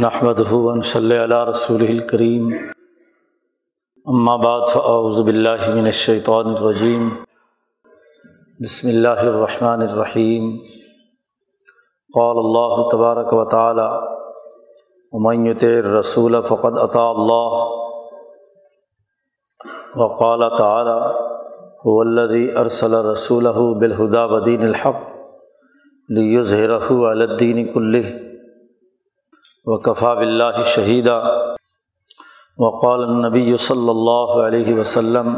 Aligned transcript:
نحمد 0.00 0.38
ہُون 0.50 0.80
صلی 0.82 1.16
اللہ 1.18 1.42
رسول 1.44 1.82
الکریم 1.88 2.46
اما 4.06 4.36
بعد 4.44 4.60
فاعوذ 4.72 5.20
باللہ 5.26 5.68
من 5.74 5.86
الشیطان 5.86 6.46
الرجیم 6.46 7.08
بسم 8.60 8.88
اللہ 8.88 9.20
الرحمن 9.24 9.82
الرحیم 9.88 10.48
قال 12.14 12.40
اللہ 12.44 12.88
تبارک 12.92 13.32
و 13.32 13.44
تعالی 13.56 13.86
ومن 15.12 15.46
يطع 15.46 15.74
الرسول 15.74 16.40
فقد 16.48 16.78
اطاع 16.78 17.06
اللہ 17.10 17.60
وقال 19.98 20.48
تعالی 20.58 20.98
هو 21.86 22.02
الذي 22.02 22.44
ارسل 22.58 23.00
رسوله 23.04 23.70
بالهدى 23.74 24.26
ودين 24.34 24.68
الحق 24.72 25.08
ليظهره 26.08 27.08
على 27.08 27.24
الدين 27.24 27.66
كله. 27.72 28.31
وقفا 29.66 30.12
بلّہ 30.14 30.62
شہیدہ 30.66 31.20
وقال 32.58 33.02
النبی 33.02 33.56
صلی 33.56 33.88
اللہ 33.88 34.32
علیہ 34.38 34.74
وسلم 34.74 35.28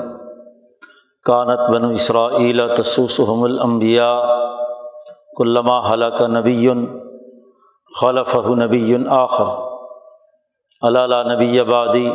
کانت 1.27 1.61
بن 1.71 1.85
اسرائیل 1.91 2.61
تسوسحم 2.77 3.43
الانبیاء 3.43 4.17
کلما 5.39 5.79
حلق 5.93 6.23
نبی 6.31 6.69
خلف 7.93 8.35
نبی 8.59 8.95
آخر 9.11 9.53
علّہ 10.83 11.23
نبی 11.33 11.61
آبادی 11.61 12.09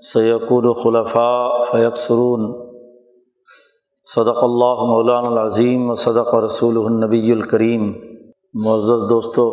سیقول 0.00 0.72
خلفاء 0.74 1.62
فیق 1.62 1.96
سرون 1.98 2.52
صدق 4.06 4.42
اللہ 4.42 4.84
مولان 4.86 5.26
العظیم 5.26 5.90
و 5.90 5.94
صدق 5.94 6.34
رسول 6.44 6.78
النبی 6.84 7.32
الکریم 7.32 7.92
معزز 8.64 9.08
دوستو 9.10 9.48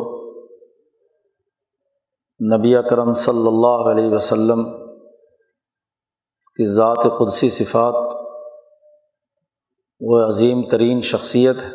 نبی 2.39 2.75
اکرم 2.75 3.13
صلی 3.13 3.47
اللہ 3.47 3.89
علیہ 3.89 4.09
وسلم 4.11 4.63
کی 6.55 6.65
ذات 6.65 7.07
قدسی 7.19 7.49
صفات، 7.49 7.93
وہ 9.99 10.19
عظیم 10.19 10.61
ترین 10.61 11.01
شخصیت 11.01 11.55
ہے 11.63 11.69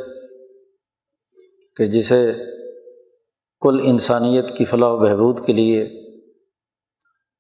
کہ 1.77 1.87
جسے 1.87 2.33
کل 3.61 3.79
انسانیت 3.83 4.57
کی 4.57 4.65
فلاح 4.65 4.89
و 4.89 4.97
بہبود 4.97 5.47
کے 5.47 5.53
لیے 5.53 5.83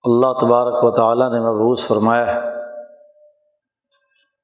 اللہ 0.02 0.32
تبارک 0.40 0.84
و 0.84 0.90
تعالیٰ 0.90 1.32
نے 1.32 1.40
مبوس 1.40 1.86
فرمایا 1.86 2.34
ہے۔ 2.34 2.40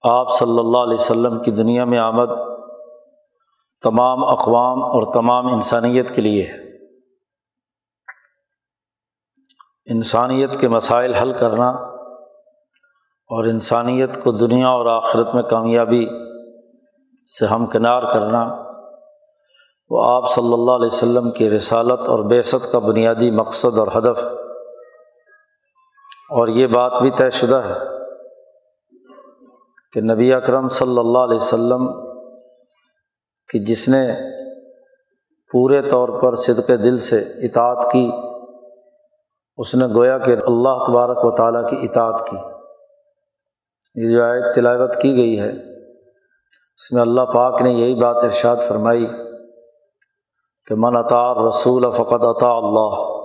آپ 0.02 0.26
صلی 0.38 0.58
اللہ 0.58 0.78
علیہ 0.78 0.94
وسلم 0.94 1.42
کی 1.42 1.50
دنیا 1.50 1.84
میں 1.84 1.98
آمد 1.98 2.28
تمام 3.82 4.24
اقوام 4.24 4.82
اور 4.82 5.14
تمام 5.14 5.46
انسانیت 5.46 6.14
کے 6.14 6.22
لیے 6.22 6.42
ہے۔ 6.42 6.65
انسانیت 9.90 10.60
کے 10.60 10.68
مسائل 10.68 11.14
حل 11.14 11.32
کرنا 11.32 11.68
اور 13.30 13.44
انسانیت 13.44 14.24
کو 14.24 14.30
دنیا 14.30 14.68
اور 14.68 14.86
آخرت 14.86 15.34
میں 15.34 15.42
کامیابی 15.42 16.06
سے 17.38 17.46
ہمکنار 17.46 18.02
کرنا، 18.02 18.62
وہ 19.90 20.10
آپ 20.10 20.30
صلی 20.30 20.52
اللہ 20.52 20.70
علیہ 20.70 20.86
وسلم 20.86 21.30
کی 21.30 21.50
رسالت 21.50 22.08
اور 22.08 22.24
بیست 22.24 22.72
کا 22.72 22.78
بنیادی 22.78 23.30
مقصد 23.30 23.78
اور 23.78 23.88
ہدف۔ 23.96 24.24
اور 26.30 26.48
یہ 26.48 26.66
بات 26.66 26.92
بھی 27.02 27.10
طے 27.10 27.30
شدہ 27.30 27.62
ہے 27.64 27.78
کہ 29.92 30.00
نبی 30.00 30.34
اکرم 30.34 30.68
صلی 30.68 30.98
اللہ 30.98 31.18
علیہ 31.18 31.36
وسلم 31.36 31.86
کی 33.48 33.64
جس 33.64 33.88
نے 33.88 34.08
پورے 35.52 35.82
طور 35.82 36.08
پر 36.08 36.34
صدق 36.34 36.68
دل 36.68 36.98
سے 36.98 37.20
اطاعت 37.20 37.92
کی 37.92 38.10
اس 39.56 39.74
نے 39.74 39.86
گویا 39.86 40.18
کہ 40.18 40.36
اللہ 40.46 40.84
تبارک 40.86 41.24
و 41.24 41.30
تعالیٰ 41.30 41.68
کی 41.70 41.76
اطاعت 41.82 42.26
کی۔ 42.30 42.36
یہ 43.94 44.10
جو 44.10 44.24
آئے 44.24 44.52
تلاوت 44.52 44.96
کی 44.96 45.16
گئی 45.16 45.40
ہے، 45.40 45.50
اس 46.74 46.92
میں 46.92 47.02
اللہ 47.02 47.20
پاک 47.20 47.62
نے 47.62 47.70
یہی 47.70 47.94
بات 47.94 48.16
ارشاد 48.24 48.56
فرمائی 48.68 49.06
کہ 50.66 50.74
من 50.74 50.96
اطار 50.96 51.36
رسول 51.36 51.90
فقط 51.90 52.24
عطا 52.24 52.56
اللہ۔ 52.56 53.16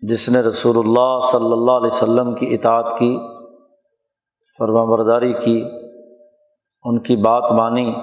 جس 0.00 0.28
نے 0.28 0.40
رسول 0.40 0.78
اللہ 0.78 1.20
صلی 1.20 1.52
اللہ 1.52 1.70
علیہ 1.70 1.86
وسلم 1.86 2.34
کی 2.34 2.54
اطاعت 2.54 2.98
کی 2.98 3.18
فرما 4.58 4.84
برداری 4.84 5.32
کی، 5.32 5.64
ان 6.84 7.02
کی 7.02 7.16
بات 7.16 7.52
مانی، 7.52 7.94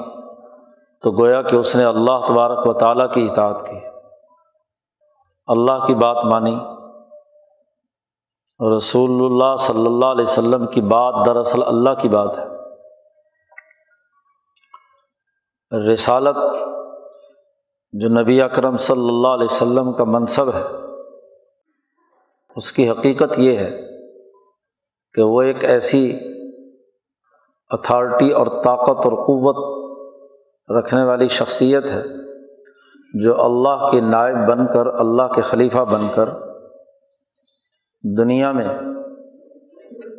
تو 1.01 1.11
گویا 1.11 1.41
کہ 1.41 1.55
اس 1.55 1.75
نے 1.75 1.83
اللہ 1.83 2.19
تبارک 2.27 2.67
و 2.67 2.73
تعالیٰ 2.73 3.11
کی 3.11 3.27
اطاعت 3.31 3.67
کی۔ 3.67 3.79
اللہ 5.47 5.85
کی 5.85 5.95
بات 5.95 6.25
مانی۔ 6.25 6.57
رسول 8.63 9.11
اللہ 9.11 9.55
صلی 9.55 9.85
اللہ 9.85 10.05
علیہ 10.05 10.23
وسلم 10.23 10.65
کی 10.65 10.81
بات 10.81 11.25
دراصل 11.25 11.63
اللہ 11.65 11.89
کی 12.01 12.07
بات 12.07 12.37
ہے۔ 12.37 12.43
رسالت 15.93 16.37
جو 17.91 18.09
نبی 18.09 18.41
اکرم 18.41 18.77
صلی 18.77 19.07
اللہ 19.09 19.27
علیہ 19.27 19.45
وسلم 19.45 19.91
کا 19.93 20.03
منصب 20.03 20.53
ہے، 20.53 20.63
اس 22.55 22.73
کی 22.73 22.89
حقیقت 22.89 23.39
یہ 23.39 23.57
ہے 23.57 23.81
کہ 25.13 25.21
وہ 25.21 25.41
ایک 25.41 25.63
ایسی 25.63 26.19
اتھارٹی 27.69 28.31
اور 28.31 28.47
طاقت 28.47 29.05
اور 29.05 29.13
قوت 29.25 29.57
رکھنے 30.77 31.03
والی 31.03 31.27
شخصیت 31.27 31.85
ہے 31.85 32.03
جو 33.13 33.43
اللہ 33.43 33.89
کے 33.91 34.01
نائب 34.01 34.37
بن 34.47 34.67
کر، 34.67 34.87
اللہ 34.87 35.33
کے 35.35 35.41
خلیفہ 35.41 35.77
بن 35.77 36.07
کر 36.15 36.29
دنیا 38.03 38.51
میں 38.51 38.67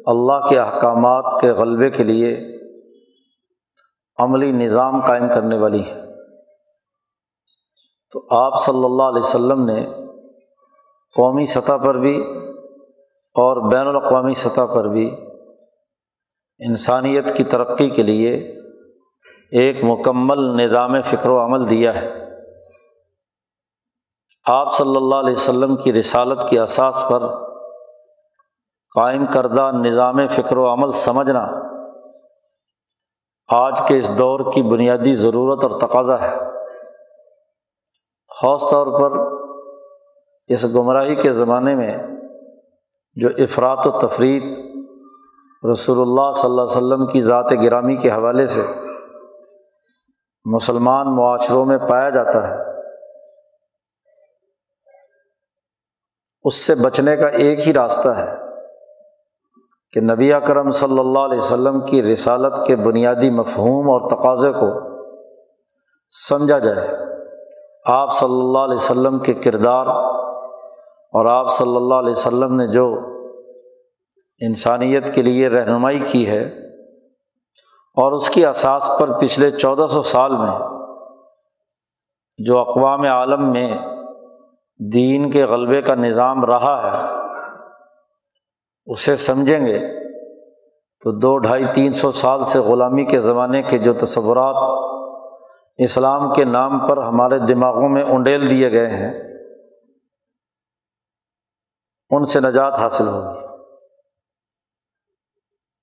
اللہ 0.07 0.47
کے 0.49 0.59
احکامات 0.59 1.41
کے 1.41 1.51
غلبے 1.51 1.91
کے 1.91 2.05
لیے 2.05 2.57
عملی 4.19 4.53
نظام 4.53 5.05
قائم 5.05 5.29
کرنے 5.35 5.59
والی 5.59 5.81
ہے 5.81 6.01
تو 8.13 8.27
آپ 8.31 8.63
صلی 8.63 8.85
اللہ 8.85 9.03
علیہ 9.03 9.19
وسلم 9.19 9.65
نے 9.65 9.87
قومی 11.17 11.47
سطح 11.47 11.77
پر 11.85 11.95
بھی 11.95 12.25
اور 13.35 13.73
بین 13.73 13.87
الاقوامی 13.87 14.35
سطح 14.35 14.67
پر 14.75 14.85
بھی 14.85 15.17
انسانیت 16.59 17.37
کی 17.37 17.45
ترقی 17.45 17.89
کے 17.89 18.03
لیے 18.03 18.35
ایک 19.51 19.77
مکمل 19.83 20.63
نظام 20.63 21.03
فکر 21.03 21.29
و 21.29 21.45
عمل 21.45 21.71
دیا 21.71 22.03
ہے۔ 22.03 22.25
آپ 24.45 24.75
صلی 24.75 24.97
اللہ 24.97 25.15
علیہ 25.15 25.33
وسلم 25.33 25.77
کی 25.77 25.93
رسالت 25.93 26.49
کی 26.49 26.59
اساس 26.59 27.03
پر 27.11 27.54
قائم 28.95 29.27
کردہ 29.27 29.71
نظام 29.85 30.29
فکر 30.29 30.57
و 30.57 30.73
عمل 30.73 30.91
سمجھنا 30.91 31.49
آج 33.49 33.81
کے 33.89 33.99
اس 33.99 34.19
دور 34.19 34.53
کی 34.53 34.63
بنیادی 34.63 35.15
ضرورت 35.15 35.65
اور 35.65 35.81
تقاضا 35.81 36.21
ہے۔ 36.21 36.37
خاص 38.41 38.63
طور 38.71 38.87
پر 39.01 39.13
اس 40.49 40.65
گمراہی 40.65 41.15
کے 41.15 41.33
زمانے 41.33 41.75
میں 41.75 41.99
جو 43.15 43.29
افراد 43.39 43.77
و 43.85 43.91
تفریح 43.91 44.41
رسول 45.73 46.01
اللہ 46.01 46.33
صلی 46.33 46.51
اللہ 46.51 46.63
علیہ 46.63 46.77
وسلم 46.77 47.07
کی 47.07 47.21
ذات 47.21 47.53
گرامی 47.63 47.97
کے 47.97 48.11
حوالے 48.11 48.47
سے 48.47 48.67
مسلمان 50.45 51.15
معاشروں 51.15 51.65
میں 51.65 51.79
پایا 51.79 52.09
جاتا 52.09 52.49
ہے، 52.49 52.63
اس 56.45 56.55
سے 56.55 56.75
بچنے 56.75 57.17
کا 57.17 57.27
ایک 57.27 57.69
ہی 57.69 57.73
راستہ 57.73 58.09
ہے۔ 58.09 58.54
کہ 59.95 60.01
نبی 60.01 60.33
اکرم 60.33 60.71
صلی 60.71 60.99
اللہ 60.99 61.19
علیہ 61.19 61.39
وسلم 61.39 61.81
کی 61.81 62.03
رسالت 62.03 62.67
کے 62.67 62.77
بنیادی 62.77 63.31
مفہوم 63.31 63.91
اور 63.91 64.01
تقاضے 64.11 64.53
کو 64.53 64.67
سمجھا 66.11 66.59
جائے۔ 66.59 66.89
آپ 67.87 68.17
صلی 68.17 68.41
اللہ 68.41 68.59
علیہ 68.59 68.75
وسلم 68.75 69.19
کے 69.19 69.33
کردار 69.33 69.87
اور 71.13 71.27
آپ 71.27 71.51
صلی 71.51 71.77
اللہ 71.77 71.95
علیہ 71.95 72.11
وسلم 72.11 72.55
نے 72.55 72.67
جو 72.67 72.99
انسانیت 74.41 75.15
کے 75.15 75.23
لیے 75.23 75.49
رہنمائی 75.49 76.01
کی 76.01 76.29
ہے 76.29 76.43
اور 77.97 78.13
اس 78.13 78.31
کی 78.31 78.47
اساس 78.47 78.91
پر 79.01 79.19
پچھلے 79.19 79.51
چودہ 79.51 79.87
سو 79.91 80.03
سال 80.03 80.37
میں 80.37 80.67
جو 82.39 82.59
اقوام 82.59 83.01
عالم 83.03 83.53
میں 83.53 83.79
دین 84.93 85.31
کے 85.31 85.45
غلبے 85.45 85.83
کا 85.83 85.95
نظام 85.95 86.45
رہا 86.45 86.77
ہے 86.83 87.24
اسے 88.87 89.17
سمجھیں 89.17 89.67
گے۔ 89.67 89.79
تو 91.01 91.13
دو 91.13 91.39
ڈھائی 91.39 91.65
تین 91.75 91.93
سو 91.93 92.11
سال 92.11 92.45
سے 92.45 92.59
غلامی 92.59 93.05
کے 93.05 93.21
زمانے 93.21 93.63
کے 93.63 93.79
جو 93.79 93.93
تصورات 93.93 94.57
اسلام 95.79 96.35
کے 96.35 96.45
نام 96.45 96.87
پر 96.87 96.97
ہمارے 96.97 97.39
دماغوں 97.39 97.89
میں 97.89 98.03
انڈیل 98.03 98.51
دیے 98.51 98.73
گئے 98.73 98.87
ہیں، 98.87 99.13
ان 102.11 102.25
سے 102.25 102.41
نجات 102.41 102.75
حاصل 102.75 103.09
ہوگی۔ 103.09 103.41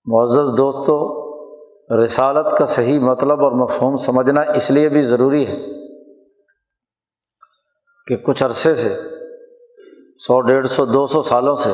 معزز 0.06 0.58
دوستوں 0.58 1.00
رسالت 2.04 2.58
کا 2.58 2.66
صحیح 2.66 3.00
مطلب 3.00 3.44
اور 3.44 3.52
مفہوم 3.52 3.98
سمجھنا 3.98 4.42
اس 4.42 4.72
لیے 4.72 4.90
بھی 4.90 5.02
ضروری 5.02 5.48
ہے 5.48 5.58
کہ 8.08 8.16
کچھ 8.18 8.44
عرصے 8.44 8.76
سے، 8.76 8.96
سو 10.18 10.42
ڈیڑھ 10.42 10.68
سو، 10.68 10.86
دو 10.86 11.08
سو 11.08 11.22
سالوں 11.22 11.56
سے 11.56 11.72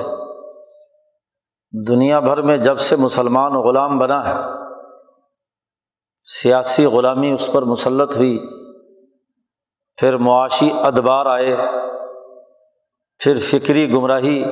دنیا 1.72 2.20
بھر 2.20 2.42
میں 2.42 2.58
جب 2.58 2.78
سے 2.78 2.96
مسلمان 2.96 3.52
غلام 3.52 4.00
بنا 4.00 4.30
ہے، 4.30 4.36
سیاسی 6.24 6.86
غلامی 6.86 7.32
اس 7.32 7.50
پر 7.54 7.62
مسلط 7.62 8.18
ہوئی، 8.18 8.48
پھر 9.98 10.18
معاشی 10.18 10.70
ادبار 10.84 11.26
آئے، 11.26 11.58
پھر 13.20 13.38
فکری 13.38 13.94
گمراہی 13.94 14.44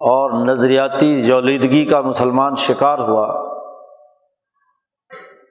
اور 0.00 0.46
نظریاتی 0.46 1.22
جولیدگی 1.22 1.84
کا 1.84 2.00
مسلمان 2.00 2.54
شکار 2.54 2.98
ہوا۔ 2.98 3.28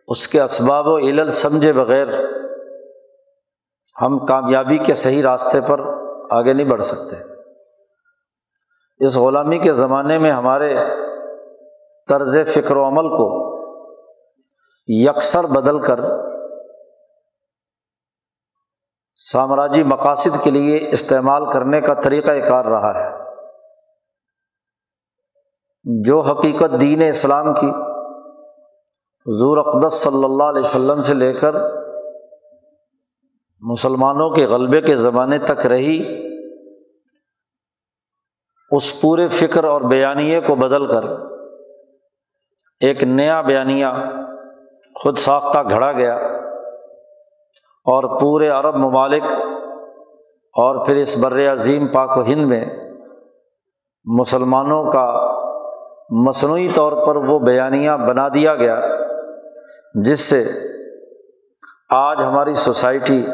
اس 0.07 0.27
کے 0.27 0.41
اسباب 0.41 0.87
و 0.87 0.97
علل 0.97 1.31
سمجھے 1.31 1.73
بغیر 1.73 2.07
ہم 4.01 4.25
کامیابی 4.25 4.77
کے 4.77 4.93
صحیح 4.93 5.23
راستے 5.23 5.59
پر 5.67 5.81
آگے 6.31 6.53
نہیں 6.53 6.67
بڑھ 6.67 6.83
سکتے۔ 6.83 7.28
اس 8.99 9.17
غلامی 9.17 9.57
کے 9.57 9.73
زمانے 9.73 10.17
میں 10.17 10.31
ہمارے 10.31 10.75
طرز 12.07 12.37
فکر 12.47 12.75
و 12.75 12.87
عمل 12.87 13.09
کو 13.09 13.49
یکسر 14.87 15.43
بدل 15.43 15.79
کر 15.79 15.99
سامراجی 19.15 19.83
مقاصد 19.83 20.43
کے 20.43 20.51
لیے 20.51 20.89
استعمال 20.91 21.51
کرنے 21.51 21.81
کا 21.81 21.93
طریقۂ 21.93 22.47
کار 22.47 22.65
رہا 22.65 22.99
ہے۔ 22.99 23.19
جو 26.03 26.19
حقیقت 26.19 26.81
دین 26.81 27.01
اسلام 27.01 27.53
کی 27.53 27.69
حضور 29.27 29.57
اقدس 29.57 29.93
صلی 29.93 30.23
اللہ 30.23 30.43
علیہ 30.43 30.61
وسلم 30.61 31.01
سے 31.01 31.13
لے 31.13 31.33
کر 31.33 31.55
مسلمانوں 33.59 34.29
کے 34.29 34.45
غلبے 34.45 34.81
کے 34.81 34.95
زمانے 34.95 35.37
تک 35.37 35.65
رہی 35.65 36.28
اس 38.71 39.01
پورے 39.01 39.27
فکر 39.27 39.63
اور 39.63 39.81
بیانیے 39.81 40.41
کو 40.41 40.55
بدل 40.55 40.87
کر 40.87 41.05
ایک 42.79 43.03
نیا 43.03 43.41
بیانیہ 43.41 43.85
خود 44.95 45.17
ساختہ 45.17 45.69
گھڑا 45.69 45.91
گیا 45.91 46.15
اور 47.85 48.19
پورے 48.19 48.49
عرب 48.49 48.75
ممالک 48.75 49.23
اور 50.53 50.85
پھر 50.85 50.95
اس 50.95 51.17
بر 51.17 51.53
عظیم 51.53 51.87
پاک 51.87 52.17
و 52.17 52.21
ہند 52.21 52.45
میں 52.45 52.65
مسلمانوں 54.05 54.91
کا 54.91 55.35
مصنوعی 56.09 56.67
طور 56.75 57.07
پر 57.07 57.15
وہ 57.15 57.39
بیانیہ 57.39 57.91
بنا 57.91 58.27
دیا 58.27 58.55
گیا 58.55 58.81
جس 59.93 60.19
سے 60.19 60.43
آج 61.89 62.23
ہماری 62.23 62.53
سوسائٹی 62.53 63.25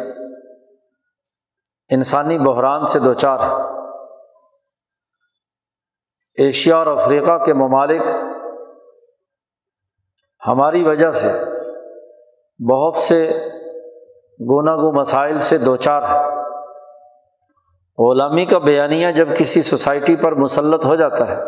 انسانی 1.90 2.38
بحران 2.38 2.86
سے 2.86 3.00
دو 3.00 3.14
چار 3.14 3.40
ہے۔ 3.40 3.75
ایشیا 6.38 6.78
اور 6.78 6.88
افریقہ 6.88 7.38
کے 7.38 7.54
ممالک 7.54 8.02
ہماری 10.48 10.84
وجہ 10.84 11.12
سے 11.12 11.32
بہت 12.72 12.96
سے 12.96 13.48
گونا 14.40 14.76
گو 14.76 15.00
مسائل 15.00 15.40
سے 15.40 15.58
دو 15.58 15.76
چار 15.76 16.04
ہے 16.04 16.36
غلامی 18.00 18.46
کا 18.46 18.58
بیانیہ 18.58 19.12
جب 19.12 19.28
کسی 19.38 19.62
سوسائٹی 19.62 20.16
پر 20.16 20.36
مسلط 20.36 20.86
ہو 20.86 20.96
جاتا 20.96 21.28
ہے، 21.28 21.42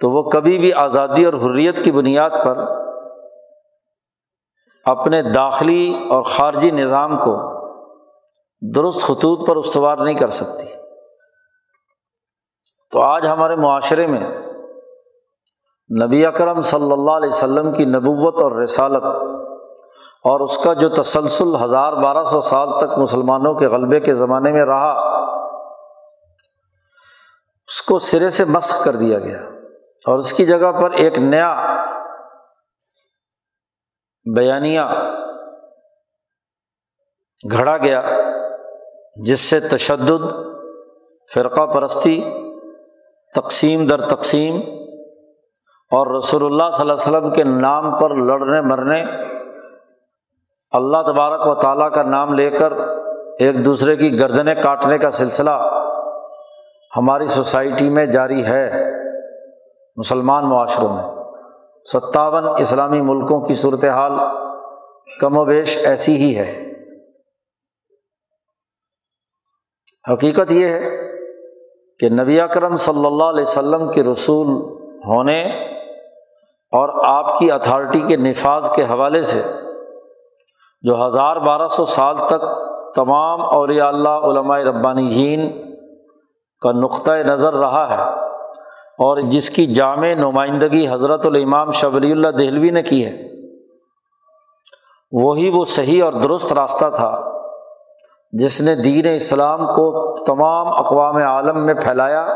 تو 0.00 0.10
وہ 0.10 0.22
کبھی 0.22 0.58
بھی 0.58 0.72
آزادی 0.72 1.24
اور 1.24 1.34
حریت 1.34 1.84
کی 1.84 1.92
بنیاد 1.92 2.30
پر 2.30 2.58
اپنے 4.84 5.22
داخلی 5.22 6.06
اور 6.10 6.22
خارجی 6.22 6.70
نظام 6.70 7.18
کو 7.18 7.36
درست 8.74 9.00
خطوط 9.00 9.48
پر 9.48 9.56
استوار 9.56 9.98
نہیں 9.98 10.14
کر 10.14 10.28
سکتی۔ 10.28 10.66
تو 12.94 13.00
آج 13.02 13.26
ہمارے 13.26 13.54
معاشرے 13.56 14.06
میں 14.06 14.20
نبی 15.90 16.24
اکرم 16.26 16.60
صلی 16.60 16.92
اللہ 16.92 17.10
علیہ 17.10 17.28
وسلم 17.28 17.70
کی 17.72 17.84
نبوت 17.84 18.40
اور 18.40 18.52
رسالت 18.62 19.06
اور 20.24 20.40
اس 20.40 20.58
کا 20.58 20.72
جو 20.72 20.88
تسلسل 20.88 21.54
ہزار 21.62 21.92
بارہ 21.92 22.22
سو 22.24 22.40
سال 22.42 22.68
تک 22.78 22.98
مسلمانوں 22.98 23.54
کے 23.54 23.66
غلبے 23.66 24.00
کے 24.00 24.14
زمانے 24.14 24.52
میں 24.52 24.64
رہا، 24.64 24.92
اس 27.68 27.80
کو 27.82 27.98
سرے 27.98 28.30
سے 28.30 28.44
مسق 28.44 28.84
کر 28.84 28.96
دیا 28.96 29.18
گیا 29.18 29.40
اور 30.04 30.18
اس 30.18 30.32
کی 30.32 30.46
جگہ 30.46 30.72
پر 30.80 30.90
ایک 31.04 31.18
نیا 31.18 31.50
بیانیہ 34.26 34.86
گھڑا 37.40 37.76
گیا، 37.76 38.02
جس 39.26 39.40
سے 39.40 39.60
تشدد، 39.60 40.32
فرقہ 41.30 41.66
پرستی 41.74 42.16
تقسیم 43.34 43.86
در 43.86 44.00
تقسیم 44.00 44.60
اور 45.90 46.16
رسول 46.16 46.44
اللہ 46.44 46.70
صلی 46.72 46.90
اللہ 46.90 46.92
علیہ 46.92 47.18
وسلم 47.18 47.30
کے 47.30 47.44
نام 47.44 47.98
پر 47.98 48.14
لڑنے 48.14 48.60
مرنے 48.60 49.04
اللہ 50.72 51.02
تبارک 51.06 51.46
و 51.46 51.54
تعالیٰ 51.54 51.92
کا 51.92 52.02
نام 52.02 52.34
لے 52.34 52.50
کر 52.50 52.72
ایک 53.38 53.64
دوسرے 53.64 53.96
کی 53.96 54.18
گردنیں 54.18 54.54
کاٹنے 54.54 54.98
کا 54.98 55.10
سلسلہ 55.10 55.80
ہماری 56.96 57.26
سوسائٹی 57.26 57.88
میں 57.88 58.06
جاری 58.06 58.44
ہے 58.44 58.72
مسلمان 59.96 60.44
معاشروں 60.44 60.88
میں۔ 60.88 61.24
ستاون 61.92 62.44
اسلامی 62.58 63.00
ملکوں 63.00 63.40
کی 63.40 63.54
صورت 63.54 63.84
حال 63.84 64.12
کم 65.20 65.36
و 65.36 65.44
بیش 65.44 65.78
ایسی 65.84 66.16
ہی 66.16 66.38
ہے۔ 66.38 66.72
حقیقت 70.12 70.52
یہ 70.52 70.66
ہے 70.66 71.13
کہ 72.00 72.08
نبی 72.08 72.40
اکرم 72.40 72.76
صلی 72.76 73.06
اللہ 73.06 73.24
علیہ 73.24 73.42
وسلم 73.42 73.92
کے 73.92 74.02
رسول 74.02 74.48
ہونے 75.06 75.42
اور 76.72 76.88
آپ 77.04 77.38
کی 77.38 77.50
اتھارٹی 77.52 78.00
کے 78.00 78.16
نفاذ 78.16 78.70
کے 78.70 78.82
حوالے 78.82 79.22
سے 79.22 79.42
جو 80.82 81.06
ہزار 81.06 81.36
بارہ 81.36 81.68
سو 81.68 81.84
سال 81.86 82.16
تک 82.16 82.42
تمام 82.94 83.42
اولیاء 83.42 83.86
اللہ، 83.86 84.24
علماء 84.24 84.58
ربانی 84.58 85.36
کا 86.62 86.72
نقطۂ 86.72 87.26
نظر 87.26 87.54
رہا 87.54 87.88
ہے 87.90 88.02
اور 88.98 89.20
جس 89.20 89.50
کی 89.50 89.66
جامع 89.66 90.12
نمائندگی 90.14 90.86
حضرت 90.88 91.26
الامام 91.26 91.70
شبلی 91.70 92.12
اللہ 92.12 92.28
دہلوی 92.28 92.70
نے 92.70 92.82
کی 92.82 93.04
ہے، 93.04 93.16
وہی 95.12 95.48
وہ 95.48 95.64
صحیح 95.64 96.04
اور 96.04 96.12
درست 96.12 96.52
راستہ 96.52 96.90
تھا۔ 96.96 97.10
جس 98.38 98.60
نے 98.60 98.74
دین 98.74 99.06
اسلام 99.16 99.66
کو 99.66 100.16
تمام 100.24 100.68
اقوام 100.68 101.16
عالم 101.16 101.66
میں 101.66 101.74
پھیلایا، 101.74 102.26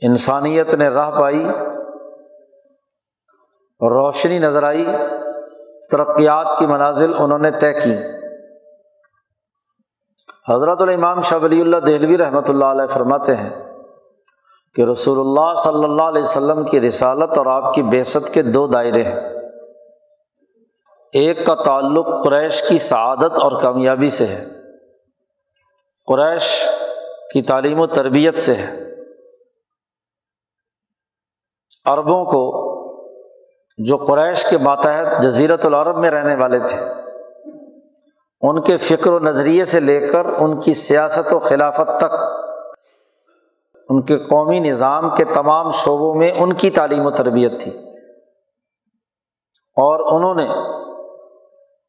انسانیت 0.00 0.74
نے 0.74 0.88
راہ 0.88 1.10
پائی، 1.10 1.48
روشنی 3.80 4.38
نظر 4.38 4.62
آئی، 4.62 4.86
ترقیات 5.90 6.58
کی 6.58 6.66
منازل 6.66 7.12
انہوں 7.18 7.38
نے 7.38 7.50
طے 7.50 7.72
کی۔ 7.72 7.94
حضرت 10.48 10.82
الامام 10.82 11.20
شاہ 11.20 11.38
ولی 11.42 11.60
اللہ 11.60 11.76
دہلوی 11.76 12.18
رحمۃ 12.18 12.48
اللہ 12.48 12.64
علیہ 12.64 12.86
فرماتے 12.86 13.36
ہیں 13.36 13.72
کہ 14.74 14.82
رسول 14.82 15.20
اللہ 15.20 15.54
صلی 15.54 15.84
اللہ 15.84 16.02
علیہ 16.02 16.22
وسلم 16.22 16.64
کی 16.64 16.80
رسالت 16.80 17.38
اور 17.38 17.46
آپ 17.46 17.74
کی 17.74 17.82
بیست 17.82 18.34
کے 18.34 18.42
دو 18.42 18.66
دائرے 18.66 19.02
ہیں۔ 19.02 19.39
ایک 21.12 21.46
کا 21.46 21.54
تعلق 21.54 22.06
قریش 22.24 22.62
کی 22.68 22.78
سعادت 22.78 23.36
اور 23.36 23.60
کامیابی 23.60 24.10
سے 24.10 24.26
ہے۔ 24.26 24.44
قریش 26.06 26.68
کی 27.32 27.42
تعلیم 27.42 27.80
و 27.80 27.86
تربیت 27.86 28.38
سے 28.38 28.54
ہے۔ 28.54 28.80
عربوں 31.84 32.24
کو 32.24 32.70
جو 33.78 33.96
قریش 33.96 34.46
کے 34.50 34.58
ماتحت 34.58 35.22
جزیرت 35.22 35.64
العرب 35.64 35.96
میں 35.96 36.10
رہنے 36.10 36.34
والے 36.34 36.58
تھے، 36.58 36.80
ان 38.40 38.62
کے 38.62 38.76
فکر 38.76 39.10
و 39.10 39.18
نظریے 39.18 39.64
سے 39.64 39.80
لے 39.80 40.08
کر 40.08 40.24
ان 40.24 40.60
کی 40.60 40.72
سیاست 40.72 41.32
و 41.32 41.38
خلافت 41.38 41.98
تک، 41.98 42.14
ان 43.88 44.02
کے 44.02 44.18
قومی 44.18 44.58
نظام 44.58 45.14
کے 45.14 45.24
تمام 45.24 45.70
شعبوں 45.70 46.14
میں 46.14 46.30
ان 46.30 46.52
کی 46.52 46.70
تعلیم 46.70 47.06
و 47.06 47.10
تربیت 47.10 47.60
تھی۔ 47.60 47.70
اور 49.76 50.16
انہوں 50.16 50.34
نے 50.34 50.79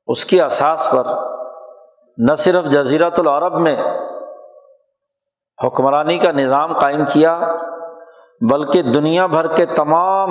اس 0.08 0.25
کی 0.25 0.41
اساس 0.41 0.88
پر 0.91 1.03
نہ 2.17 2.36
صرف 2.36 2.65
جزیرت 2.65 3.20
العرب 3.20 3.60
میں 3.60 3.84
حکمرانی 5.67 6.17
کا 6.17 6.31
نظام 6.31 6.79
قائم 6.79 7.01
کیا، 7.13 7.39
بلکہ 8.50 8.81
دنیا 8.81 9.25
بھر 9.25 9.55
کے 9.55 9.65
تمام 9.65 10.29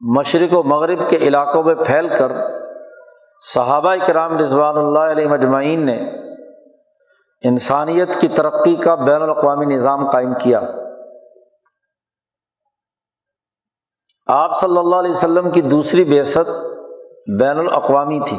مشرق 0.00 0.54
و 0.54 0.62
مغرب 0.62 1.08
کے 1.08 1.16
علاقوں 1.16 1.62
میں 1.62 1.74
پھیل 1.74 2.08
کر 2.08 2.32
صحابہ 3.40 3.94
کرام 4.06 4.38
رضوان 4.38 4.76
اللہ 4.76 4.98
علیہ 4.98 5.26
مجمعین 5.26 5.86
نے 5.86 5.96
انسانیت 7.42 8.20
کی 8.20 8.28
ترقی 8.28 8.76
کا 8.76 8.94
بین 8.94 9.22
الاقوامی 9.22 9.66
نظام 9.66 10.10
قائم 10.10 10.34
کیا۔ 10.34 10.60
آپ 14.26 14.58
صلی 14.60 14.78
اللہ 14.78 14.96
علیہ 14.96 15.10
وسلم 15.10 15.50
کی 15.50 15.60
دوسری 15.60 16.04
بیست 16.04 16.69
بین 17.38 17.58
الاقوامی 17.58 18.20
تھی۔ 18.20 18.36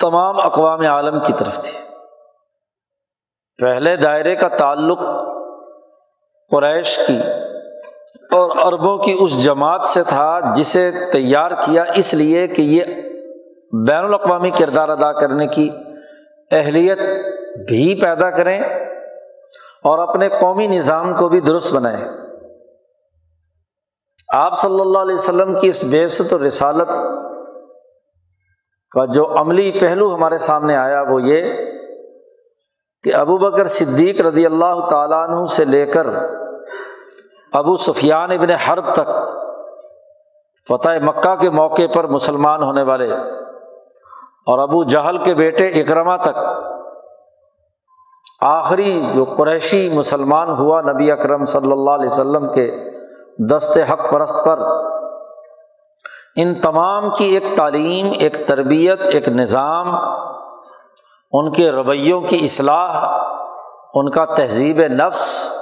تمام 0.00 0.40
اقوام 0.40 0.80
عالم 0.80 1.20
کی 1.26 1.32
طرف 1.38 1.62
تھی۔ 1.62 1.78
پہلے 3.60 3.96
دائرے 3.96 4.36
کا 4.36 4.48
تعلق 4.48 4.98
قریش 6.50 6.98
کی 7.06 7.20
اور 8.32 8.50
عربوں 8.50 8.98
کی 8.98 9.16
اس 9.20 9.44
جماعت 9.44 9.84
سے 9.84 10.02
تھا 10.02 10.40
جسے 10.54 10.90
تیار 11.12 11.50
کیا 11.50 11.84
اس 11.96 12.14
لیے 12.14 12.46
کہ 12.46 12.62
یہ 12.62 12.84
بین 13.86 14.04
الاقوامی 14.04 14.50
کردار 14.50 14.88
ادا 14.88 15.12
کرنے 15.12 15.46
کی 15.46 15.70
اہلیت 16.50 16.98
بھی 17.68 18.00
پیدا 18.00 18.30
کریں 18.30 18.62
اور 19.82 19.98
اپنے 19.98 20.28
قومی 20.28 20.66
نظام 20.66 21.14
کو 21.14 21.28
بھی 21.28 21.40
درست 21.40 21.72
بنائیں۔ 21.72 22.25
آپ 24.36 24.58
صلی 24.60 24.80
اللہ 24.80 24.98
علیہ 24.98 25.14
وسلم 25.14 25.54
کی 25.60 25.68
اس 25.68 25.82
بیست 25.84 26.32
و 26.32 26.38
رسالت 26.38 26.88
کا 28.92 29.04
جو 29.12 29.26
عملی 29.38 29.70
پہلو 29.72 30.14
ہمارے 30.14 30.38
سامنے 30.38 30.76
آیا 30.76 31.02
وہ 31.08 31.22
یہ 31.22 31.52
کہ 33.04 33.14
ابو 33.14 33.36
بکر 33.38 33.66
صدیق 33.70 34.20
رضی 34.20 34.46
اللہ 34.46 34.80
تعالیٰ 34.90 35.22
عنہ 35.28 35.46
سے 35.46 35.64
لے 35.64 35.84
کر 35.86 36.06
ابو 37.52 37.76
سفیان 37.78 38.32
ابن 38.32 38.50
حرب 38.66 38.92
تک 38.92 39.10
فتح 40.66 40.98
مکہ 41.02 41.34
کے 41.34 41.50
موقع 41.52 41.86
پر 41.94 42.08
مسلمان 42.08 42.62
ہونے 42.62 42.82
والے 42.82 43.10
اور 44.46 44.58
ابو 44.58 44.82
جہل 44.86 45.22
کے 45.24 45.34
بیٹے 45.34 45.68
اکرما 45.80 46.16
تک 46.22 46.40
آخری 48.42 49.00
جو 49.14 49.24
قریشی 49.36 49.88
مسلمان 49.92 50.50
ہوا 50.54 50.80
نبی 50.82 51.10
اکرم 51.10 51.44
صلی 51.46 51.72
اللہ 51.72 51.90
علیہ 51.90 52.08
وسلم 52.08 52.52
کے 52.52 52.66
دست 53.38 53.78
حق 53.92 54.10
پرست 54.10 54.44
پر۔ 54.44 54.58
ان 56.36 56.54
تمام 56.54 57.10
کی 57.10 57.24
ایک 57.24 57.56
تعلیم، 57.56 58.12
ایک 58.18 58.46
تربیت، 58.46 59.02
ایک 59.02 59.28
نظام، 59.28 59.94
ان 61.32 61.52
کے 61.52 61.72
رویوں 61.72 62.20
کی 62.20 62.44
اصلاح، 62.44 63.18
ان 63.94 64.10
کا 64.10 64.24
تہذیب 64.24 64.80
نفس 64.80 65.52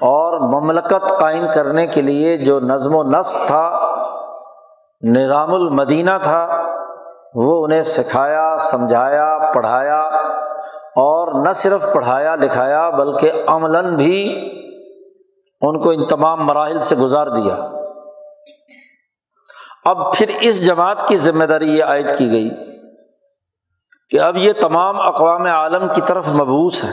اور 0.00 0.60
مملکت 0.60 1.18
قائم 1.18 1.46
کرنے 1.54 1.86
کے 1.86 2.02
لیے 2.02 2.36
جو 2.36 2.60
نظم 2.60 2.94
و 2.94 3.02
نسق 3.02 3.46
تھا، 3.46 3.94
نظام 5.02 5.54
المدینہ 5.54 6.10
تھا، 6.22 6.62
وہ 7.34 7.64
انہیں 7.64 7.82
سکھایا، 7.82 8.56
سمجھایا، 8.56 9.38
پڑھایا 9.54 10.00
اور 10.96 11.46
نہ 11.46 11.52
صرف 11.52 11.92
پڑھایا، 11.92 12.36
لکھایا، 12.36 12.90
بلکہ 12.90 13.32
عملاً 13.46 13.96
بھی 13.96 14.52
ان 15.60 15.80
کو 15.80 15.90
ان 15.90 16.04
تمام 16.04 16.46
مراحل 16.46 16.80
سے 16.80 16.96
گزار 16.96 17.26
دیا۔ 17.26 17.70
اب 19.84 20.14
پھر 20.14 20.30
اس 20.40 20.66
جماعت 20.66 21.08
کی 21.08 21.16
ذمہ 21.16 21.44
داری 21.44 21.78
یہ 21.78 21.84
عائد 21.84 22.18
کی 22.18 22.30
گئی 22.30 22.50
کہ 24.10 24.20
اب 24.20 24.36
یہ 24.36 24.52
تمام 24.52 25.00
اقوام 25.00 25.42
عالم 25.42 25.88
کی 25.94 26.00
طرف 26.00 26.28
مبوس 26.28 26.84
ہے 26.84 26.90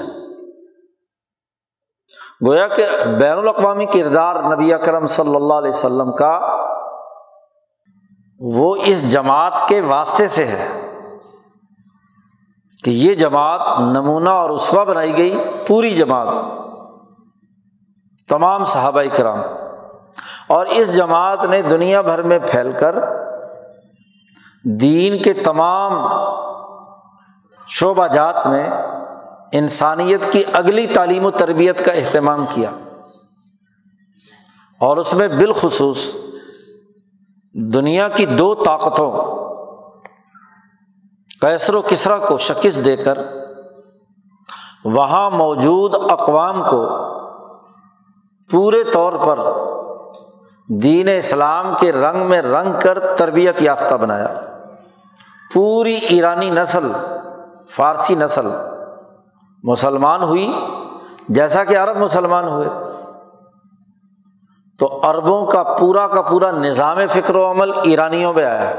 گویا 2.48 2.68
کہ 2.68 2.86
بین 3.20 3.38
الاقوامی 3.38 3.86
کردار 3.86 4.36
نبی 4.36 4.74
اکرم 4.74 5.06
صلی 5.06 5.36
اللہ 5.36 5.54
علیہ 5.54 5.70
وسلم 5.70 6.12
کا 6.12 6.40
وہ 8.40 8.76
اس 8.86 9.12
جماعت 9.12 9.54
کے 9.68 9.82
واسطے 9.82 10.28
سے 10.28 10.46
ہے 10.46 10.90
کہ 12.84 12.90
یہ 12.90 13.14
جماعت 13.14 13.80
نمونہ 13.80 14.30
اور 14.30 14.50
اسوا 14.50 14.84
بنائی 14.84 15.18
گئی، 15.18 15.40
پوری 15.68 15.96
جماعت۔ 15.96 16.63
تمام 18.28 18.64
صحابہ 18.64 19.02
کرام 19.16 19.40
اور 20.48 20.66
اس 20.66 20.96
جماعت 20.96 21.46
نے 21.46 21.62
دنیا 21.62 22.02
بھر 22.02 22.22
میں 22.22 22.40
پھیل 22.40 22.72
کر 22.72 22.96
دین 24.64 25.22
کے 25.22 25.34
تمام 25.34 25.94
شعبہ 27.68 28.08
جات 28.08 28.48
میں 28.48 28.70
انسانیت 29.52 30.32
کی 30.32 30.44
اگلی 30.54 30.88
تعلیم 30.88 31.26
و 31.26 31.32
تربیت 31.32 31.86
کا 31.86 31.92
اہتمام 31.92 32.46
کیا۔ 32.50 32.70
اور 34.80 34.98
اس 34.98 35.14
میں 35.14 35.28
بالخصوص 35.28 36.16
دنیا 37.54 38.08
کی 38.08 38.26
دو 38.26 38.56
طاقتوں 38.56 39.12
کیسر 41.42 41.74
و 41.74 41.82
کسرا 41.82 42.18
کو 42.18 42.38
شکست 42.38 42.86
دے 42.86 42.96
کر 42.96 43.18
وہاں 44.86 45.30
موجود 45.30 45.96
اقوام 46.10 46.70
کو 46.70 47.13
پورے 48.52 48.84
طور 48.84 49.14
پر 49.26 49.40
دین 50.68 51.10
اسلام 51.18 51.76
کے 51.80 51.92
رنگ 51.92 52.26
میں 52.30 52.42
رنگ 52.42 52.74
کر 52.84 53.16
تربیت 53.16 53.62
یافتہ 53.62 53.96
بنایا۔ 53.96 54.28
پوری 55.54 55.96
ایرانی 55.96 56.50
نسل، 56.50 56.92
فارسی 57.70 58.16
نسل 58.16 58.46
مسلمان 59.64 60.24
ہوئی، 60.24 60.54
جیسا 61.30 61.64
کہ 61.64 61.78
عرب 61.78 61.98
مسلمان 61.98 62.48
ہوئے۔ 62.48 62.70
تو 64.80 65.02
عربوں 65.04 65.46
کا 65.46 65.64
پورا 65.64 66.08
کا 66.08 66.22
پورا 66.22 66.52
نظام 66.52 66.98
فکر 67.10 67.36
و 67.36 67.52
عمل 67.52 67.72
ایرانیوں 67.84 68.34
میں 68.34 68.46
آیا۔ 68.46 68.74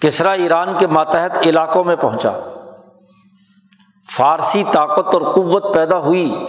کسرا 0.00 0.30
ایران 0.30 0.68
کے 0.78 0.86
ماتحت 0.86 1.38
علاقوں 1.42 1.84
میں 1.84 1.96
پہنچا۔ 1.96 2.30
فارسی 4.16 4.64
طاقت 4.72 5.14
اور 5.14 5.22
قوت 5.22 5.74
پیدا 5.74 5.98
ہوئی۔ 5.98 6.46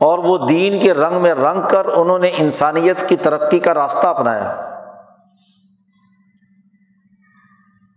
اور 0.00 0.18
وہ 0.18 0.36
دین 0.46 0.78
کے 0.80 0.94
رنگ 0.94 1.20
میں 1.22 1.34
رنگ 1.34 1.62
کر 1.70 1.86
انہوں 1.94 2.18
نے 2.18 2.30
انسانیت 2.36 3.08
کی 3.08 3.16
ترقی 3.16 3.58
کا 3.58 3.74
راستہ 3.74 4.06
اپنایا۔ 4.06 4.54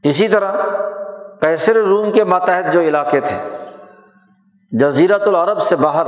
اسی 0.04 0.28
طرح 0.28 0.56
کیسر 1.42 1.76
روم 1.78 2.12
کے 2.12 2.24
ماتحت 2.24 2.74
جو 2.74 2.82
علاقے 2.82 3.20
تھے 3.22 3.38
جزیرت 4.72 5.28
العرب 5.28 5.62
سے 5.62 5.76
باہر، 5.76 6.08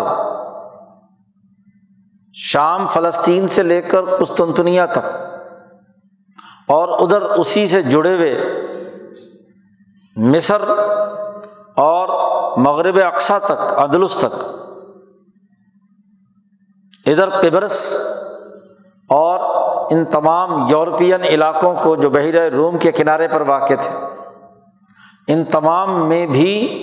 شام 2.36 2.88
فلسطین 2.88 3.48
سے 3.48 3.64
لے 3.64 3.82
کر 3.82 4.16
قسطنطنیہ 4.20 4.82
تک، 4.92 5.06
اور 6.68 6.90
ادھر 7.00 7.22
اسی 7.22 7.68
سے 7.68 7.82
جڑے 7.84 8.16
ہوئے 8.16 8.36
مصر 10.16 10.62
اور 11.78 12.08
مغرب 12.58 13.00
اقسا 13.06 13.38
تک 13.40 13.62
عدلس 13.78 14.16
تک۔ 14.16 14.36
ادھر 17.06 17.30
قبرس 17.30 17.98
اور 19.10 19.40
ان 19.92 20.06
تمام 20.06 20.66
یورپین 20.70 21.24
علاقوں 21.24 21.76
کو 21.84 21.96
جو 21.96 22.10
بحیرہ 22.10 22.50
روم 22.50 22.78
کے 22.78 22.92
کنارے 22.92 23.28
پر 23.28 23.42
واقع 23.42 23.74
تھے، 23.80 24.06
ان 25.28 25.44
تمام 25.44 26.10
میں 26.10 26.26
بھی 26.26 26.82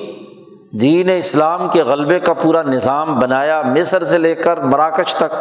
دین 0.81 1.11
اسلام 1.19 1.69
کے 1.69 1.83
غلبے 1.83 2.21
کا 2.21 2.33
پورا 2.33 2.63
نظام 2.63 3.21
بنایا، 3.21 3.63
مصر 3.63 4.05
سے 4.05 4.19
لے 4.19 4.35
کر 4.35 4.61
مراکش 4.61 5.15
تک، 5.15 5.35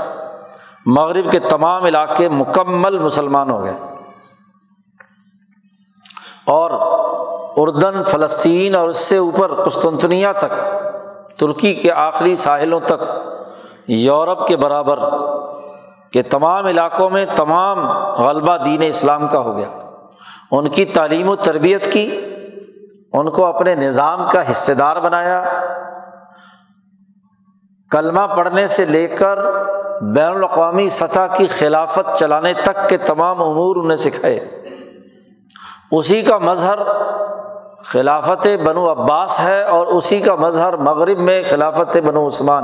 مغرب 0.86 1.32
کے 1.32 1.40
تمام 1.40 1.84
علاقے 1.84 2.30
مکمل 2.30 3.00
مسلمان 3.00 3.50
ہو 3.50 3.64
گئے۔ 3.64 3.74
اور 6.46 6.72
اردن، 7.58 8.04
فلسطین 8.04 8.76
اور 8.76 8.90
اس 8.90 8.98
سے 8.98 9.18
اوپر 9.18 9.52
قسطنطنیہ 9.66 10.28
تک، 10.38 10.54
ترکی 11.40 11.74
کے 11.74 11.92
آخری 11.92 12.36
ساحلوں 12.36 12.80
تک 12.86 13.04
یورپ 13.88 14.48
کے 14.48 14.56
برابر 14.56 15.00
کے 16.12 16.22
تمام 16.22 16.66
علاقوں 16.66 17.10
میں 17.10 17.26
تمام 17.36 17.92
غلبہ 18.14 18.58
دین 18.58 18.82
اسلام 18.82 19.28
کا 19.28 19.40
ہو 19.40 19.58
گیا۔ 19.58 19.68
ان 20.52 20.68
کی 20.68 20.86
تعلیم 20.86 21.30
و 21.30 21.36
تربیت 21.36 21.92
کی، 21.92 22.22
ان 23.14 23.30
کو 23.30 23.46
اپنے 23.46 23.76
نظام 23.76 24.30
کا 24.32 24.52
حصے 24.52 24.74
دار 24.74 24.96
بنایا۔ 24.96 25.44
کلمہ 27.92 28.22
پڑھنے 28.36 28.68
سے 28.68 28.86
لے 28.86 29.08
کر 29.08 29.40
بین 30.02 30.36
الاقوامی 30.36 30.90
سطح 30.90 31.36
کی 31.38 31.48
خلافت 31.48 32.18
چلانے 32.18 32.54
تک 32.54 32.90
کے 32.90 32.98
تمام 32.98 33.42
امور 33.42 33.76
انہیں 33.76 33.98
سکھائے۔ 33.98 34.40
اسی 35.92 36.22
کا 36.22 36.38
مظہر 36.38 36.80
خلافت 37.84 38.48
بنو 38.64 38.92
عباس 38.92 39.40
ہے 39.40 39.64
اور 39.64 39.88
اسی 39.88 40.20
کا 40.20 40.36
مظہر 40.36 40.78
مغرب 40.78 41.20
میں 41.20 41.44
خلافت 41.50 41.98
بنو 41.98 42.28
عثمان۔ 42.28 42.64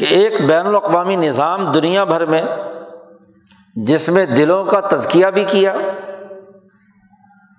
کہ 0.00 0.06
ایک 0.10 0.40
بین 0.40 0.66
الاقوامی 0.66 1.16
نظام 1.16 1.72
دنیا 1.72 2.04
بھر 2.04 2.24
میں 2.26 2.42
جس 3.74 4.08
میں 4.08 4.26
دلوں 4.26 4.64
کا 4.64 4.80
تزکیہ 4.80 5.26
بھی 5.26 5.44
کیا، 5.44 5.74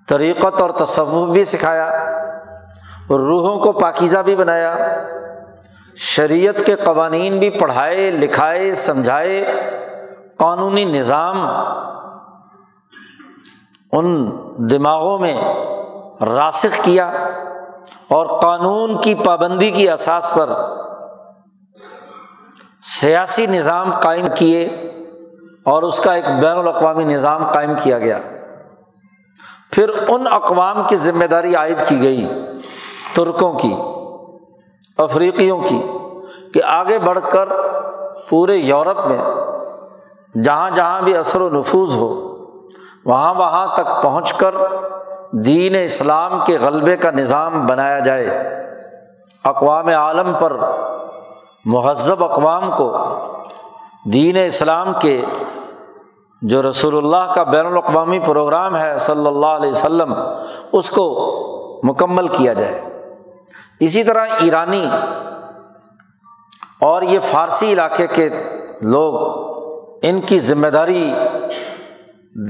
طریقت 0.08 0.60
اور 0.60 0.70
تصوف 0.70 1.28
بھی 1.28 1.44
سکھایا، 1.44 1.88
روحوں 3.10 3.58
کو 3.60 3.72
پاکیزہ 3.72 4.18
بھی 4.18 4.36
بنایا، 4.36 4.74
شریعت 5.96 6.66
کے 6.66 6.74
قوانین 6.74 7.38
بھی 7.38 7.50
پڑھائے، 7.50 8.10
لکھائے، 8.10 8.74
سمجھائے، 8.74 9.44
قانونی 10.36 10.84
نظام 10.84 11.46
ان 13.92 14.30
دماغوں 14.70 15.18
میں 15.18 15.34
راسخ 16.20 16.84
کیا 16.84 17.06
اور 18.08 18.40
قانون 18.40 19.00
کی 19.00 19.14
پابندی 19.14 19.70
کی 19.70 19.90
اساس 19.90 20.30
پر 20.34 20.50
سیاسی 22.82 23.46
نظام 23.46 23.92
قائم 23.92 24.26
کیے 24.34 24.64
اور 25.64 25.82
اس 25.82 26.00
کا 26.00 26.12
ایک 26.14 26.24
بین 26.40 26.58
الاقوامی 26.58 27.04
نظام 27.04 27.46
قائم 27.46 27.72
کیا 27.82 27.98
گیا۔ 27.98 28.18
پھر 29.70 29.90
ان 30.08 30.26
اقوام 30.30 30.86
کی 30.86 30.96
ذمہ 30.96 31.24
داری 31.24 31.54
عائد 31.54 31.78
کی 31.88 32.02
گئی 32.02 32.26
ترکوں 33.14 33.52
کی، 33.52 33.74
افریقیوں 34.98 35.58
کی، 35.58 35.80
کہ 36.54 36.62
آگے 36.64 36.98
بڑھ 36.98 37.18
کر 37.30 37.48
پورے 38.28 38.56
یورپ 38.56 39.06
میں 39.06 39.22
جہاں 40.42 40.70
جہاں 40.70 41.02
بھی 41.02 41.16
اثر 41.16 41.40
و 41.40 41.48
نفوذ 41.50 41.94
ہو، 41.96 42.10
وہاں 43.04 43.34
وہاں 43.34 43.66
تک 43.66 44.02
پہنچ 44.02 44.32
کر 44.32 44.54
دین 45.32 45.76
اسلام 45.84 46.40
کے 46.46 46.58
غلبے 46.58 46.96
کا 46.96 47.10
نظام 47.10 47.66
بنایا 47.66 47.98
جائے۔ 47.98 48.28
اقوام 49.44 49.88
عالم 49.88 50.32
پر 50.38 50.56
مہذب 51.64 52.24
اقوام 52.24 52.70
کو 52.76 52.92
دین 54.12 54.36
اسلام 54.46 54.92
کے 55.00 55.24
جو 56.42 56.70
رسول 56.70 56.96
اللہ 56.96 57.32
کا 57.32 57.42
بین 57.42 57.66
الاقوامی 57.66 58.18
پروگرام 58.18 58.76
ہے 58.76 58.98
صلی 58.98 59.26
اللہ 59.26 59.46
علیہ 59.46 59.70
وسلم، 59.70 60.14
اس 60.72 60.90
کو 60.90 61.04
مکمل 61.84 62.28
کیا 62.28 62.52
جائے۔ 62.52 62.80
اسی 63.80 64.04
طرح 64.04 64.26
ایرانی 64.40 64.86
اور 66.80 67.02
یہ 67.02 67.20
فارسی 67.20 67.72
علاقے 67.72 68.06
کے 68.06 68.28
لوگ 68.82 69.14
ان 70.02 70.20
کی 70.20 70.40
ذمہ 70.40 70.68
داری 70.68 71.14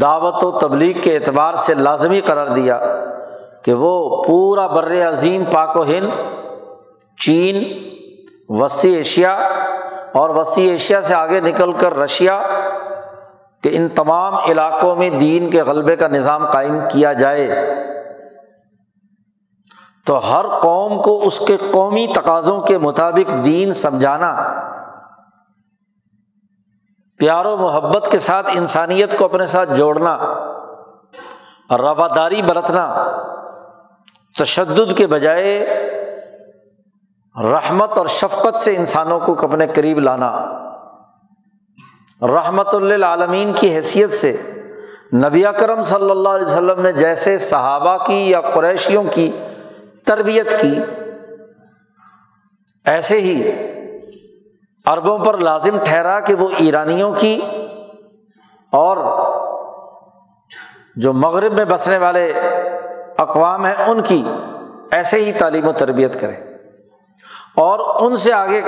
دعوت 0.00 0.44
و 0.44 0.50
تبلیغ 0.50 1.00
کے 1.00 1.16
اعتبار 1.16 1.54
سے 1.54 1.74
لازمی 1.74 2.20
قرار 2.20 2.46
دیا 2.46 2.80
کہ 3.64 3.72
وہ 3.74 4.22
پورا 4.22 4.66
بر 4.66 5.08
عظیم 5.08 5.44
پاک 5.50 5.76
و 5.76 5.82
ہند، 5.82 6.10
چین 7.20 7.62
وسطی 8.48 8.88
ایشیا 8.88 9.34
اور 10.14 10.30
وسطی 10.30 10.62
ایشیا 10.62 11.02
سے 11.02 11.14
آگے 11.14 11.40
نکل 11.40 11.72
کر 11.72 11.98
رشیا، 11.98 12.42
کہ 13.62 13.70
ان 13.72 13.88
تمام 13.88 14.34
علاقوں 14.34 14.96
میں 14.96 15.10
دین 15.10 15.50
کے 15.50 15.62
غلبے 15.62 15.96
کا 15.96 16.08
نظام 16.08 16.50
قائم 16.50 16.80
کیا 16.92 17.12
جائے۔ 17.12 17.74
تو 20.06 20.18
ہر 20.18 20.46
قوم 20.60 21.02
کو 21.02 21.22
اس 21.22 21.40
کے 21.40 21.56
قومی 21.70 22.06
تقاضوں 22.14 22.60
کے 22.60 22.78
مطابق 22.78 23.44
دین 23.44 23.72
سمجھانا۔ 23.72 24.36
پیار 27.18 27.44
و 27.44 27.56
محبت 27.56 28.08
کے 28.10 28.18
ساتھ 28.18 28.46
انسانیت 28.54 29.18
کو 29.18 29.24
اپنے 29.24 29.46
ساتھ 29.46 29.74
جوڑنا۔ 29.74 30.16
رواداری 31.70 32.42
برتنا۔ 32.42 33.10
تشدد 34.38 34.96
کے 34.96 35.06
بجائے 35.06 35.81
رحمت 37.36 37.98
اور 37.98 38.06
شفقت 38.06 38.56
سے 38.56 38.76
انسانوں 38.76 39.20
کو 39.20 39.34
اپنے 39.42 39.66
قریب 39.66 39.98
لانا۔ 39.98 40.30
رحمت 42.22 42.74
اللہ 42.74 43.06
عالمین 43.06 43.52
کی 43.52 43.74
حیثیت 43.74 44.12
سے 44.12 44.36
نبی 45.14 45.42
کرم 45.58 45.82
صلی 45.82 46.10
اللہ 46.10 46.28
علیہ 46.28 46.46
وسلم 46.46 46.80
نے 46.80 46.92
جیسے 46.92 47.38
صحابہ 47.38 47.96
کی 48.04 48.30
یا 48.30 48.40
قریشیوں 48.40 49.04
کی 49.10 49.30
تربیت 50.06 50.60
کی، 50.60 50.78
ایسے 52.84 53.20
ہی 53.20 53.50
عربوں 54.86 55.18
پر 55.18 55.38
لازم 55.38 55.78
ٹھہرا 55.84 56.20
کہ 56.20 56.34
وہ 56.34 56.48
ایرانیوں 56.58 57.12
کی 57.18 57.40
اور 58.72 58.96
جو 60.96 61.12
مغرب 61.12 61.52
میں 61.52 61.64
بسنے 61.64 61.98
والے 61.98 62.32
اقوام 63.18 63.66
ہیں، 63.66 63.74
ان 63.86 64.00
کی 64.00 64.24
ایسے 64.90 65.24
ہی 65.24 65.32
تعلیم 65.32 65.66
و 65.68 65.72
تربیت 65.72 66.20
کرے 66.20 66.51
اور 67.56 68.02
ان 68.02 68.16
سے 68.16 68.32
آگے 68.32 68.60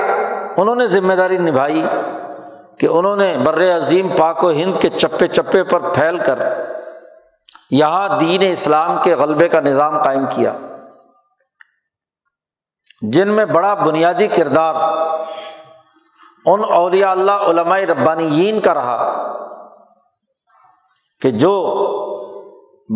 انہوں 0.57 0.75
نے 0.75 0.87
ذمہ 0.87 1.13
داری 1.13 1.37
نبھائی 1.37 1.85
کہ 2.79 2.87
انہوں 2.87 3.15
نے 3.15 3.37
بر 3.37 3.77
عظیم 3.77 4.07
پاک 4.17 4.43
و 4.43 4.49
ہند 4.49 4.81
کے 4.81 4.89
چپے 4.89 5.27
چپے 5.27 5.63
پر 5.63 5.79
پھیل 5.79 6.17
کر 6.17 6.39
یہاں 7.71 8.19
دین 8.19 8.43
اسلام 8.51 8.97
کے 9.03 9.15
غلبے 9.15 9.49
کا 9.49 9.59
نظام 9.59 10.01
قائم 10.01 10.25
کیا۔ 10.29 10.53
جن 13.01 13.27
میں 13.27 13.45
بڑا 13.45 13.73
بنیادی 13.73 14.27
کردار 14.27 14.75
ان 16.45 16.61
اولیاء 16.71 17.11
اللہ 17.11 17.31
علماء 17.31 17.79
ربانیین 17.79 18.59
کا 18.59 18.73
رہا 18.73 19.13
کہ 21.21 21.29
جو 21.29 21.53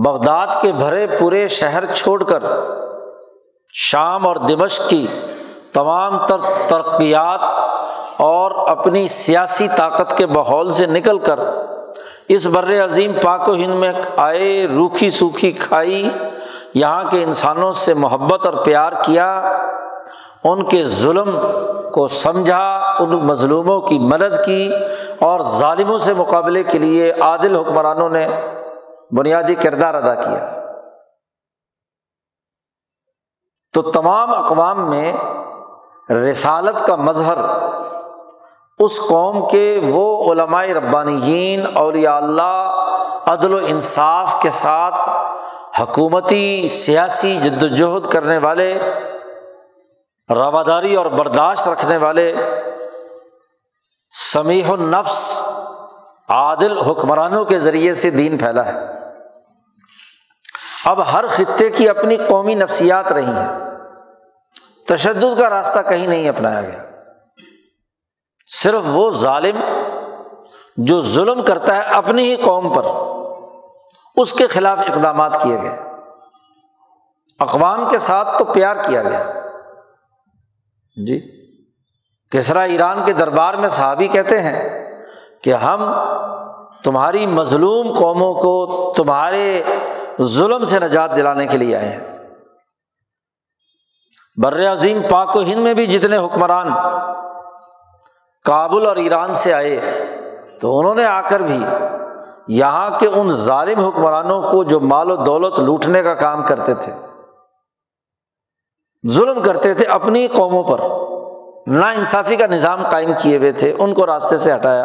بغداد 0.05 0.47
کے 0.61 0.71
بھرے 0.73 1.07
پورے 1.19 1.47
شہر 1.47 1.85
چھوڑ 1.85 2.23
کر 2.23 2.43
شام 3.73 4.27
اور 4.27 4.35
دمشق 4.35 4.89
کی 4.89 5.07
تمام 5.73 6.25
تر 6.25 6.37
ترقیات 6.67 7.39
اور 8.17 8.51
اپنی 8.67 9.07
سیاسی 9.07 9.67
طاقت 9.77 10.17
کے 10.17 10.25
ماحول 10.25 10.71
سے 10.73 10.85
نکل 10.85 11.19
کر 11.19 11.39
اس 12.27 12.45
بر 12.47 12.83
عظیم 12.83 13.13
پاک 13.23 13.49
و 13.49 13.53
ہند 13.53 13.73
میں 13.73 13.93
آئے 14.17 14.67
روکھی 14.67 15.09
سوکھی 15.09 15.51
کھائی، 15.51 16.09
یہاں 16.73 17.03
کے 17.03 17.23
انسانوں 17.23 17.73
سے 17.73 17.93
محبت 17.93 18.45
اور 18.45 18.53
پیار 18.53 18.91
کیا، 19.03 19.57
ان 20.43 20.67
کے 20.67 20.85
ظلم 20.85 21.37
کو 21.93 22.07
سمجھا، 22.07 22.95
ان 22.99 23.09
مظلوموں 23.09 23.81
کی 23.81 23.99
مدد 23.99 24.45
کی 24.45 24.71
اور 25.19 25.39
ظالموں 25.39 25.99
سے 25.99 26.13
مقابلے 26.13 26.63
کے 26.63 26.79
لیے 26.79 27.11
عادل 27.11 27.55
حکمرانوں 27.55 28.09
نے 28.09 28.27
بنیادی 29.11 29.55
کردار 29.55 29.93
ادا 29.93 30.15
کیا۔ 30.15 30.55
تو 33.73 33.81
تمام 33.81 34.33
اقوام 34.33 34.89
میں 34.89 35.13
رسالت 36.09 36.85
کا 36.85 36.95
مظہر، 36.95 37.37
اس 38.79 38.99
قوم 39.07 39.49
کے 39.49 39.79
وہ 39.83 40.33
علماء 40.33 40.65
ربانیین، 40.65 41.65
اولیاء 41.75 42.17
اللہ، 42.17 42.75
عدل 43.27 43.53
و 43.53 43.59
انصاف 43.67 44.35
کے 44.41 44.49
ساتھ 44.49 45.09
حکومتی، 45.81 46.67
سیاسی 46.67 47.37
جد 47.37 47.63
وجہد 47.63 48.11
کرنے 48.11 48.37
والے، 48.37 48.79
رواداری 50.29 50.95
اور 50.95 51.05
برداشت 51.05 51.67
رکھنے 51.67 51.97
والے، 51.97 52.35
سمیح 54.33 54.71
النفس، 54.71 55.47
عادل 56.29 56.77
حکمرانوں 56.77 57.45
کے 57.45 57.59
ذریعے 57.59 57.95
سے 57.95 58.09
دین 58.09 58.37
پھیلا 58.37 58.65
ہے۔ 58.65 58.79
اب 60.85 61.13
ہر 61.13 61.25
خطے 61.27 61.69
کی 61.69 61.89
اپنی 61.89 62.17
قومی 62.17 62.55
نفسیات 62.55 63.11
رہی 63.11 63.25
ہیں۔ 63.25 63.78
تشدد 64.89 65.39
کا 65.39 65.49
راستہ 65.49 65.79
کہیں 65.89 66.07
نہیں 66.07 66.29
اپنایا 66.29 66.61
گیا۔ 66.61 66.83
صرف 68.47 68.81
وہ 68.85 69.11
ظالم 69.11 69.59
جو 70.77 71.01
ظلم 71.01 71.45
کرتا 71.45 71.75
ہے 71.75 71.81
اپنی 71.81 72.23
ہی 72.23 72.35
قوم 72.35 72.73
پر، 72.73 72.85
اس 74.15 74.33
کے 74.33 74.47
خلاف 74.47 74.79
اقدامات 74.79 75.41
کیے 75.41 75.61
گئے۔ 75.61 75.79
اقوام 77.39 77.89
کے 77.89 77.97
ساتھ 77.97 78.39
تو 78.39 78.45
پیار 78.45 78.75
کیا 78.75 79.03
گیا۔ 79.03 79.23
جی 81.07 81.47
کسرا 82.29 82.61
ایران 82.61 83.05
کے 83.05 83.13
دربار 83.13 83.53
میں 83.53 83.69
صحابی 83.69 84.07
کہتے 84.07 84.41
ہیں 84.41 84.89
کہ 85.43 85.53
ہم 85.53 85.93
تمہاری 86.83 87.25
مظلوم 87.25 87.93
قوموں 87.99 88.33
کو 88.33 88.93
تمہارے 88.97 89.63
ظلم 90.21 90.63
سے 90.63 90.79
نجات 90.79 91.15
دلانے 91.15 91.47
کے 91.47 91.57
لیے 91.57 91.75
آئے 91.75 91.89
ہیں۔ 91.89 92.18
بر 94.43 94.71
عظیم 94.71 95.01
پاک 95.09 95.35
و 95.35 95.41
ہند 95.41 95.59
میں 95.59 95.73
بھی 95.73 95.85
جتنے 95.85 96.17
حکمران 96.17 96.67
کابل 98.45 98.85
اور 98.85 98.95
ایران 98.95 99.33
سے 99.33 99.53
آئے، 99.53 99.79
تو 100.61 100.79
انہوں 100.79 100.95
نے 100.95 101.05
آ 101.05 101.21
کر 101.21 101.39
بھی 101.39 101.63
یہاں 102.47 102.89
کے 102.99 103.07
ان 103.07 103.29
ظالم 103.29 103.79
حکمرانوں 103.79 104.41
کو 104.41 104.63
جو 104.63 104.79
مال 104.79 105.11
و 105.11 105.15
دولت 105.15 105.59
لوٹنے 105.59 106.03
کا 106.03 106.13
کام 106.13 106.45
کرتے 106.47 106.73
تھے، 106.73 106.91
ظلم 109.09 109.41
کرتے 109.43 109.73
تھے 109.73 109.85
اپنی 109.85 110.27
قوموں 110.27 110.63
پر 110.63 110.79
نا 111.67 111.89
انصافی 111.89 112.35
کا 112.35 112.47
نظام 112.47 112.83
قائم 112.91 113.11
کیے 113.21 113.37
ہوئے 113.37 113.51
تھے، 113.51 113.73
ان 113.79 113.93
کو 113.93 114.05
راستے 114.05 114.37
سے 114.37 114.53
ہٹایا۔ 114.53 114.83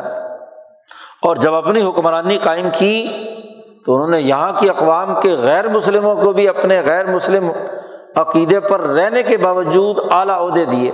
اور 1.23 1.37
جب 1.37 1.55
اپنی 1.55 1.83
حکمرانی 1.83 2.39
قائم 2.39 2.69
کی، 2.73 2.97
تو 3.87 3.95
انہوں 3.95 4.09
نے 4.09 4.21
یہاں 4.21 4.53
کی 4.57 4.71
اقوام 4.71 5.21
کے 5.21 5.37
غیر 5.41 5.69
مسلموں 5.69 6.17
کو 6.17 6.33
بھی 6.33 6.49
اپنے 6.49 6.81
غیر 6.81 7.07
مسلم 7.07 7.51
عقیدے 8.17 8.61
پر 8.61 8.81
رہنے 8.81 9.23
کے 9.23 9.37
باوجود 9.37 9.99
اعلیٰ 10.11 10.41
عہدے 10.41 10.65
دیے۔ 10.65 10.93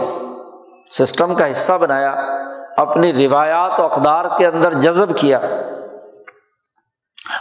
سسٹم 0.90 1.34
کا 1.34 1.50
حصہ 1.50 1.72
بنایا، 1.72 2.14
اپنی 2.76 3.28
روایات 3.28 3.80
و 3.80 3.84
اقدار 3.84 4.24
کے 4.38 4.46
اندر 4.46 4.72
جذب 4.72 5.16
کیا۔ 5.16 5.38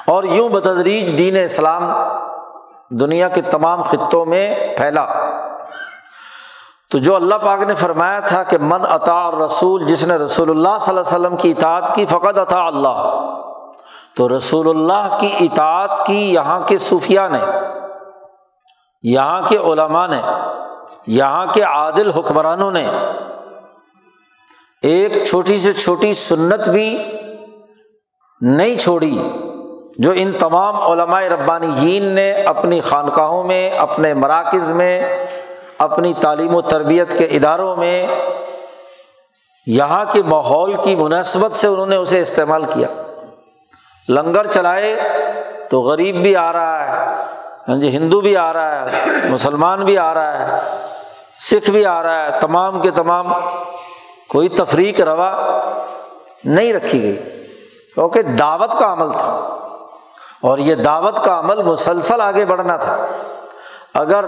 اور 0.07 0.23
یوں 0.23 0.49
بتدریج 0.49 1.17
دین 1.17 1.43
اسلام 1.43 1.93
دنیا 2.89 3.27
کے 3.27 3.41
تمام 3.41 3.81
خطوں 3.81 4.25
میں 4.25 4.77
پھیلا۔ 4.77 5.05
تو 6.91 6.97
جو 6.97 7.15
اللہ 7.15 7.35
پاک 7.35 7.59
نے 7.59 7.75
فرمایا 7.75 8.19
تھا 8.19 8.43
کہ 8.43 8.57
من 8.61 8.81
عطا 8.89 9.13
اور 9.13 9.33
رسول 9.33 9.87
جس 9.87 10.07
نے 10.07 10.15
رسول 10.15 10.49
اللہ 10.49 10.77
صلی 10.81 10.97
اللہ 10.97 11.15
علیہ 11.15 11.19
وسلم 11.19 11.37
کی 11.37 11.51
اطاعت 11.51 11.95
کی 11.95 12.05
فقط 12.05 12.37
عطا 12.37 12.67
اللہ۔ 12.67 13.19
تو 14.15 14.37
رسول 14.37 14.69
اللہ 14.69 15.17
کی 15.19 15.29
اطاعت 15.39 16.05
کی 16.05 16.33
یہاں 16.33 16.59
کے 16.59 16.77
صوفیہ 16.77 17.19
نے 17.31 17.39
یہاں 19.03 19.41
کے 19.41 19.57
علماء 19.57 20.07
نے، 20.07 20.21
یہاں 21.07 21.45
کے 21.53 21.61
عادل 21.61 22.11
حکمرانوں 22.11 22.71
نے 22.71 22.85
ایک 24.81 25.23
چھوٹی 25.23 25.59
سے 25.59 25.73
چھوٹی 25.73 26.13
سنت 26.13 26.69
بھی 26.69 27.03
نہیں 28.41 28.77
چھوڑی 28.77 29.29
جو 29.97 30.11
ان 30.15 30.31
تمام 30.31 30.91
علماء 30.91 31.21
ربانی 31.21 31.99
نے 31.99 32.31
اپنی 32.31 32.81
خانقاہوں 32.81 33.43
میں، 33.43 33.71
اپنے 33.71 34.13
مراکز 34.13 34.71
میں، 34.71 35.25
اپنی 35.77 36.13
تعلیم 36.19 36.55
و 36.55 36.61
تربیت 36.61 37.17
کے 37.17 37.25
اداروں 37.25 37.75
میں 37.75 38.07
یہاں 39.67 40.05
کے 40.11 40.23
ماحول 40.23 40.75
کی 40.83 40.95
مناسبت 40.95 41.51
سے 41.51 41.67
انہوں 41.67 41.85
نے 41.85 41.95
اسے 41.95 42.21
استعمال 42.21 42.63
کیا۔ 42.65 42.87
لنگر 44.09 44.45
چلائے 44.45 44.99
تو 45.69 45.81
غریب 45.81 46.15
بھی 46.15 46.35
آ 46.35 46.51
رہا 46.51 46.87
ہے۔ 46.87 47.18
ہاں 47.67 47.75
جی 47.75 47.95
ہندو 47.95 48.21
بھی 48.21 48.37
آ 48.37 48.53
رہا 48.53 48.91
ہے، 48.91 49.09
مسلمان 49.29 49.85
بھی 49.85 49.97
آ 49.97 50.13
رہا 50.13 50.39
ہے، 50.39 50.59
سکھ 51.39 51.69
بھی 51.69 51.85
آ 51.85 52.03
رہا 52.03 52.25
ہے، 52.25 52.39
تمام 52.39 52.81
کے 52.81 52.91
تمام 52.91 53.27
کوئی 54.29 54.49
تفریق 54.49 55.01
روا 55.01 55.59
نہیں 56.43 56.73
رکھی 56.73 57.03
گئی۔ 57.03 57.17
کیونکہ 57.95 58.21
دعوت 58.21 58.79
کا 58.79 58.93
عمل 58.93 59.11
تھا۔ 59.11 59.55
اور 60.41 60.57
یہ 60.57 60.75
دعوت 60.75 61.23
کا 61.23 61.39
عمل 61.39 61.63
مسلسل 61.63 62.21
آگے 62.21 62.45
بڑھنا 62.45 62.77
تھا۔ 62.77 63.05
اگر 63.93 64.25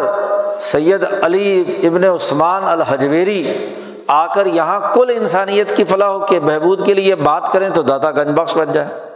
سید 0.60 1.06
علی 1.24 1.80
ابن 1.88 2.04
عثمان 2.04 2.64
الحجویری 2.68 3.76
آ 4.08 4.34
کر 4.34 4.46
یہاں 4.46 4.94
کل 4.94 5.12
انسانیت 5.16 5.76
کی 5.76 5.84
فلاح 5.84 6.18
کے 6.26 6.40
بہبود 6.40 6.86
کے 6.86 6.94
لیے 6.94 7.16
بات 7.16 7.52
کریں 7.52 7.70
تو 7.70 7.82
داتا 7.82 8.12
گنج 8.12 8.40
بخش 8.40 8.58
بن 8.58 8.72
جائے۔ 8.72 9.11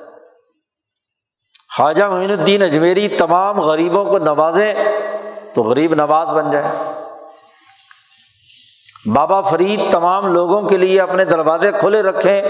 خواجہ 1.78 2.04
معین 2.04 2.32
الدین 2.32 2.62
اجمیری 2.62 3.08
تمام 3.08 3.62
غریبوں 3.62 4.06
کو 4.06 4.20
نوازیں 4.20 4.74
تو 5.54 5.64
غریب 5.64 5.94
نواز 5.94 6.32
بن 6.32 6.52
جائے۔ 6.52 6.72
بابا 9.06 9.42
فرید 9.42 9.92
تمام 9.92 10.34
لوگوں 10.34 10.62
کے 10.62 10.78
لیے 10.78 11.02
اپنے 11.02 11.26
دروازے 11.26 11.72
کھلے 11.72 12.02
رکھیں 12.02 12.42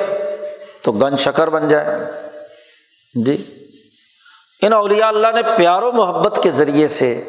تو 0.82 0.92
گن 0.92 1.16
شکر 1.16 1.50
بن 1.50 1.68
جائے۔ 1.68 1.98
جی۔ 3.26 3.68
ان 4.62 4.74
اولیاء 4.74 5.08
اللہ 5.08 5.28
نے 5.28 5.42
پیار 5.58 5.82
و 5.82 5.92
محبت 5.92 6.40
کے 6.44 6.50
ذریعے 6.50 6.88
سے 6.88 7.24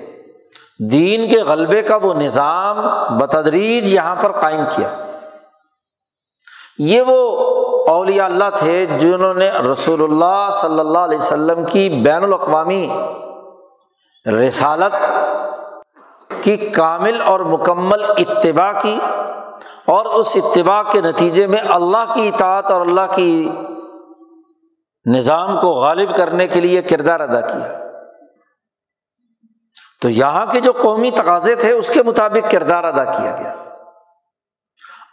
دین 0.78 1.28
کے 1.28 1.42
غلبے 1.42 1.82
کا 1.82 1.96
وہ 1.96 2.14
نظام 2.14 2.76
بتدریج 3.18 3.92
یہاں 3.92 4.16
پر 4.16 4.32
قائم 4.32 4.60
کیا۔ 4.76 5.06
یہ 6.78 7.02
وہ 7.02 7.46
اولیاء 7.86 8.24
اللہ 8.24 8.44
تھے 8.58 8.86
جنہوں 8.86 9.34
نے 9.34 9.50
رسول 9.50 10.02
اللہ 10.02 10.50
صلی 10.52 10.80
اللہ 10.80 10.98
علیہ 10.98 11.18
وسلم 11.18 11.64
کی 11.64 11.88
بین 11.88 12.24
الاقوامی 12.24 12.88
رسالت 14.30 14.96
کی 16.42 16.56
کامل 16.56 17.20
اور 17.20 17.40
مکمل 17.40 18.04
اتباع 18.04 18.72
کی 18.82 18.98
اور 19.84 20.04
اس 20.04 20.36
اتباع 20.36 20.82
کے 20.82 21.00
نتیجے 21.00 21.46
میں 21.46 21.58
اللہ 21.68 22.14
کی 22.14 22.28
اطاعت 22.28 22.70
اور 22.70 22.80
اللہ 22.80 23.14
کی 23.14 23.50
نظام 25.06 25.60
کو 25.60 25.68
غالب 25.68 26.16
کرنے 26.16 26.48
کے 26.48 26.60
لیے 26.60 26.82
کردار 26.82 27.20
ادا 27.20 27.40
کیا۔ 27.40 27.78
تو 30.02 30.08
یہاں 30.08 30.46
کے 30.46 30.60
جو 30.60 30.72
قومی 30.82 31.10
تقاضے 31.10 31.54
تھے 31.54 31.72
اس 31.72 31.90
کے 31.90 32.02
مطابق 32.02 32.50
کردار 32.50 32.84
ادا 32.84 33.04
کیا 33.04 33.36
گیا۔ 33.40 33.54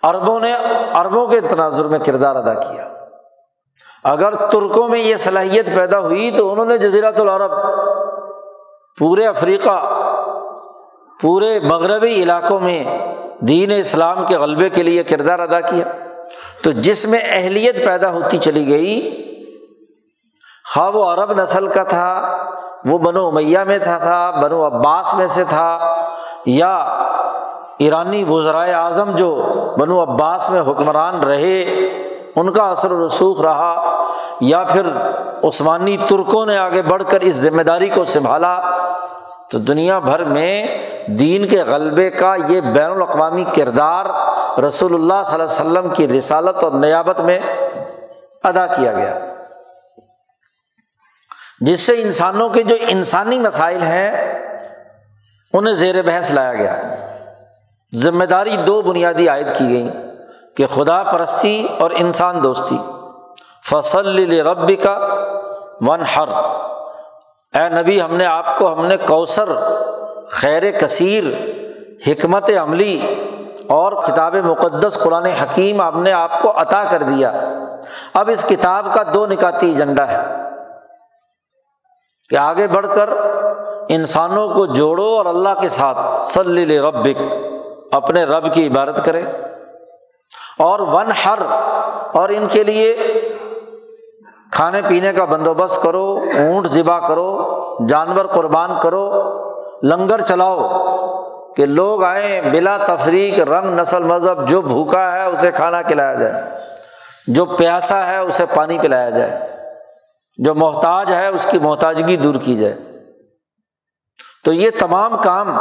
اربوں 0.04 0.40
نے 0.40 0.54
اربوں 0.94 1.28
کے 1.28 1.42
تناظر 1.42 1.86
میں 1.86 2.00
کردار 2.00 2.36
ادا 2.36 2.54
کیا۔ 2.54 2.90
اگر 4.04 4.36
ترکوں 4.36 4.88
میں 4.88 5.00
یہ 5.00 5.16
صلاحیت 5.16 5.76
پیدا 5.76 6.00
ہوئی 6.00 6.32
تو 6.32 6.52
انہوں 6.52 6.66
نے 6.66 6.78
جزیرت 6.78 7.20
العرب 7.20 7.52
پورے 9.00 9.28
افریقہ، 9.28 10.04
پورے 11.22 11.60
مغربی 11.60 12.14
علاقوں 12.24 12.60
میں 12.60 12.84
دین 13.40 13.72
اسلام 13.78 14.26
کے 14.26 14.38
غلبے 14.38 14.70
کے 14.70 14.84
لیے 14.84 15.04
کردار 15.04 15.40
ادا 15.40 15.60
کیا۔ 15.60 15.86
تو 16.64 16.72
جس 16.72 17.06
میں 17.06 17.20
اہلیت 17.24 17.86
پیدا 17.86 18.12
ہوتی 18.12 18.38
چلی 18.38 18.68
گئی، 18.68 19.24
خواہ 20.74 20.90
وہ 20.90 21.06
عرب 21.06 21.42
نسل 21.42 21.68
کا 21.68 21.84
تھا، 21.84 22.38
وہ 22.86 22.98
بنو 22.98 23.32
میاں 23.32 23.66
میں 23.66 23.80
تھا 23.80 23.98
تھا، 23.98 24.32
بنو 24.32 24.66
عباس 24.68 25.14
میں 25.14 25.28
سے 25.28 25.44
تھا، 25.44 25.96
یا 26.46 27.00
ایرانی 27.84 28.24
وزرائے 28.24 28.74
اعظم 28.74 29.16
جو 29.16 29.30
بنو 29.80 30.02
عباس 30.04 30.50
میں 30.50 30.62
حکمران 30.62 31.20
رہے، 31.20 31.62
ان 32.36 32.52
کا 32.54 32.64
اثر 32.64 32.92
و 32.92 33.08
رسوخ 33.08 33.42
رہا، 33.42 34.04
یا 34.42 34.64
پھر 34.64 34.88
عثمانی 35.44 35.98
ترکوں 36.10 36.46
نے 36.46 36.58
آگے 36.58 36.82
بڑھ 36.82 37.04
کر 37.10 37.22
اس 37.22 37.36
ذمہ 37.36 37.62
داری 37.62 37.90
کو 37.90 38.04
سنبھالا، 38.06 38.60
تو 39.52 39.60
دنیا 39.60 40.00
بھر 40.00 40.24
میں 40.24 40.66
دین 41.08 41.48
کے 41.48 41.64
غلبے 41.64 42.10
کا 42.10 42.36
یہ 42.50 42.62
بین 42.62 42.92
الاقوامی 42.92 43.44
کردار 43.56 44.06
رسول 44.60 44.94
اللہ 44.94 45.24
صلی 45.26 45.42
اللہ 45.42 45.52
علیہ 45.52 45.80
وسلم 45.80 45.90
کی 45.90 46.08
رسالت 46.08 46.64
اور 46.64 46.72
نیابت 46.72 47.20
میں 47.20 47.40
ادا 48.44 48.66
کیا 48.68 48.94
گیا۔ 48.94 49.20
جس 51.60 51.82
سے 51.82 52.02
انسانوں 52.02 52.50
کے 52.50 52.64
جو 52.64 52.76
انسانی 52.88 53.40
مسائل 53.40 53.82
ہیں، 53.82 54.12
انہیں 55.54 55.74
زیر 55.74 56.02
بحث 56.02 56.32
لایا 56.32 56.54
گیا۔ 56.54 56.76
ذمہ 57.96 58.24
داری 58.24 58.58
دو 58.58 58.82
بنیادی 58.82 59.28
عائد 59.28 59.48
کی 59.58 59.70
گئی، 59.70 59.90
کہ 60.56 60.66
خدا 60.68 61.04
پرستی 61.04 61.68
اور 61.80 61.92
انسان 61.96 62.44
دوستی۔ 62.44 62.78
فصل 63.70 64.40
ربی 64.40 64.76
کا 64.76 65.00
ون 65.82 66.02
ہر 66.02 66.28
اے 67.60 67.70
نبی، 67.70 68.02
ہم 68.02 68.16
نے 68.16 68.26
آپ 68.26 68.58
کو، 68.58 68.74
ہم 68.74 68.86
نے 68.86 68.98
کوثر، 68.98 69.50
خیر 70.28 70.72
کثیر، 70.72 71.24
حکمت 72.08 72.50
عملی 72.62 73.16
اور 73.70 73.92
کتاب 73.92 74.36
مقدس، 74.36 75.00
قرآن 75.04 75.26
حکیم، 75.26 75.82
ہم 75.82 76.04
نے 76.04 76.12
آپ 76.12 76.42
کو 76.42 76.62
عطا 76.62 76.84
کر 76.84 77.04
دیا۔ 77.04 77.32
اب 78.14 78.30
اس 78.30 78.46
کتاب 78.50 78.94
کا 78.94 79.04
دو 79.14 79.28
نکاتی 79.28 79.68
ایجنڈا 79.68 80.08
ہے۔ 80.08 80.24
کہ 82.30 82.36
آگے 82.36 82.68
بڑھ 82.68 82.88
کر 82.96 83.10
انسانوں 83.90 84.50
کو 84.50 84.66
جوڑو 84.66 85.06
اور 85.06 85.26
اللہ 85.26 85.62
کے 85.62 85.70
ساتھ 85.70 86.22
سلی 86.22 86.80
ربک 86.80 87.22
اپنے 87.94 88.24
رب 88.24 88.54
کی 88.54 88.68
عبادت 88.68 89.06
کرے 89.06 89.22
اور 90.60 90.80
ون 90.80 91.12
ہر 91.26 91.40
اور 92.14 92.30
ان 92.30 92.48
کے 92.52 92.64
لیے 92.64 92.96
کھانے 94.52 94.82
پینے 94.88 95.14
کا 95.14 95.26
بندوبست 95.26 95.82
کرو، 95.82 96.26
اونٹ 96.38 96.68
ذبح 96.68 97.08
کرو، 97.08 97.88
جانور 97.90 98.26
قربان 98.26 98.72
کرو، 98.82 99.06
لنگر 99.84 100.22
چلاؤ 100.22 100.68
کہ 101.56 101.66
لوگ 101.66 102.04
آئیں 102.04 102.42
بلا 102.42 102.78
تفریق، 102.78 103.40
رنگ، 103.40 103.80
نسل، 103.80 104.04
مذہب، 104.04 104.48
جو 104.48 104.62
بھوکا 104.62 105.12
ہے 105.12 105.24
اسے 105.24 105.52
کھانا 105.52 105.82
کھلایا 105.82 106.14
جائے، 106.14 106.44
جو 107.28 107.46
پیاسا 107.46 108.06
ہے 108.08 108.18
اسے 108.18 108.46
پانی 108.54 108.78
پلایا 108.82 109.10
جائے، 109.10 109.40
جو 110.38 110.56
محتاج 110.56 111.12
ہے 111.14 111.28
اس 111.28 111.48
کی 111.50 111.60
محتاجگی 111.60 112.18
دور 112.18 112.36
کی 112.42 112.56
جائے۔ 112.56 112.76
تو 114.46 114.54
یہ 114.54 114.70
تمام 114.80 115.18
کام 115.18 115.58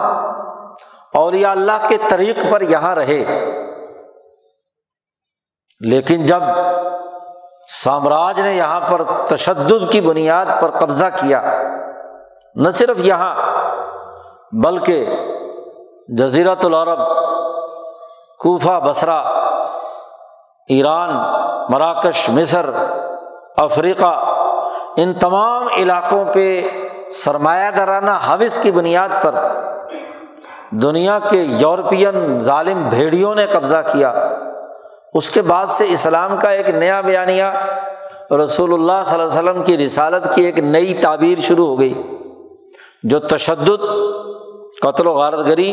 اور 1.14 1.33
اللہ 1.33 1.88
کے 1.88 1.96
طریق 2.09 2.38
پر 2.51 2.61
یہاں 2.61 2.94
رہے۔ 2.94 3.25
لیکن 5.81 6.27
جب 6.27 6.42
سامراج 7.68 8.40
نے 8.40 8.55
یہاں 8.55 8.81
پر 8.81 9.03
تشدد 9.03 9.92
کی 9.92 10.01
بنیاد 10.01 10.46
پر 10.61 10.70
قبضہ 10.70 11.05
کیا، 11.05 11.42
نہ 12.55 12.70
صرف 12.70 12.96
یہاں، 12.98 13.35
بلکہ 14.53 15.05
جزیرت 16.09 16.64
العرب، 16.64 16.98
کوفہ 18.38 18.81
بسرا 18.81 19.18
ایران، 20.68 21.11
مراکش، 21.72 22.29
مصر، 22.29 22.70
افریقہ، 23.57 24.25
ان 24.96 25.12
تمام 25.12 25.66
علاقوں 25.77 26.25
پہ 26.25 26.62
سرمایہ 27.11 27.70
دارانہ 27.70 28.11
حوث 28.11 28.62
کی 28.62 28.70
بنیاد 28.70 29.09
پر 29.22 29.35
دنیا 30.73 31.19
کے 31.31 31.37
یورپین 31.37 32.39
ظالم 32.41 32.89
بھیڑیوں 32.89 33.35
نے 33.35 33.47
قبضہ 33.47 33.77
کیا۔ 33.93 34.13
اس 35.15 35.31
کے 35.31 35.43
بعد 35.43 35.67
سے 35.67 35.85
اسلام 35.89 36.37
کا 36.37 36.51
ایک 36.51 36.71
نیا 36.71 37.01
بیانیہ 37.01 37.45
رسول 38.45 38.73
اللہ 38.73 39.03
صلی 39.07 39.21
اللہ 39.21 39.39
علیہ 39.39 39.51
وسلم 39.51 39.63
کی 39.63 39.87
رسالت 39.87 40.35
کی 40.35 40.43
ایک 40.43 40.59
نئی 40.59 40.95
تعبیر 40.95 41.41
شروع 41.41 41.67
ہو 41.67 41.79
گئی، 41.79 42.03
جو 43.03 43.19
تشدد، 43.19 43.85
قتل 44.83 45.07
و 45.07 45.13
غارت 45.13 45.47
گری 45.47 45.73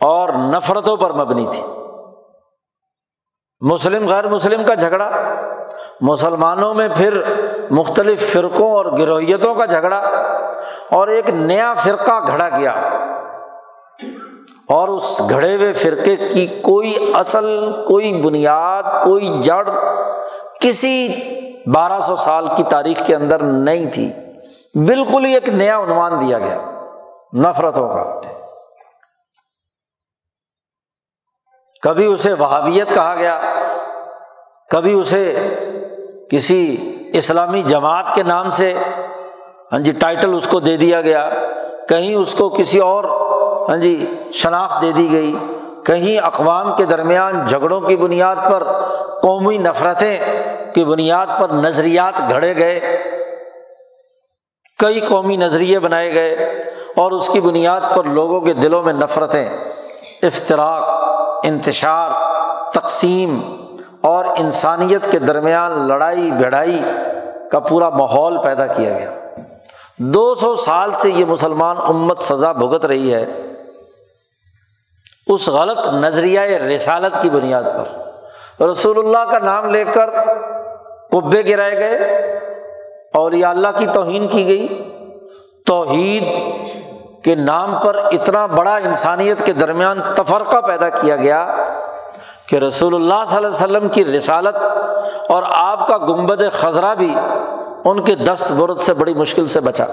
اور 0.00 0.28
نفرتوں 0.28 0.96
پر 0.96 1.12
مبنی 1.12 1.46
تھی۔ 1.52 1.62
مسلم، 3.60 4.08
غیر 4.08 4.28
مسلم 4.28 4.62
کا 4.64 4.74
جھگڑا، 4.74 5.10
مسلمانوں 6.00 6.74
میں 6.74 6.88
پھر 6.96 7.22
مختلف 7.70 8.32
فرقوں 8.32 8.70
اور 8.72 8.86
گروہیتوں 8.98 9.54
کا 9.54 9.64
جھگڑا 9.64 9.98
اور 10.90 11.08
ایک 11.08 11.30
نیا 11.30 11.74
فرقہ 11.74 12.26
گھڑا 12.26 12.48
گیا۔ 12.48 12.74
اور 14.68 14.88
اس 14.88 15.20
گھڑے 15.30 15.56
ہوئے 15.56 15.72
فرقے 15.72 16.16
کی 16.16 16.46
کوئی 16.46 16.94
اصل، 17.14 17.46
کوئی 17.88 18.12
بنیاد، 18.22 18.82
کوئی 19.04 19.42
جڑ 19.42 19.68
کسی 20.60 21.08
بارہ 21.74 22.00
سو 22.00 22.16
سال 22.16 22.48
کی 22.56 22.62
تاریخ 22.62 23.06
کے 23.06 23.14
اندر 23.14 23.42
نہیں 23.42 23.90
تھی۔ 23.90 24.12
بالکل 24.74 25.24
ہی 25.24 25.34
ایک 25.34 25.48
نیا 25.48 25.78
عنوان 25.78 26.20
دیا 26.20 26.38
گیا، 26.38 26.58
نفرتوں 27.32 27.88
کا۔ 27.88 28.20
کبھی 31.82 32.06
اسے 32.06 32.32
وہابیت 32.32 32.88
کہا 32.88 33.14
گیا، 33.14 33.40
کبھی 34.70 34.92
اسے 34.92 35.24
کسی 36.30 36.62
اسلامی 37.12 37.62
جماعت 37.62 38.14
کے 38.14 38.22
نام 38.22 38.50
سے 38.50 38.74
ہاں 39.72 39.78
جی 39.78 39.92
ٹائٹل 39.92 40.34
اس 40.34 40.46
کو 40.46 40.60
دے 40.60 40.76
دیا 40.76 41.00
گیا، 41.00 41.30
کہیں 41.88 42.14
اس 42.14 42.34
کو 42.34 42.48
کسی 42.48 42.78
اور 42.78 43.04
ہاں 43.68 43.76
جی 43.76 44.06
شناخت 44.32 44.82
دے 44.82 44.92
دی 44.92 45.12
گئی۔ 45.12 45.36
کہیں 45.86 46.18
اقوام 46.18 46.76
کے 46.76 46.84
درمیان 46.84 47.46
جھگڑوں 47.46 47.80
کی 47.80 47.96
بنیاد 47.96 48.36
پر 48.36 48.62
قومی 49.22 49.58
نفرتیں 49.58 50.18
کی 50.74 50.84
بنیاد 50.84 51.26
پر 51.40 51.48
نظریات 51.50 52.30
گھڑے 52.30 52.56
گئے۔ 52.56 52.80
کئی 54.78 55.00
قومی 55.00 55.36
نظریے 55.36 55.78
بنائے 55.78 56.14
گئے 56.14 56.34
اور 56.96 57.12
اس 57.12 57.28
کی 57.28 57.40
بنیاد 57.40 57.80
پر 57.96 58.04
لوگوں 58.04 58.40
کے 58.40 58.52
دلوں 58.52 58.82
میں 58.82 58.92
نفرتیں 58.92 59.48
افطراک 60.22 60.84
انتشار، 61.46 62.10
تقسیم 62.74 63.40
اور 64.00 64.24
انسانیت 64.36 65.10
کے 65.10 65.18
درمیان 65.18 65.88
لڑائی، 65.88 66.30
بھڑائی 66.30 66.82
کا 67.50 67.60
پورا 67.60 67.88
ماحول 67.88 68.38
پیدا 68.42 68.66
کیا 68.66 68.98
گیا۔ 68.98 69.10
دو 69.98 70.34
سو 70.34 70.56
سال 70.56 70.92
سے 70.92 71.10
یہ 71.10 71.24
مسلمان 71.24 71.76
امت 71.88 72.18
سزا 72.18 72.52
بھگت 72.52 72.84
رہی 72.84 73.14
ہے۔ 73.14 73.26
اس 75.26 75.48
غلط 75.48 75.78
نظریہ 75.92 76.40
رسالت 76.40 77.22
کی 77.22 77.30
بنیاد 77.30 77.62
پر۔ 77.62 78.64
رسول 78.64 78.98
اللہ 78.98 79.30
کا 79.30 79.38
نام 79.38 79.70
لے 79.70 79.84
کر 79.84 80.10
قبے 81.10 81.42
گرائے 81.46 81.78
گئے، 81.78 81.96
اور 83.14 83.32
یہ 83.32 83.46
اللہ 83.46 83.68
کی 83.76 83.86
توہین 83.94 84.26
کی 84.28 84.46
گئی۔ 84.46 84.66
توحید 85.66 86.24
کے 87.24 87.34
نام 87.34 87.74
پر 87.82 87.96
اتنا 87.96 88.46
بڑا 88.46 88.76
انسانیت 88.76 89.44
کے 89.46 89.52
درمیان 89.52 90.00
تفرقہ 90.14 90.60
پیدا 90.60 90.88
کیا 90.88 91.16
گیا 91.16 91.46
کہ 92.48 92.56
رسول 92.56 92.94
اللہ 92.94 93.24
صلی 93.28 93.36
اللہ 93.36 93.48
علیہ 93.48 93.64
وسلم 93.64 93.88
کی 93.88 94.04
رسالت 94.04 94.56
اور 95.30 95.42
آپ 95.46 95.86
کا 95.88 95.96
گنبد 95.98 96.42
خزرہ 96.52 96.94
بھی 96.94 97.14
ان 97.84 98.02
کے 98.04 98.14
دست 98.14 98.52
برد 98.52 98.78
سے 98.78 98.94
بڑی 98.94 99.14
مشکل 99.14 99.46
سے 99.46 99.60
بچا۔ 99.60 99.84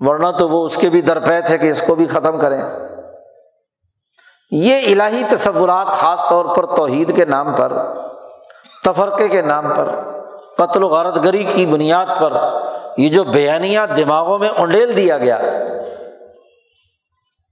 ورنہ 0.00 0.30
تو 0.30 0.48
وہ 0.48 0.64
اس 0.66 0.76
کے 0.76 0.88
بھی 0.88 1.00
درپے 1.00 1.40
تھے 1.40 1.58
کہ 1.58 1.70
اس 1.70 1.82
کو 1.82 1.94
بھی 1.94 2.06
ختم 2.06 2.38
کریں۔ 2.38 2.62
یہ 4.52 4.94
الہی 4.94 5.22
تصورات 5.30 5.86
خاص 5.86 6.24
طور 6.28 6.44
پر 6.44 6.66
توحید 6.66 7.16
کے 7.16 7.24
نام 7.24 7.54
پر، 7.54 7.72
تفرقے 8.84 9.28
کے 9.28 9.42
نام 9.42 9.74
پر، 9.74 9.88
قتل 10.58 10.82
و 10.82 10.88
غارت 10.88 11.24
گری 11.24 11.44
کی 11.44 11.66
بنیاد 11.66 12.06
پر، 12.20 12.32
یہ 12.96 13.08
جو 13.08 13.24
بیانیاں 13.24 13.86
دماغوں 13.86 14.38
میں 14.38 14.48
انڈیل 14.56 14.96
دیا 14.96 15.18
گیا۔ 15.18 15.38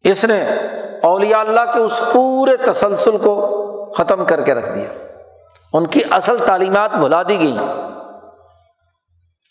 اس 0.05 0.25
نے 0.25 0.45
اولیاء 1.03 1.41
اللہ 1.41 1.73
کے 1.73 1.79
اس 1.79 2.01
پورے 2.13 2.57
تسلسل 2.57 3.17
کو 3.19 3.65
ختم 3.97 4.25
کر 4.25 4.41
کے 4.41 4.55
رکھ 4.55 4.75
دیا۔ 4.75 4.89
ان 5.73 5.87
کی 5.87 6.01
اصل 6.11 6.39
تعلیمات 6.39 6.91
بھلا 6.95 7.23
دی 7.23 7.39
گئی 7.39 7.57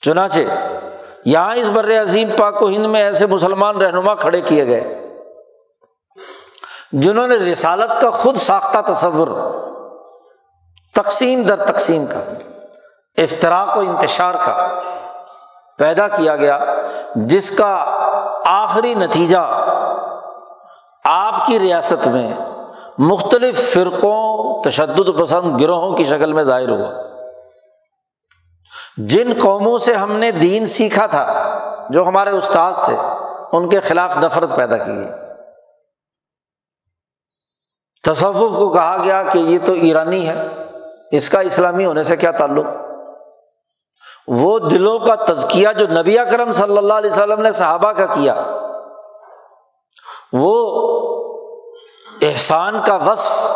چنانچہ 0.01 0.39
یہاں 1.25 1.55
اس 1.55 1.69
بر 1.69 2.01
عظیم 2.01 2.29
پاک 2.37 2.61
و 2.61 2.67
ہند 2.67 2.85
میں 2.85 3.03
ایسے 3.03 3.25
مسلمان 3.25 3.77
رہنما 3.77 4.15
کھڑے 4.15 4.41
کیے 4.41 4.67
گئے۔ 4.67 4.98
جنہوں 6.91 7.27
نے 7.27 7.35
رسالت 7.35 8.01
کا 8.01 8.09
خود 8.09 8.37
ساختہ 8.37 8.93
تصور، 8.93 9.27
تقسیم 10.95 11.43
در 11.43 11.55
تقسیم 11.55 12.05
کا 12.05 12.19
افطراک 13.17 13.77
و 13.77 13.79
انتشار 13.79 14.33
کا 14.33 14.79
پیدا 15.77 16.07
کیا 16.07 16.35
گیا، 16.35 16.59
جس 17.15 17.51
کا 17.51 17.85
آخری 18.45 18.93
نتیجہ 18.93 19.63
آپ 21.05 21.45
کی 21.45 21.59
ریاست 21.59 22.07
میں 22.07 22.33
مختلف 22.97 23.73
فرقوں، 23.73 24.63
تشدد 24.63 25.19
پسند 25.19 25.61
گروہوں 25.61 25.95
کی 25.95 26.03
شکل 26.03 26.31
میں 26.31 26.43
ظاہر 26.43 26.69
ہوا۔ 26.69 27.03
جن 28.97 29.33
قوموں 29.41 29.77
سے 29.77 29.93
ہم 29.93 30.11
نے 30.11 30.31
دین 30.31 30.65
سیکھا 30.65 31.05
تھا، 31.05 31.57
جو 31.89 32.07
ہمارے 32.07 32.29
استاد 32.29 32.73
تھے، 32.85 32.95
ان 33.51 33.69
کے 33.69 33.79
خلاف 33.79 34.17
نفرت 34.17 34.55
پیدا 34.55 34.77
کی 34.77 34.95
گئی۔ 34.95 35.28
تصوف 38.09 38.57
کو 38.57 38.69
کہا 38.69 38.95
گیا 39.03 39.21
کہ 39.23 39.37
یہ 39.39 39.59
تو 39.65 39.73
ایرانی 39.81 40.27
ہے، 40.27 40.35
اس 41.17 41.29
کا 41.29 41.39
اسلامی 41.49 41.85
ہونے 41.85 42.03
سے 42.03 42.15
کیا 42.17 42.31
تعلق؟ 42.33 42.65
وہ 44.33 44.57
دلوں 44.59 44.99
کا 44.99 45.15
تزکیہ 45.25 45.67
جو 45.77 45.85
نبی 45.91 46.15
کرم 46.31 46.51
صلی 46.51 46.77
اللہ 46.77 46.93
علیہ 46.93 47.11
وسلم 47.11 47.41
نے 47.41 47.51
صحابہ 47.51 47.91
کا 47.91 48.05
کیا، 48.05 48.35
وہ 50.33 50.55
احسان 52.21 52.79
کا 52.85 52.95
وصف 53.03 53.47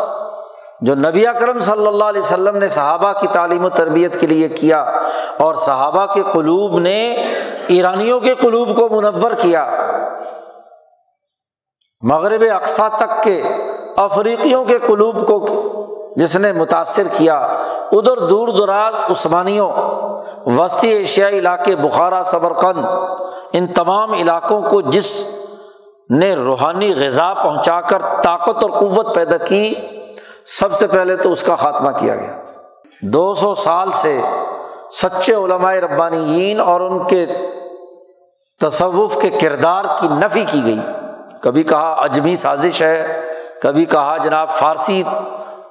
جو 0.80 0.94
نبی 0.94 1.26
اکرم 1.26 1.60
صلی 1.60 1.86
اللہ 1.86 2.04
علیہ 2.04 2.20
وسلم 2.20 2.56
نے 2.58 2.68
صحابہ 2.68 3.12
کی 3.12 3.26
تعلیم 3.32 3.64
و 3.64 3.68
تربیت 3.68 4.20
کے 4.20 4.26
لیے 4.26 4.48
کیا، 4.50 4.80
اور 5.38 5.54
صحابہ 5.56 6.06
کے 6.06 6.22
قلوب 6.32 6.78
نے 6.78 6.98
ایرانیوں 7.68 8.18
کے 8.20 8.34
قلوب 8.40 8.76
کو 8.76 8.88
منور 8.90 9.32
کیا۔ 9.42 9.66
مغرب 12.02 12.44
اقسا 12.54 12.88
تک 12.96 13.22
کے 13.24 13.42
افریقیوں 13.96 14.64
کے 14.64 14.78
قلوب 14.86 15.26
کو 15.26 15.46
جس 16.16 16.36
نے 16.36 16.52
متاثر 16.52 17.02
کیا، 17.16 17.38
ادھر 17.92 18.16
دور 18.16 18.48
دراز 18.48 18.94
عثمانیوں، 19.10 19.70
وسطی 20.46 20.88
ایشیائی 20.88 21.38
علاقے 21.38 21.76
بخارا 21.76 22.22
صبرقند 22.22 22.84
ان 23.52 23.66
تمام 23.66 24.12
علاقوں 24.12 24.62
کو 24.70 24.80
جس 24.80 25.26
نے 26.10 26.34
روحانی 26.34 26.94
غذا 26.94 27.34
پہنچا 27.34 27.80
کر 27.80 27.98
طاقت 27.98 28.64
اور 28.64 28.70
قوت 28.70 29.14
پیدا 29.14 29.36
کی، 29.36 29.74
سب 30.46 30.72
سے 30.72 30.86
پہلے 30.86 31.16
تو 31.16 31.32
اس 31.32 31.42
کا 31.42 31.56
خاتمہ 31.56 31.90
کیا 31.90 32.16
گیا۔ 32.16 32.36
دو 33.02 33.34
سو 33.34 33.54
سال 33.54 33.92
سے 33.92 34.20
سچے 34.92 35.34
علماء 35.34 35.74
ربانیین 35.74 36.60
اور 36.60 36.80
ان 36.80 37.06
کے 37.06 37.26
تصوف 38.60 39.18
کے 39.20 39.30
کردار 39.30 39.84
کی 40.00 40.08
نفی 40.08 40.44
کی 40.50 40.64
گئی۔ 40.64 40.80
کبھی 41.40 41.62
کہا 41.62 41.92
اجمی 41.92 42.36
سازش 42.36 42.82
ہے 42.82 43.20
کبھی 43.64 43.84
کہا 43.84 44.16
جناب 44.16 44.50
فارسی 44.50 45.02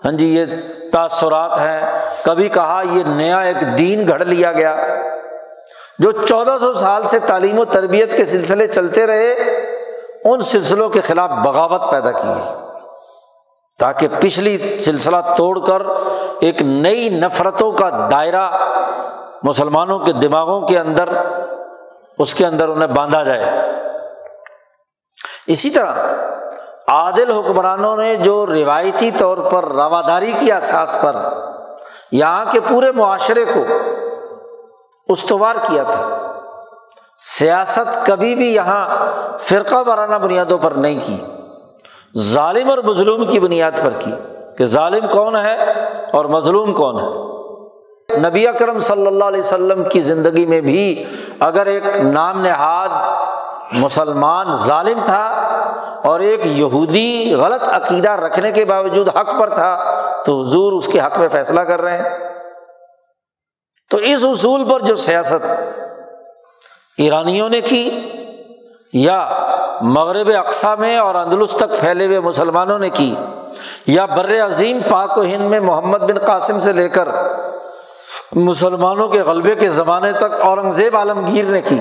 ہاں 0.06 0.12
جی 0.12 0.36
یہ 0.36 0.46
تاثرات 0.94 1.58
ہیں۔ 1.58 1.82
کبھی 2.24 2.50
کہا 2.50 2.82
یہ 2.92 3.04
نیا 3.04 3.40
ایک 3.40 3.78
دین 3.78 4.08
گھڑ 4.08 4.26
لیا 4.26 4.52
گیا، 4.52 4.76
جو 6.00 6.12
چودہ 6.12 6.58
سو 6.60 6.74
سال 6.74 7.08
سے 7.08 7.20
تعلیم 7.20 7.60
و 7.60 7.66
تربیت 7.66 8.18
کے 8.18 8.26
سلسلے 8.26 8.68
چلتے 8.68 9.08
رہے، 9.08 9.32
ان 10.26 10.42
سلسلوں 10.42 10.90
کے 10.90 11.02
خلاف 11.02 11.30
بغاوت 11.30 11.92
پیدا 11.92 12.12
کی۔ 12.12 12.34
تاکہ 13.80 14.08
پچھلی 14.20 14.80
سلسلہ 14.80 15.18
توڑ 15.38 15.60
کر 15.60 15.82
ایک 16.40 16.62
نئی 16.62 17.10
نفرتوں 17.10 17.72
کا 17.72 18.08
دائرہ 18.12 18.50
مسلمانوں 19.44 20.00
کے 20.00 20.12
دماغوں 20.12 20.62
کے 20.62 20.80
اندر، 20.80 21.10
اس 22.20 22.34
کے 22.34 22.46
اندر 22.46 22.68
انہیں 22.68 22.88
باندھا 22.88 23.24
جائے۔ 23.24 23.46
اسی 25.48 25.70
طرح 25.70 25.94
عادل 26.88 27.32
حکمرانوں 27.32 27.96
نے 27.98 28.16
جو 28.16 28.46
روایتی 28.48 29.10
طور 29.12 29.38
پر 29.52 29.66
رواداری 29.66 30.32
کی 30.40 30.52
احساس 30.52 30.98
پر 31.02 31.16
یہاں 32.12 32.46
کے 32.52 32.60
پورے 32.60 32.92
معاشرے 32.92 33.46
کو 33.46 33.64
استوار 35.10 35.56
کیا 35.68 35.84
تھا، 35.84 36.02
سیاست 37.20 38.06
کبھی 38.06 38.36
بھی 38.36 38.54
یہاں 38.54 38.86
فرقہ 39.40 39.84
وارانہ 39.88 40.16
بنیادوں 40.16 40.58
پر 40.58 40.72
نہیں 40.72 41.00
کی، 41.06 41.18
ظالم 42.20 42.70
اور 42.70 42.78
مظلوم 42.78 43.26
کی 43.26 43.40
بنیاد 43.40 43.84
پر 43.84 43.94
کی 44.00 44.12
کہ 44.58 44.66
ظالم 44.66 45.08
کون 45.12 45.36
ہے 45.36 45.56
اور 46.14 46.26
مظلوم 46.26 46.74
کون 46.74 47.00
ہے۔ 47.00 48.20
نبی 48.20 48.48
اکرم 48.48 48.80
صلی 48.80 49.08
اللہ 49.08 49.24
علیہ 49.24 49.40
وسلم 49.40 49.84
کی 49.84 50.00
زندگی 50.02 50.46
میں 50.46 50.62
بھی 50.62 51.04
اگر 51.40 51.66
ایک 51.66 51.84
نام 51.98 52.42
نہاد 52.42 52.90
مسلمان 53.72 54.52
ظالم 54.52 55.00
تھا 55.06 55.26
اور 56.04 56.20
ایک 56.20 56.40
یہودی 56.44 57.36
غلط 57.36 57.64
عقیدہ 57.64 58.12
رکھنے 58.12 58.52
کے 58.52 58.66
باوجود 58.66 59.10
حق 59.10 59.40
پر 59.40 59.50
تھا، 59.50 59.84
تو 60.26 60.42
حضور 60.42 60.74
اس 60.74 60.88
کے 60.88 61.00
حق 61.00 61.18
میں 61.18 61.28
فیصلہ 61.32 61.62
کر 61.62 61.82
رہے 61.82 61.98
ہیں۔ 61.98 62.34
تو 63.90 63.98
اس 63.98 64.24
اصول 64.24 64.70
پر 64.70 64.80
جو 64.80 64.96
سیاست 64.96 65.46
ایرانیوں 66.98 67.50
نے 67.50 67.62
کی 67.62 68.00
یا 68.94 69.30
مغرب 69.82 70.32
اقسا 70.38 70.76
میں 70.76 70.98
اور 70.98 71.16
اندلس 71.16 71.52
تک 71.52 71.80
پھیلے 71.80 72.06
ہوئے 72.06 72.20
مسلمانوں 72.20 72.80
نے 72.80 72.90
کی 72.90 73.16
یا 73.88 74.06
بر 74.06 74.46
عظیم 74.46 74.80
پاک 74.90 75.18
و 75.18 75.22
ہند 75.22 75.50
میں 75.50 75.60
محمد 75.60 75.98
بن 75.98 76.20
قاسم 76.20 76.60
سے 76.60 76.74
لے 76.74 76.90
کر 76.90 77.10
مسلمانوں 78.36 79.10
کے 79.10 79.22
غلبے 79.22 79.56
کے 79.56 79.70
زمانے 79.70 80.12
تک 80.12 80.42
اورنگزیب 80.42 80.98
عالمگیر 80.98 81.46
نے 81.46 81.62
کی۔ 81.62 81.80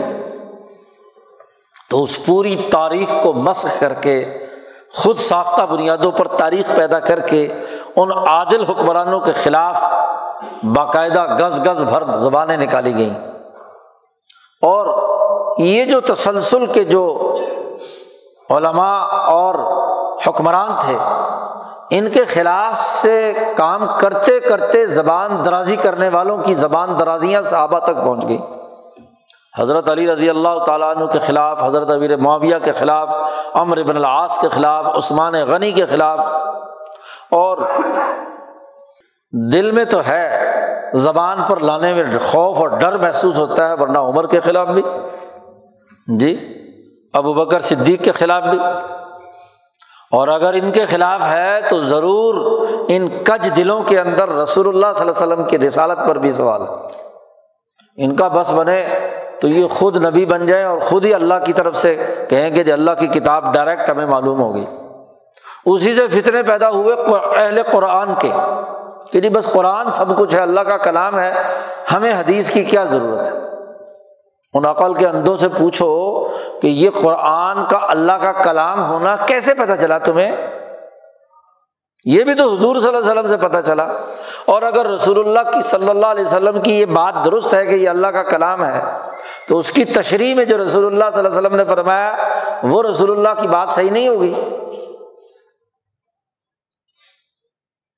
تو 1.93 2.03
اس 2.03 2.27
پوری 2.27 2.57
تاریخ 2.71 3.23
کو 3.23 3.33
مسق 3.33 3.81
کر 3.81 3.93
کے، 3.93 4.47
خود 4.95 5.19
ساختہ 5.19 5.63
بنیادوں 5.63 6.13
پر 6.13 6.29
تاریخ 6.29 6.77
پیدا 6.77 6.99
کر 6.99 7.21
کے، 7.21 7.49
ان 7.97 8.13
عادل 8.13 8.65
حکمرانوں 8.65 9.21
کے 9.21 9.33
خلاف 9.33 9.93
باقاعدہ 10.63 11.37
گز 11.41 11.67
گز 11.67 11.83
بھر 11.83 12.19
زبانیں 12.19 12.57
نکالی 12.57 12.95
گئیں۔ 12.95 13.15
اور 14.63 14.87
یہ 15.59 15.85
جو 15.85 16.01
تسلسل 16.01 16.67
کے 16.67 16.85
جو 16.85 17.37
علماء 18.51 19.03
اور 19.27 19.55
حکمران 20.27 20.71
تھے، 20.81 20.99
ان 21.91 22.11
کے 22.11 22.25
خلاف 22.25 22.87
سے 22.87 23.33
کام 23.57 23.87
کرتے 24.01 24.41
کرتے 24.41 24.87
زبان 24.87 25.45
درازی 25.45 25.77
کرنے 25.77 26.09
والوں 26.09 26.39
کی 26.39 26.55
زبان 26.55 26.99
درازیاں 27.01 27.43
صحابہ 27.43 27.79
تک 27.79 27.97
پہنچ 27.97 28.29
گئی 28.29 28.39
حضرت 29.59 29.91
علی 29.91 30.13
رضی 30.13 30.31
اللہ 30.31 30.59
تعالیٰ 30.67 30.97
عنہ 30.97 31.05
کے 31.05 31.19
خلاف، 31.19 31.65
حضرت 31.65 31.91
ابیر 31.91 32.17
معاویہ 32.17 32.57
کے 32.63 32.73
خلاف 32.73 33.15
امر 33.55 33.83
بن 33.83 33.97
العاص 33.97 34.39
کے 34.39 34.49
خلاف، 34.49 34.89
عثمان 34.89 35.33
غنی 35.33 35.73
کے 35.73 35.87
خلاف۔ 35.87 36.19
اور 37.31 37.59
دل 39.53 39.71
میں 39.71 39.85
تو 39.85 40.01
ہے، 40.09 40.55
زبان 40.95 41.39
پر 41.49 41.61
لانے 41.61 41.95
میں 41.95 42.19
خوف 42.19 42.59
اور 42.59 42.69
ڈر 42.69 42.99
محسوس 42.99 43.37
ہوتا 43.37 43.69
ہے، 43.69 43.75
ورنہ 43.75 43.99
عمر 43.99 44.27
کے 44.27 44.41
خلاف 44.41 44.69
بھی۔ 44.69 44.83
جی 46.07 46.55
ابو 47.15 47.35
بکر 47.35 47.61
صدیق 47.61 48.05
کے 48.05 48.13
خلاف 48.13 48.43
بھی۔ 48.43 48.59
اور 50.11 50.29
اگر 50.29 50.53
ان 50.53 50.73
کے 50.73 50.87
خلاف 50.87 51.21
ہے 51.23 51.61
تو 51.69 51.81
ضرور 51.81 52.67
ان 52.89 53.09
کج 53.09 53.57
دلوں 53.57 53.83
کے 53.83 54.01
اندر 54.01 54.29
رسول 54.29 54.69
اللہ 54.69 54.87
صلی 54.95 55.09
اللہ 55.09 55.25
علیہ 55.25 55.33
وسلم 55.33 55.45
کی 55.45 55.59
رسالت 55.59 55.99
پر 56.09 56.19
بھی 56.19 56.31
سوال 56.31 56.63
ہے۔ 56.63 56.75
ان 57.97 58.17
کا 58.17 58.29
بس 58.29 58.51
بنے 58.51 58.87
تو 59.43 59.49
یہ 59.49 59.67
خود 59.67 60.05
نبی 60.05 60.25
بن 60.27 60.47
جائیں 60.47 60.65
اور 60.65 60.79
خود 60.79 61.05
ہی 61.05 61.15
اللہ 61.15 61.35
کی 61.45 61.53
طرف 61.53 61.77
سے 61.77 61.97
کہیں 62.31 62.55
گے 62.55 62.65
کہ 62.65 62.73
اللہ 62.73 62.91
کی 62.99 63.07
کتاب 63.07 63.55
ڈائریکٹ 63.55 63.91
ہمیں 63.91 64.07
معلوم 64.07 64.41
ہوگی۔ 64.41 64.65
اسی 65.67 65.97
سے 65.97 66.09
فتنے 66.09 66.43
پیدا 66.43 66.71
ہوئے 66.71 66.97
اہل 67.37 67.63
قرآن 67.73 68.15
کے 68.15 68.31
کہ 69.13 69.21
جی 69.21 69.29
بس 69.29 69.45
قرآن 69.45 69.91
سب 69.91 70.19
کچھ 70.19 70.35
ہے، 70.35 70.41
اللہ 70.41 70.61
کا 70.61 70.77
کلام 70.77 71.19
ہے، 71.19 71.33
ہمیں 71.93 72.13
حدیث 72.13 72.51
کی 72.51 72.65
کیا 72.65 72.85
ضرورت 72.85 73.27
ہے؟ 73.27 73.31
ان 74.55 74.65
عقل 74.65 74.95
کے 74.95 75.07
اندوں 75.07 75.37
سے 75.37 75.49
پوچھو 75.49 76.25
کہ 76.63 76.67
یہ 76.67 76.91
قرآن 77.03 77.65
کا 77.71 77.79
اللہ 77.83 78.13
کا 78.13 78.33
کلام 78.33 78.91
ہونا 78.91 79.17
کیسے 79.17 79.55
پتہ 79.55 79.73
چلا 79.81 79.99
تمہیں؟ 79.99 80.62
یہ 82.05 82.25
بھی 82.25 82.35
تو 82.35 82.55
حضور 82.55 82.77
صلی 82.77 82.89
اللہ 82.89 82.99
علیہ 82.99 83.11
وسلم 83.11 83.29
سے 83.29 83.37
پتہ 83.37 83.59
چلا۔ 83.67 83.85
اور 84.45 84.63
اگر 84.63 84.87
رسول 84.87 85.19
اللہ 85.19 85.51
کی 85.51 85.63
صلی 85.63 85.89
اللہ 85.89 86.07
علیہ 86.07 86.25
وسلم 86.25 86.63
کی 86.63 86.81
یہ 86.81 86.85
بات 86.85 87.15
درست 87.25 87.55
ہے 87.55 87.67
کہ 87.67 87.75
یہ 87.75 87.89
اللہ 87.89 88.07
کا 88.07 88.23
کلام 88.23 88.65
ہے، 88.65 88.83
تو 89.49 89.59
اس 89.59 89.73
کی 89.73 89.85
تشریح 89.85 90.35
میں 90.35 90.45
جو 90.45 90.65
رسول 90.65 90.87
اللہ 90.87 91.05
صلی 91.15 91.19
اللہ 91.19 91.29
علیہ 91.29 91.39
وسلم 91.39 91.57
نے 91.57 91.65
فرمایا، 91.65 92.17
وہ 92.63 92.83
رسول 92.83 93.11
اللہ 93.11 93.43
کی 93.43 93.49
بات 93.49 93.69
صحیح 93.71 93.91
نہیں 93.91 94.09
ہوگی۔ 94.09 94.35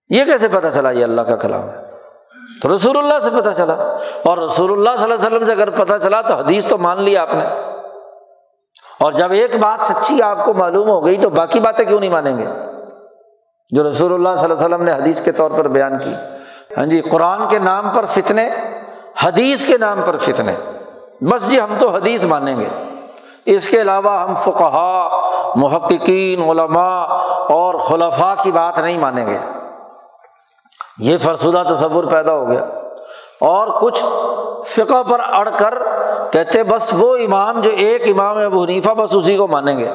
یہ 0.09 0.25
کیسے 0.25 0.49
پتہ 0.49 0.67
چلا 0.75 0.90
یہ 0.90 1.05
اللہ 1.05 1.21
کا 1.21 1.37
کلام 1.37 1.71
ہے؟ 1.71 1.85
تو 2.62 2.75
رسول 2.75 2.97
اللہ 2.97 3.21
سے 3.21 3.31
پتہ 3.31 3.51
چلا۔ 3.57 3.99
اور 4.25 4.38
رسول 4.38 4.73
اللہ 4.73 4.90
صلی 4.97 5.12
اللہ 5.12 5.14
علیہ 5.14 5.27
وسلم 5.27 5.45
سے 5.45 5.53
اگر 5.53 5.71
پتہ 5.71 5.93
چلا 6.03 6.21
تو 6.21 6.35
حدیث 6.35 6.67
تو 6.67 6.79
مان 6.79 7.03
لیا 7.03 7.23
آپ 7.23 7.35
نے۔ 7.35 7.45
اور 9.01 9.12
جب 9.12 9.33
ایک 9.33 9.57
بات 9.57 9.85
سچی 9.85 10.23
آپ 10.23 10.45
کو 10.45 10.55
معلوم 10.55 10.88
ہو 10.88 11.07
گئی 11.07 11.17
تو 11.17 11.31
باقی 11.31 11.61
باتیں 11.61 11.85
کیوں 11.85 12.01
نہیں 12.01 12.11
مانیں 12.11 12.38
گے؟ 12.38 12.47
جو 13.70 13.88
رسول 13.88 14.14
اللہ 14.14 14.29
صلی 14.37 14.50
اللہ 14.50 14.55
علیہ 14.55 14.74
وسلم 14.74 14.83
نے 14.83 14.92
حدیث 14.92 15.20
کے 15.20 15.33
طور 15.33 15.50
پر 15.50 15.68
بیان 15.68 15.98
کی۔ 15.98 16.14
ہاں 16.77 16.87
جی 16.87 17.00
قرآن 17.00 17.48
کے 17.48 17.59
نام 17.59 17.90
پر 17.94 18.05
فتنے، 18.07 18.50
حدیث 19.22 19.66
کے 19.66 19.79
نام 19.79 20.00
پر 20.07 20.16
فتنے۔ 20.16 20.55
بس 21.20 21.50
جی 21.50 21.61
ہم 21.61 21.74
تو 21.79 21.88
حدیث 21.88 22.24
مانیں 22.24 22.61
گے۔ 22.61 22.68
اس 23.46 23.68
کے 23.68 23.81
علاوہ 23.81 24.20
ہم 24.20 24.35
فقہا، 24.35 25.09
محققین، 25.55 26.42
علماء 26.42 27.07
اور 27.48 27.74
خلفاء 27.74 28.35
کی 28.42 28.53
بات 28.53 28.79
نہیں 28.79 28.98
مانیں 28.98 29.27
گے۔ 29.27 29.38
یہ 30.98 31.18
فرسودہ 31.18 31.62
تصور 31.68 32.05
پیدا 32.05 32.33
ہو 32.33 32.48
گیا۔ 32.48 32.64
اور 33.40 33.68
کچھ 33.81 34.05
فقہ 34.66 35.03
پر 35.09 35.20
اڑ 35.33 35.48
کر 35.59 35.74
کہتے، 36.33 36.64
بس 36.64 36.94
وہ 36.98 37.16
امام 37.16 37.61
جو 37.61 37.70
ایک 37.70 38.03
امام 38.09 38.38
ہے 38.38 38.44
ابو 38.44 38.62
حنیفہ، 38.62 38.90
بس 38.90 39.11
اسی 39.12 39.37
کو 39.37 39.46
مانیں 39.46 39.79
گے۔ 39.79 39.90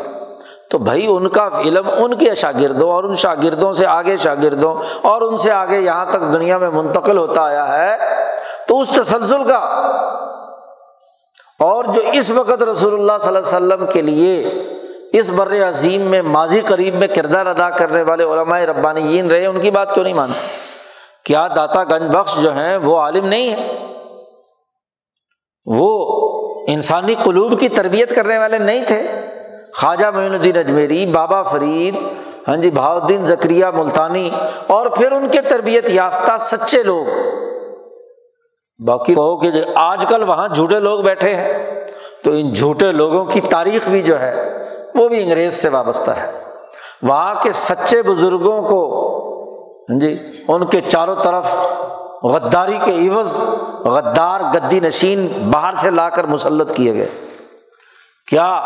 تو 0.69 0.77
بھائی 0.77 1.05
ان 1.08 1.29
کا 1.29 1.47
علم 1.58 1.89
ان 1.97 2.17
کے 2.17 2.36
شاگردوں 2.36 2.91
اور 2.91 3.03
ان 3.03 3.15
شاگردوں 3.15 3.73
سے 3.73 3.86
آگے 3.86 4.17
شاگردوں 4.17 4.73
اور 5.01 5.21
ان 5.21 5.38
سے 5.38 5.51
آگے 5.51 5.79
یہاں 5.79 6.05
تک 6.05 6.34
دنیا 6.34 6.58
میں 6.58 6.69
منتقل 6.69 7.17
ہوتا 7.17 7.41
آیا 7.41 7.67
ہے 7.67 7.97
تو 8.67 8.79
اس 8.79 8.89
تسلسل 8.89 9.43
کا 9.43 9.58
اور 11.60 11.86
جو 11.86 12.01
اس 12.13 12.29
وقت 12.29 12.63
رسول 12.63 12.93
اللہ 12.93 13.17
صلی 13.21 13.27
اللہ 13.27 13.39
علیہ 13.39 13.58
وسلم 13.58 13.86
کے 13.93 14.01
لیے 14.01 14.43
اس 15.19 15.29
بر 15.29 15.51
عظیم 15.69 16.01
میں 16.01 16.21
ماضی 16.21 16.62
قریب 16.62 16.95
میں 16.95 17.08
کردار 17.08 17.45
ادا 17.45 17.69
کرنے 17.69 18.01
والے 18.01 18.23
علماء 18.23 18.60
ربانیین 18.60 19.32
رہے، 19.32 19.45
ان 19.45 19.60
کی 19.62 19.71
بات 19.71 19.93
کیوں 19.93 20.03
نہیں 20.03 20.13
مانتے؟ 20.13 20.47
کیا 21.25 21.47
داتا 21.55 21.84
گنج 21.84 22.15
بخش 22.15 22.36
جو 22.41 22.53
ہیں 22.53 22.77
وہ 22.77 22.97
عالم 22.97 23.25
نہیں 23.27 23.49
ہے 23.49 23.67
وہ 25.65 25.89
انسانی 26.67 27.15
قلوب 27.23 27.60
کی 27.60 27.69
تربیت 27.69 28.15
کرنے 28.15 28.38
والے 28.38 28.58
نہیں 28.58 28.86
تھے؟ 28.88 29.01
خواجہ 29.75 30.05
معین 30.05 30.34
الدین 30.34 30.58
اجمیری، 30.58 31.05
بابا 31.05 31.43
فرید 31.43 31.95
ہاں 32.47 32.58
جی 32.58 32.71
بہاؤدین 32.71 33.27
زکریہ 33.27 33.65
ملتانی 33.65 34.29
اور 34.67 34.86
پھر 34.86 35.12
ان 35.12 35.29
کے 35.29 35.41
تربیت 35.41 35.89
یافتہ 35.89 36.32
سچے 36.39 36.84
لوگ۔ 36.84 37.05
باقی 38.86 39.13
کہو 39.13 39.38
کہ 39.38 39.51
آج 39.75 40.05
کل 40.10 40.29
وہاں 40.29 40.47
جھوٹے 40.47 40.79
لوگ 40.79 40.99
بیٹھے 40.99 41.36
ہیں۔ 41.36 41.75
تو 42.23 42.32
ان 42.32 42.53
جھوٹے 42.53 42.91
لوگوں 42.91 43.25
کی 43.25 43.41
تاریخ 43.41 43.88
بھی 43.88 44.01
جو 44.01 44.19
ہے، 44.19 44.58
وہ 44.95 45.08
بھی 45.08 45.23
انگریز 45.23 45.53
سے 45.53 45.69
وابستہ 45.69 46.12
ہے۔ 46.12 46.32
وہاں 47.01 47.36
کے 47.43 47.51
سچے 47.53 48.03
بزرگوں 48.03 48.62
کو 48.62 49.10
ہاں 49.89 49.99
جی 49.99 50.43
ان 50.47 50.65
کے 50.65 50.82
چاروں 50.82 51.15
طرف 51.23 51.55
غداری 52.23 52.77
کے 52.86 53.10
عوض، 53.10 53.39
غدار 53.86 54.39
گدی 54.53 54.79
نشین 54.79 55.27
باہر 55.51 55.73
سے 55.77 55.89
لا 55.89 56.10
کر 56.10 56.23
مسلط 56.23 56.75
کیے 56.75 56.93
گئے۔ 56.93 57.08
کیا 58.27 58.62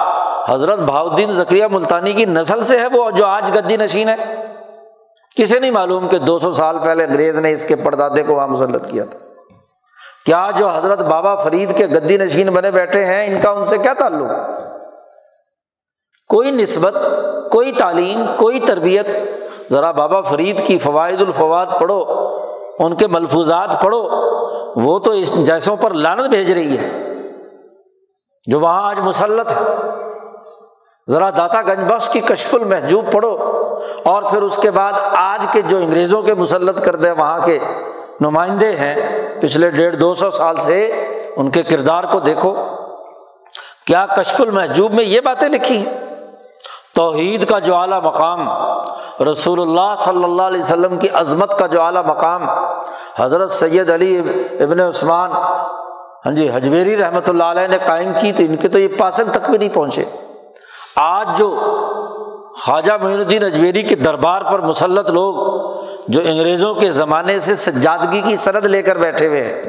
حضرت 0.50 0.80
بہاؤدین 0.80 1.32
ذکریہ 1.32 1.66
ملتانی 1.72 2.14
کی 2.14 2.26
نسل 2.26 2.64
سے 2.64 2.80
ہے 2.80 2.88
وہ 2.94 3.12
جو 3.12 3.26
آج 3.26 3.58
گدی 3.58 3.78
نشین 3.78 4.10
ہے؟ 4.10 4.46
کسے 5.38 5.60
نہیں 5.60 5.72
معلوم 5.72 6.08
کہ 6.08 6.18
دو 6.18 6.40
سو 6.40 6.52
سال 6.52 6.80
پہلے 6.80 7.04
انگریز 7.04 7.40
نے 7.40 7.52
اس 7.52 7.66
کے 7.66 7.76
پردادے 7.76 8.24
کو 8.24 8.36
وہاں 8.36 8.48
مسلط 8.48 8.90
کیا 8.90 9.06
تھا۔ 9.06 9.20
کیا 10.26 10.50
جو 10.58 10.70
حضرت 10.70 11.00
بابا 11.00 11.36
فرید 11.36 11.78
کے 11.78 11.86
گدی 11.86 12.18
نشین 12.18 12.50
بنے 12.50 12.72
بیٹھے 12.72 13.06
ہیں، 13.06 13.26
ان 13.28 13.42
کا 13.42 13.50
ان 13.50 13.66
سے 13.66 13.78
کیا 13.78 13.94
تعلق؟ 13.94 14.32
کوئی 16.30 16.52
نسبت، 16.52 16.94
کوئی 17.52 17.72
تعلیم، 17.72 18.26
کوئی 18.38 18.60
تربیت، 18.60 19.10
ذرا 19.72 19.92
بابا 19.92 20.22
فرید 20.22 20.66
کی 20.66 20.78
فوائد 20.78 21.22
الفواد 21.22 21.66
پڑھو، 21.80 22.04
ان 22.80 22.96
کے 22.96 23.08
ملفوظات 23.08 23.82
پڑھو، 23.82 24.10
وہ 24.82 25.00
تو 25.00 25.12
اس 25.12 25.46
جیسوں 25.46 25.76
پر 25.76 25.94
لانت 25.94 26.30
بھیج 26.30 26.52
رہی 26.52 26.78
ہے۔ 26.78 26.90
جو 28.48 28.60
وہاں 28.60 28.90
آج 28.90 29.00
مسلط 29.00 29.52
ہے۔ 29.52 30.03
ذرا 31.08 31.30
داتا 31.30 31.62
گنج 31.62 31.92
بخش 31.92 32.10
کی 32.10 32.20
کشف 32.20 32.56
المحجوب 32.56 33.12
پڑھو 33.12 33.38
اور 34.06 34.24
پھر 34.24 34.42
اس 34.42 34.58
کے 34.58 34.72
بعد 34.72 34.94
آج 35.16 35.46
کے 35.52 35.62
جو 35.62 35.78
انگریزوں 35.78 36.22
کے 36.22 36.34
مسلط 36.34 36.86
کردے 36.86 37.12
وہاں 37.12 37.40
کے 37.40 37.60
نمائندے 38.22 38.76
ہیں، 38.76 38.96
پچھلے 39.42 39.70
ڈیڑھ 39.70 39.96
دو 39.96 40.16
سو 40.16 40.32
سال 40.32 40.58
سے 40.58 40.92
ان 41.36 41.50
کے 41.50 41.64
کردار 41.64 42.04
کو 42.04 42.20
دیکھو۔ 42.20 42.54
کیا 43.88 44.06
کشف 44.06 44.42
المحجوب 44.42 44.94
میں 44.94 45.04
یہ 45.04 45.22
باتیں 45.22 45.50
لکھی 45.50 45.78
ہیں؟ 45.78 46.00
توحید 46.96 47.50
کا 47.50 47.60
جو 47.60 47.76
اعلیٰ 47.76 48.02
مقام، 48.02 48.50
رسول 49.24 49.62
اللہ 49.62 49.96
صلی 49.98 50.24
اللہ 50.24 50.42
علیہ 50.42 50.62
وسلم 50.62 50.98
کی 50.98 51.10
عظمت 51.10 51.60
کا 51.60 51.68
جو 51.68 51.82
اعلیٰ 51.82 52.04
مقام، 52.06 52.50
حضرت 53.18 53.52
سید 53.52 53.90
علی 53.90 54.18
ابن 54.60 54.80
عثمان 54.80 55.32
ہاں 56.26 56.32
جی 56.32 56.50
حجویری 56.50 56.98
رحمۃ 56.98 57.28
اللہ 57.28 57.44
علیہ 57.44 57.68
نے 57.68 57.78
قائم 57.86 58.12
کی 58.22 58.32
تو 58.32 58.44
ان 58.44 58.56
کے 58.56 58.68
تو 58.68 58.80
یہ 58.80 58.88
پاسنگ 58.98 59.32
تک 59.32 59.50
بھی 59.50 59.58
نہیں 59.58 59.70
پہنچے۔ 59.70 60.06
آج 60.96 61.28
جو 61.38 61.60
خواجہ 62.66 62.94
معین 63.02 63.20
الدین 63.20 63.44
اجمیری 63.44 63.82
کے 63.82 63.96
دربار 63.96 64.42
پر 64.42 64.60
مسلط 64.60 65.10
لوگ 65.10 65.36
جو 66.08 66.22
انگریزوں 66.26 66.76
کے 66.76 66.92
زمانے 66.92 67.40
سے 67.40 67.56
سجادگی 67.56 68.22
کی 68.22 68.38
سند 68.38 68.66
لے 68.66 68.82
کر 68.82 68.98
بیٹھے 68.98 69.28
ہوئے 69.28 69.44
ہیں 69.44 69.64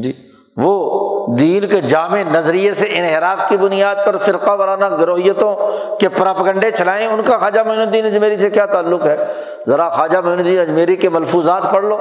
جی 0.00 0.12
وہ 0.56 0.94
دین 1.38 1.68
کے 1.68 1.80
جامع 1.80 2.18
نظریے 2.32 2.74
سے 2.74 2.88
انحراف 2.90 3.48
کی 3.48 3.56
بنیاد 3.56 3.96
پر 4.06 4.16
فرقہ 4.16 4.50
وارانہ 4.50 4.84
گروہیتوں 4.84 5.56
کے 6.00 6.08
پراپگنڈے 6.08 6.70
چلائیں، 6.70 7.06
ان 7.06 7.22
کا 7.22 7.38
خواجہ 7.38 7.60
معین 7.60 7.80
الدین 7.80 8.06
اجمیری 8.06 8.36
سے 8.36 8.50
کیا 8.50 8.66
تعلق 8.66 9.06
ہے؟ 9.06 9.32
ذرا 9.68 9.88
خواجہ 9.88 10.18
معین 10.18 10.38
الدین 10.38 10.58
اجمیری 10.58 10.96
کے 10.96 11.08
ملفوظات 11.08 11.62
پڑھ 11.72 11.84
لو۔ 11.84 11.98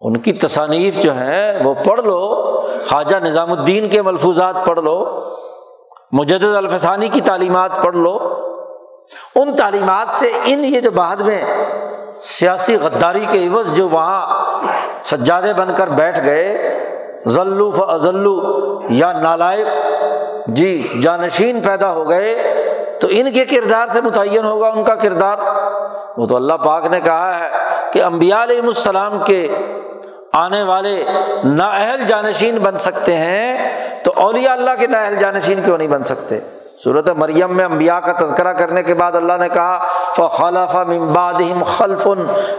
ان 0.00 0.16
کی 0.16 0.32
تصانیف 0.32 1.02
جو 1.02 1.12
ہیں، 1.12 1.64
وہ 1.64 1.74
پڑھ 1.84 2.00
لو، 2.00 2.36
خواجہ 2.62 3.16
نظام 3.16 3.52
الدین 3.52 3.88
کے 3.88 4.02
ملفوظات 4.02 4.54
پڑھ 4.64 4.80
لو۔ 4.80 5.26
مجد 6.12 6.44
الفسانی 6.44 7.08
کی 7.08 7.20
تعلیمات 7.20 7.82
پڑھ 7.82 7.96
لو۔ 7.96 8.18
ان 9.34 9.56
تعلیمات 9.56 10.10
سے 10.10 10.32
ان 10.44 10.64
یہ 10.64 10.80
جو 10.80 10.90
بعد 10.90 11.16
میں 11.16 11.44
سیاسی 12.20 12.76
غداری 12.76 13.26
کے 13.30 13.48
عوض 13.48 13.74
جو 13.74 13.88
وہاں 13.88 14.26
سجادے 15.04 15.52
بن 15.52 15.74
کر 15.76 15.88
بیٹھ 15.88 16.20
گئے 16.24 16.74
ذلو 17.26 17.70
فضلو 17.70 18.40
یا 18.88 19.12
نالائق 19.12 19.66
جی 20.46 20.98
جانشین 21.02 21.60
پیدا 21.60 21.92
ہو 21.92 22.08
گئے، 22.08 22.34
تو 23.00 23.08
ان 23.10 23.32
کے 23.32 23.44
کردار 23.44 23.86
سے 23.92 24.00
متعین 24.00 24.44
ہوگا 24.44 24.68
ان 24.68 24.84
کا 24.84 24.94
کردار۔ 24.94 25.38
وہ 26.16 26.26
تو 26.26 26.36
اللہ 26.36 26.54
پاک 26.54 26.86
نے 26.86 27.00
کہا 27.00 27.38
ہے 27.38 27.48
کہ 27.92 28.04
امبیا 28.04 28.42
علیہ 28.42 28.60
السلام 28.62 29.18
کے 29.24 29.48
آنے 30.32 30.62
والے 30.62 31.04
نااہل 31.44 32.02
جانشین 32.06 32.58
بن 32.58 32.76
سکتے 32.76 33.16
ہیں۔ 33.16 33.56
تو 34.06 34.12
اولیاء 34.16 34.52
اللہ 34.52 34.70
کے 34.78 34.86
نااہل 34.86 35.16
جانشین 35.16 35.62
کیوں 35.64 35.78
نہیں 35.78 35.88
بن 35.88 36.04
سکتے؟ 36.04 36.40
صورت 36.84 37.08
مریم 37.08 37.56
میں 37.56 37.64
امبیا 37.64 38.00
کا 38.00 38.12
تذکرہ 38.12 38.52
کرنے 38.52 38.82
کے 38.82 38.94
بعد 38.94 39.12
اللہ 39.12 39.32
نے 39.32 39.48
کہا، 39.48 39.86
فخلف 40.16 40.74
ممباد 40.74 41.40
خلف 41.66 42.06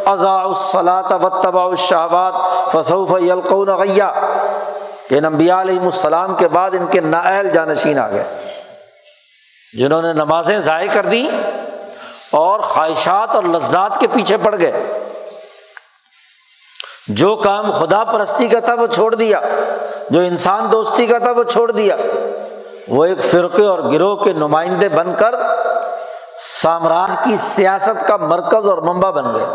ازا 0.06 0.36
الصلاۃ 0.36 1.12
و 1.12 1.30
تبا 1.30 1.64
الشہبات 1.64 2.34
فصوف 2.72 3.12
یلقون 3.22 3.70
غیا 3.70 4.12
کہ 5.08 5.20
نمبیا 5.20 5.62
علیہ 5.62 5.80
السلام 5.80 6.36
کے 6.36 6.48
بعد 6.48 6.72
ان 6.80 6.86
کے 6.86 7.02
نااہل 7.02 7.50
جانشین 7.50 8.00
آ 8.00 8.08
گئے۔ 8.08 8.24
جنہوں 9.78 10.02
نے 10.02 10.14
نمازیں 10.14 10.60
ضائع 10.60 10.92
کر 10.92 11.06
دی 11.06 11.30
اور 12.32 12.60
خواہشات 12.60 13.36
اور 13.36 13.44
لذات 13.44 14.00
کے 14.00 14.08
پیچھے 14.08 14.38
پڑ 14.38 14.60
گئے۔ 14.60 15.07
جو 17.08 17.36
کام 17.36 17.72
خدا 17.72 18.04
پرستی 18.04 18.48
کا 18.48 18.60
تھا 18.60 18.74
وہ 18.74 18.88
چھوڑ 18.88 19.16
دیا، 19.16 19.40
جو 20.10 20.20
انسان 20.20 20.72
دوستی 20.72 21.06
کا 21.06 21.18
تھا 21.18 21.32
وہ 21.32 21.44
چھوڑ 21.44 21.72
دیا۔ 21.72 21.96
وہ 22.88 23.06
ایک 23.06 23.24
فرقے 23.24 23.66
اور 23.66 23.80
گروہ 23.80 24.16
کے 24.16 24.34
نمائندے 24.34 24.90
بن 24.90 25.16
کر 25.18 25.36
سامراج 26.38 27.18
کی 27.24 27.38
سیاست 27.38 28.08
کا 28.08 28.18
مرکز 28.18 28.68
اور 28.68 28.78
ممبا 28.78 29.12
بن 29.12 29.36
گئے۔ 29.36 29.46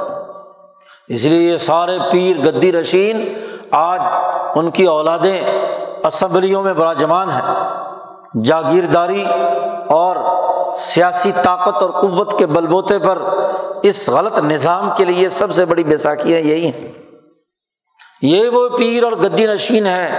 اس 1.09 1.25
لیے 1.25 1.53
یہ 1.53 1.59
سارے 1.59 1.99
پیر 2.11 2.37
گدی 2.37 2.73
رشین 2.73 3.33
آج 3.71 4.01
ان 4.55 4.71
کی 4.71 4.85
اولادیں 4.85 5.43
اسمبلیوں 6.05 6.63
میں 6.63 6.75
بڑا 6.75 6.93
جمان 6.93 7.31
ہیں۔ 7.31 7.55
جاگیرداری 8.45 9.25
اور 9.89 10.17
سیاسی 10.77 11.33
طاقت 11.43 11.83
اور 11.83 11.91
قوت 11.91 12.39
کے 12.39 12.47
بل 12.47 12.67
بوتے 12.67 12.99
پر 12.99 13.19
اس 13.83 14.09
غلط 14.09 14.39
نظام 14.39 14.91
کے 14.97 15.05
لیے 15.05 15.29
سب 15.29 15.53
سے 15.53 15.65
بڑی 15.65 15.85
بیساکیاں 15.85 16.41
یہی 16.41 16.67
ہیں۔ 16.67 17.02
یہ 18.23 18.49
وہ 18.49 18.69
پیر 18.69 19.03
اور 19.03 19.13
گدی 19.13 19.47
نشین 19.47 19.87
ہیں۔ 19.87 20.11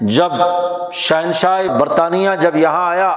جب 0.00 0.32
شہنشاہ 0.92 1.66
برطانیہ 1.78 2.30
جب 2.40 2.56
یہاں 2.56 2.88
آیا 2.88 3.08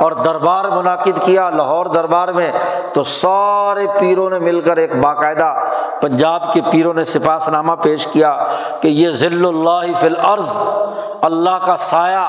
اور 0.00 0.12
دربار 0.24 0.64
منعقد 0.70 1.24
کیا 1.24 1.48
لاہور 1.50 1.86
دربار 1.86 2.28
میں، 2.28 2.50
تو 2.92 3.02
سارے 3.02 3.86
پیروں 3.98 4.28
نے 4.30 4.38
مل 4.38 4.60
کر 4.60 4.76
ایک 4.76 4.94
باقاعدہ 5.02 5.52
پنجاب 6.00 6.52
کے 6.52 6.60
پیروں 6.70 6.94
نے 6.94 7.04
سپاس 7.04 7.48
نامہ 7.48 7.72
پیش 7.82 8.06
کیا 8.12 8.36
کہ 8.80 8.88
یہ 8.88 9.10
ذل 9.20 9.46
اللہ 9.46 9.98
فی 10.00 10.06
الارض، 10.06 10.52
اللہ 11.22 11.58
کا 11.66 11.76
سایہ 11.80 12.26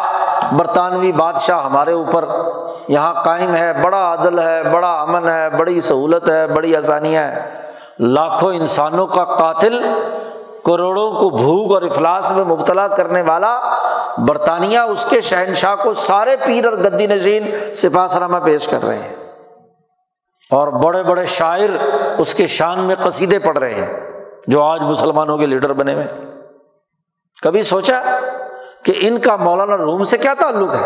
برطانوی 0.51 1.11
بادشاہ 1.11 1.65
ہمارے 1.65 1.93
اوپر 1.93 2.25
یہاں 2.87 3.23
قائم 3.23 3.55
ہے، 3.55 3.71
بڑا 3.83 4.13
عدل 4.13 4.39
ہے، 4.39 4.61
بڑا 4.63 4.91
امن 5.01 5.29
ہے، 5.29 5.49
بڑی 5.49 5.81
سہولت 5.81 6.29
ہے، 6.29 6.45
بڑی 6.47 6.75
آسانیاں 6.75 7.23
ہیں 7.23 7.39
لاکھوں 7.99 8.53
انسانوں 8.53 9.07
کا 9.07 9.23
قاتل 9.25 9.81
کروڑوں 10.65 11.11
کو 11.11 11.29
بھوک 11.29 11.73
اور 11.73 11.81
افلاس 11.81 12.31
میں 12.31 12.43
مبتلا 12.43 12.87
کرنے 12.87 13.21
والا 13.21 13.59
برطانیہ 14.17 14.79
اس 14.79 15.05
کے 15.05 15.21
شہنشاہ 15.21 15.75
کو 15.83 15.93
سارے 15.93 16.35
پیر 16.45 16.65
اور 16.65 16.73
گدی 16.73 17.07
نشین 17.07 17.75
سپاس 17.75 18.17
نامہ 18.17 18.37
پیش 18.43 18.67
کر 18.67 18.85
رہے 18.85 18.97
ہیں۔ 18.97 19.15
اور 20.51 20.67
بڑے 20.67 21.03
بڑے 21.03 21.25
شاعر 21.25 21.69
اس 22.17 22.33
کے 22.33 22.47
شان 22.47 22.79
میں 22.79 22.95
قصیدے 23.03 23.39
پڑھ 23.39 23.57
رہے 23.57 23.73
ہیں 23.73 24.21
جو 24.47 24.63
آج 24.63 24.81
مسلمانوں 24.81 25.37
کے 25.37 25.45
لیڈر 25.45 25.73
بنے 25.73 25.93
ہوئے۔ 25.93 26.07
کبھی 27.43 27.63
سوچا 27.63 28.01
کہ 28.83 28.93
ان 28.99 29.17
کا 29.17 29.35
مولانا 29.35 29.77
روم 29.77 30.03
سے 30.03 30.17
کیا 30.17 30.33
تعلق 30.33 30.73
ہے؟ 30.73 30.85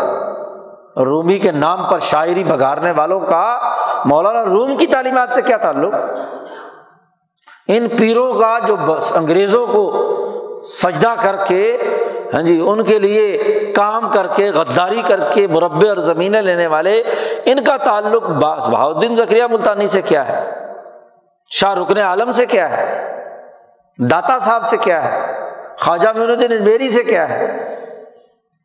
رومی 1.04 1.38
کے 1.38 1.52
نام 1.52 1.88
پر 1.90 1.98
شاعری 1.98 2.44
بگارنے 2.44 2.90
والوں 2.90 3.20
کا 3.20 3.60
مولانا 4.04 4.44
روم 4.44 4.76
کی 4.76 4.86
تعلیمات 4.86 5.32
سے 5.32 5.42
کیا 5.42 5.56
تعلق؟ 5.56 5.94
ان 7.76 7.88
پیروں 7.88 8.32
کا 8.34 8.58
جو 8.66 8.76
انگریزوں 9.14 9.66
کو 9.66 9.82
سجدہ 10.66 11.14
کر 11.22 11.36
کے 11.46 11.76
ہاں 12.34 12.42
جی 12.42 12.60
ان 12.66 12.82
کے 12.84 12.98
لیے 12.98 13.38
کام 13.76 14.10
کر 14.10 14.26
کے، 14.34 14.50
غداری 14.50 15.02
کر 15.06 15.20
کے 15.32 15.46
مربع 15.46 15.88
اور 15.88 15.96
زمینیں 15.96 16.42
لینے 16.42 16.66
والے، 16.66 17.02
ان 17.44 17.64
کا 17.64 17.76
تعلق 17.76 18.22
باس 18.22 18.68
بہاؤدین 18.68 19.16
ذکریہ 19.16 19.44
ملتانی 19.50 19.88
سے 19.88 20.02
کیا 20.02 20.28
ہے؟ 20.28 20.50
شاہ 21.50 21.74
رکن 21.74 21.98
عالم 21.98 22.32
سے 22.32 22.46
کیا 22.46 22.76
ہے؟ 22.76 22.84
داتا 23.98 24.38
صاحب 24.38 24.64
سے 24.64 24.76
کیا 24.76 25.04
ہے؟ 25.04 25.32
خواجہ 25.78 26.08
مین 26.16 26.30
الدین 26.30 26.52
اجمیری 26.52 26.90
سے 26.90 27.04
کیا 27.04 27.28
ہے؟ 27.28 27.46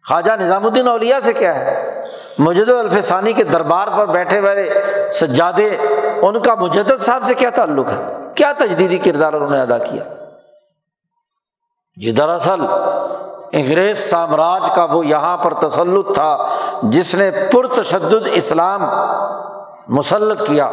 خواجہ 0.07 0.31
نظام 0.39 0.65
الدین 0.65 0.87
اولیا 0.87 1.19
سے 1.21 1.33
کیا 1.33 1.55
ہے؟ 1.55 1.93
مجد 2.39 2.69
الفسانی 2.69 3.33
کے 3.33 3.43
دربار 3.43 3.87
پر 3.87 4.05
بیٹھے 4.05 4.39
ہوئے 4.39 4.69
سجادے، 5.11 5.77
ان 6.21 6.41
کا 6.41 6.55
مجدد 6.55 7.01
صاحب 7.01 7.23
سے 7.23 7.33
کیا 7.33 7.49
تعلق 7.49 7.89
ہے؟ 7.91 8.24
کیا 8.35 8.51
تجدیدی 8.57 8.97
کردار 8.97 9.33
انہوں 9.33 9.49
نے 9.49 9.61
ادا 9.61 9.77
کیا؟ 9.77 10.03
یہ 11.97 12.11
دراصل 12.11 12.61
انگریز 13.51 13.99
سامراج 13.99 14.71
کا 14.75 14.83
وہ 14.83 15.05
یہاں 15.05 15.37
پر 15.37 15.53
تسلط 15.53 16.13
تھا 16.13 16.49
جس 16.83 17.15
نے 17.15 17.31
پرتشدد 17.51 18.27
اسلام 18.33 18.83
مسلط 19.87 20.47
کیا 20.47 20.65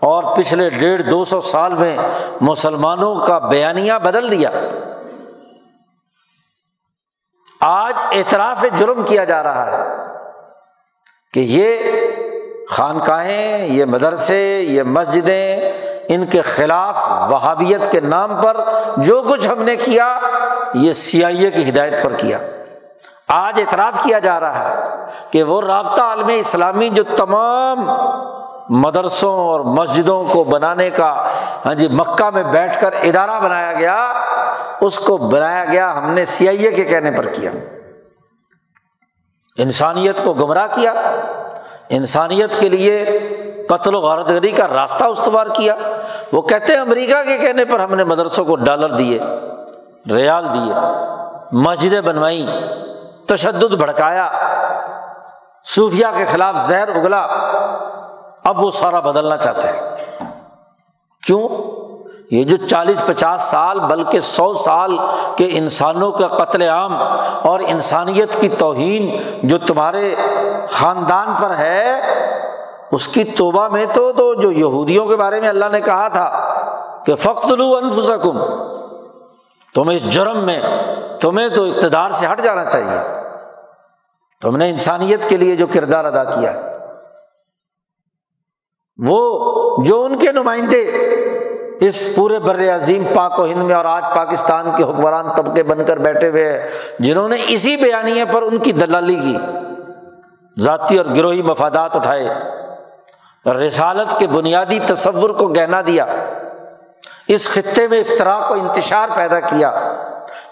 اور 0.00 0.36
پچھلے 0.36 0.70
ڈیڑھ 0.70 1.02
دو 1.02 1.24
سو 1.24 1.40
سال 1.40 1.74
میں 1.74 1.96
مسلمانوں 2.40 3.26
کا 3.26 3.38
بیانیہ 3.38 3.92
بدل 4.02 4.30
دیا۔ 4.30 4.50
آج 7.60 7.94
اعتراف 8.12 8.64
جرم 8.74 9.02
کیا 9.02 9.24
جا 9.24 9.42
رہا 9.42 9.66
ہے 9.66 9.82
کہ 11.32 11.40
یہ 11.40 11.78
خانقاہیں، 12.70 13.66
یہ 13.66 13.84
مدرسے، 13.84 14.60
یہ 14.60 14.82
مسجدیں 14.82 15.67
ان 16.08 16.26
کے 16.26 16.42
خلاف 16.42 16.96
وہابیت 17.30 17.90
کے 17.90 18.00
نام 18.00 18.42
پر 18.42 18.56
جو 18.96 19.22
کچھ 19.30 19.48
ہم 19.48 19.62
نے 19.62 19.76
کیا، 19.76 20.18
یہ 20.74 20.92
سی 20.92 21.24
آئی 21.24 21.44
اے 21.44 21.50
کی 21.50 21.68
ہدایت 21.68 22.02
پر 22.02 22.12
کیا۔ 22.12 22.38
آج 23.28 23.60
اعتراف 23.60 24.02
کیا 24.02 24.18
جا 24.18 24.40
رہا 24.40 24.68
ہے 24.68 24.84
کہ 25.30 25.42
وہ 25.42 25.60
رابطہ 25.60 26.00
عالم 26.00 26.30
اسلامی 26.38 26.88
جو 26.88 27.02
تمام 27.16 27.78
مدرسوں 28.68 29.32
اور 29.32 29.60
مسجدوں 29.60 30.24
کو 30.32 30.44
بنانے 30.44 30.90
کا 30.90 31.28
ہاں 31.66 31.74
جی 31.74 31.88
مکہ 31.88 32.30
میں 32.30 32.42
بیٹھ 32.42 32.80
کر 32.80 32.92
ادارہ 32.92 33.40
بنایا 33.40 33.72
گیا، 33.72 34.12
اس 34.80 34.98
کو 34.98 35.16
بنایا 35.16 35.64
گیا، 35.64 35.98
ہم 35.98 36.12
نے 36.12 36.24
سی 36.24 36.48
آئی 36.48 36.64
اے 36.64 36.72
کے 36.72 36.84
کہنے 36.84 37.10
پر 37.10 37.26
کیا۔ 37.26 37.50
انسانیت 39.56 40.24
کو 40.24 40.32
گمراہ 40.32 40.66
کیا۔ 40.72 40.94
انسانیت 41.88 42.60
کے 42.60 42.68
لیے 42.68 43.04
قتل 43.68 43.94
و 43.94 44.00
غارت 44.00 44.28
گری 44.28 44.50
کا 44.50 44.68
راستہ 44.68 45.04
استوار 45.04 45.46
کیا۔ 45.46 45.74
وہ 46.32 46.42
کہتے 46.42 46.72
ہیں 46.72 46.80
امریکہ 46.80 47.24
کے 47.24 47.38
کہنے 47.38 47.64
پر 47.64 47.80
ہم 47.80 47.94
نے 47.94 48.04
مدرسوں 48.04 48.44
کو 48.44 48.56
ڈالر 48.56 48.88
دیے، 48.88 49.18
ریال 50.10 50.44
دیے، 50.44 50.74
مسجدیں 51.52 52.00
بنوائی 52.00 52.46
تشدد 53.26 53.74
بھڑکایا 53.74 54.30
صوفیہ 55.64 56.06
کے 56.16 56.24
خلاف 56.24 56.56
زہر 56.56 56.88
اگلا۔ 56.88 57.26
اب 58.44 58.62
وہ 58.62 58.70
سارا 58.70 59.00
بدلنا 59.00 59.36
چاہتے 59.36 59.68
ہیں۔ 59.68 59.80
کیوں؟ 61.26 61.48
یہ 62.30 62.44
جو 62.44 62.56
چالیس 62.66 63.02
پچاس 63.06 63.42
سال 63.42 63.80
بلکہ 63.80 64.20
سو 64.20 64.54
سال 64.54 64.98
کے 65.36 65.48
انسانوں 65.52 66.12
کا 66.12 66.26
قتل 66.26 66.62
عام 66.62 67.02
اور 67.42 67.60
انسانیت 67.60 68.40
کی 68.40 68.48
توہین 68.48 69.22
جو 69.42 69.58
تمہارے 69.58 70.14
خاندان 70.70 71.28
پر 71.42 71.56
ہے 71.56 72.00
اس 72.92 73.08
کی 73.08 73.24
توبہ 73.24 73.68
میں 73.68 73.86
تو 73.94 74.12
تو 74.12 74.34
جو 74.34 74.52
یہودیوں 74.52 75.06
کے 75.06 75.16
بارے 75.16 75.40
میں 75.40 75.48
اللہ 75.48 75.68
نے 75.72 75.80
کہا 75.80 76.08
تھا 76.08 76.28
کہ 77.06 77.14
فخت 77.14 77.46
لو 77.46 77.76
انفسکم، 77.82 78.38
تم 79.74 79.88
اس 79.88 80.02
جرم 80.02 80.44
میں، 80.46 80.60
تمہیں 81.20 81.48
تو 81.48 81.64
اقتدار 81.64 82.10
سے 82.10 82.26
ہٹ 82.32 82.42
جانا 82.42 82.64
چاہیے۔ 82.64 82.98
تم 84.42 84.56
نے 84.56 84.70
انسانیت 84.70 85.28
کے 85.28 85.36
لیے 85.36 85.56
جو 85.56 85.66
کردار 85.66 86.04
ادا 86.04 86.24
کیا 86.24 86.52
وہ 88.98 89.18
جو 89.84 90.02
ان 90.04 90.18
کے 90.18 90.32
نمائندے 90.32 90.80
اس 91.80 92.16
پورے 92.16 92.38
بر 92.38 92.60
عظیم 92.76 93.04
پاک 93.14 93.38
و 93.38 93.44
ہند 93.44 93.62
میں 93.62 93.74
اور 93.74 93.84
آج 93.84 94.02
پاکستان 94.14 94.70
کے 94.76 94.84
حکمران 94.84 95.26
طبقے 95.36 95.62
بن 95.62 95.84
کر 95.84 95.96
بیٹھے 95.96 96.28
ہوئے 96.28 96.52
ہیں، 96.52 96.66
جنہوں 96.98 97.28
نے 97.28 97.36
اسی 97.48 97.76
بیانیے 97.76 98.24
پر 98.24 98.42
ان 98.42 98.58
کی 98.58 98.72
دلالی 98.72 99.14
کی، 99.14 99.36
ذاتی 100.58 100.98
اور 100.98 101.06
گروہی 101.16 101.42
مفادات 101.42 101.96
اٹھائے۔ 101.96 102.28
رسالت 103.52 104.18
کے 104.18 104.26
بنیادی 104.26 104.78
تصور 104.86 105.30
کو 105.30 105.48
گہنا 105.48 105.80
دیا۔ 105.86 106.06
اس 107.28 107.48
خطے 107.48 107.88
میں 107.88 108.00
افطرا 108.00 108.40
کو 108.48 108.54
انتشار 108.54 109.08
پیدا 109.14 109.40
کیا۔ 109.40 109.72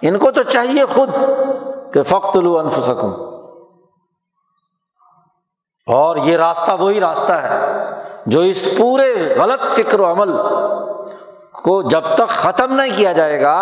ان 0.03 0.19
کو 0.19 0.31
تو 0.31 0.43
چاہیے 0.43 0.85
خود 0.85 1.11
کہ 1.93 2.03
فخت 2.03 2.37
لو 2.37 2.59
انفسکم۔ 2.59 3.13
اور 5.87 6.17
یہ 6.17 6.37
راستہ 6.37 6.73
وہی 6.73 7.01
راستہ 7.01 7.33
ہے 7.33 7.61
جو 8.27 8.41
اس 8.41 8.69
پورے 8.79 9.35
غلط 9.39 9.61
فکر 9.69 10.01
و 10.01 10.13
عمل 10.13 10.33
کو 11.53 11.83
جب 11.83 12.03
تک 12.15 12.29
ختم 12.29 12.73
نہیں 12.73 12.97
کیا 12.97 13.13
جائے 13.13 13.43
گا، 13.43 13.61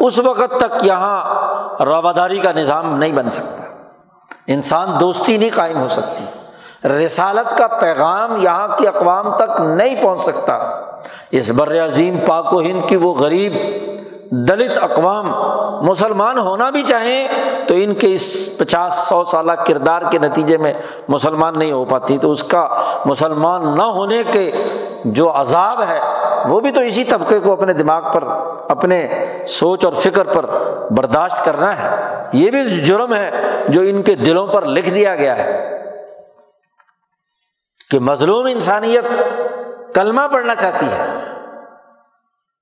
اس 0.00 0.18
وقت 0.18 0.60
تک 0.60 0.84
یہاں 0.84 1.24
رواداری 1.84 2.38
کا 2.38 2.52
نظام 2.52 2.98
نہیں 2.98 3.12
بن 3.12 3.28
سکتا۔ 3.28 3.62
انسان 4.46 4.88
دوستی 5.00 5.36
نہیں 5.36 5.50
قائم 5.54 5.80
ہو 5.80 5.88
سکتی۔ 5.88 6.24
رسالت 6.88 7.58
کا 7.58 7.66
پیغام 7.66 8.36
یہاں 8.36 8.68
کی 8.76 8.88
اقوام 8.88 9.36
تک 9.36 9.60
نہیں 9.60 10.02
پہنچ 10.02 10.20
سکتا۔ 10.20 10.58
اس 11.30 11.50
بر 11.50 11.84
عظیم 11.84 12.18
پاک 12.26 12.54
و 12.54 12.60
ہند 12.60 12.88
کی 12.88 12.96
وہ 12.96 13.14
غریب، 13.14 13.52
دلت 14.30 14.78
اقوام 14.82 15.32
مسلمان 15.86 16.38
ہونا 16.38 16.70
بھی 16.70 16.82
چاہیں 16.82 17.28
تو 17.68 17.74
ان 17.76 17.94
کے 17.94 18.14
اس 18.14 18.56
پچاس 18.58 18.94
سو 18.94 19.24
سالہ 19.24 19.52
کردار 19.52 20.02
کے 20.10 20.18
نتیجے 20.18 20.56
میں 20.56 20.74
مسلمان 21.08 21.52
نہیں 21.56 21.72
ہو 21.72 21.84
پاتی۔ 21.84 22.18
تو 22.18 22.32
اس 22.32 22.44
کا 22.44 22.68
مسلمان 23.04 23.76
نہ 23.76 23.82
ہونے 23.82 24.22
کے 24.32 24.50
جو 25.04 25.32
عذاب 25.34 25.82
ہے، 25.88 26.00
وہ 26.44 26.60
بھی 26.60 26.70
تو 26.70 26.80
اسی 26.80 27.04
طبقے 27.04 27.40
کو 27.40 27.52
اپنے 27.52 27.72
دماغ 27.72 28.02
پر، 28.12 28.24
اپنے 28.68 29.08
سوچ 29.48 29.84
اور 29.84 29.92
فکر 29.92 30.24
پر 30.24 30.46
برداشت 30.90 31.44
کرنا 31.44 31.82
ہے۔ 31.82 32.14
یہ 32.32 32.50
بھی 32.50 32.76
جرم 32.76 33.14
ہے 33.14 33.30
جو 33.68 33.80
ان 33.80 34.02
کے 34.02 34.14
دلوں 34.14 34.46
پر 34.46 34.66
لکھ 34.66 34.90
دیا 34.90 35.16
گیا 35.16 35.36
ہے۔ 35.36 35.78
کہ 37.90 37.98
مظلوم 37.98 38.46
انسانیت 38.46 39.04
کلمہ 39.94 40.20
پڑھنا 40.32 40.54
چاہتی 40.54 40.86
ہے۔ 40.86 41.06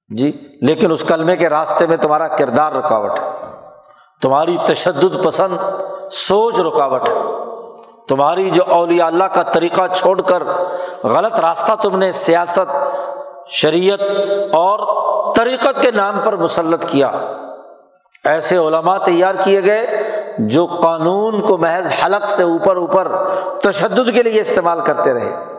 جی 0.08 0.58
لیکن 0.62 0.92
اس 0.92 1.04
کلمے 1.04 1.36
کے 1.36 1.48
راستے 1.48 1.86
میں 1.86 1.96
تمہارا 1.96 2.28
کردار 2.28 2.72
رکاوٹ 2.72 3.18
ہے۔ 3.18 3.24
تمہاری 4.22 4.56
تشدد 4.66 5.24
پسند، 5.24 5.58
سوچ 6.10 6.60
رکاوٹ 6.60 7.08
ہے۔ 7.08 7.14
تمہاری 8.08 8.50
جو 8.50 8.62
اولیاء 8.68 9.06
اللہ 9.06 9.24
کا 9.24 9.42
طریقہ 9.42 9.82
چھوڑ 9.94 10.22
کر 10.22 10.42
غلط 11.02 11.40
راستہ 11.40 11.72
تم 11.82 11.98
نے 11.98 12.12
سیاست، 12.12 12.96
شریعت 13.48 14.00
اور 14.52 15.06
طریقت 15.32 15.82
کے 15.82 15.90
نام 15.90 16.20
پر 16.24 16.36
مسلط 16.36 16.84
کیا۔ 16.88 17.10
ایسے 18.24 18.56
علماء 18.56 18.98
تیار 18.98 19.34
کیے 19.44 19.64
گئے 19.64 20.05
جو 20.38 20.66
قانون 20.66 21.40
کو 21.40 21.58
محض 21.58 21.92
حلق 22.04 22.30
سے 22.30 22.42
اوپر 22.42 22.76
اوپر 22.76 23.12
تشدد 23.62 24.14
کے 24.14 24.22
لیے 24.22 24.40
استعمال 24.40 24.80
کرتے 24.80 25.14
رہے۔ 25.14 25.56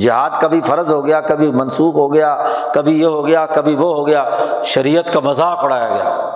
جہاد 0.00 0.30
کبھی 0.40 0.60
فرض 0.60 0.92
ہو 0.92 1.06
گیا، 1.06 1.20
کبھی 1.20 1.52
منسوخ 1.52 1.94
ہو 1.94 2.14
گیا، 2.14 2.44
کبھی 2.74 3.00
یہ 3.00 3.06
ہو 3.06 3.26
گیا، 3.26 3.46
کبھی 3.46 3.74
وہ 3.74 3.94
ہو 3.94 4.06
گیا۔ 4.06 4.24
شریعت 4.64 5.12
کا 5.12 5.20
مذاق 5.20 5.64
اڑایا 5.64 5.88
گیا۔ 5.88 6.30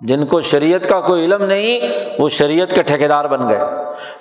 جن 0.00 0.26
کو 0.26 0.40
شریعت 0.40 0.88
کا 0.88 1.00
کوئی 1.00 1.24
علم 1.24 1.44
نہیں، 1.44 1.80
وہ 2.18 2.28
شریعت 2.28 2.74
کے 2.74 2.82
ٹھیکیدار 2.82 3.24
بن 3.24 3.48
گئے۔ 3.48 3.60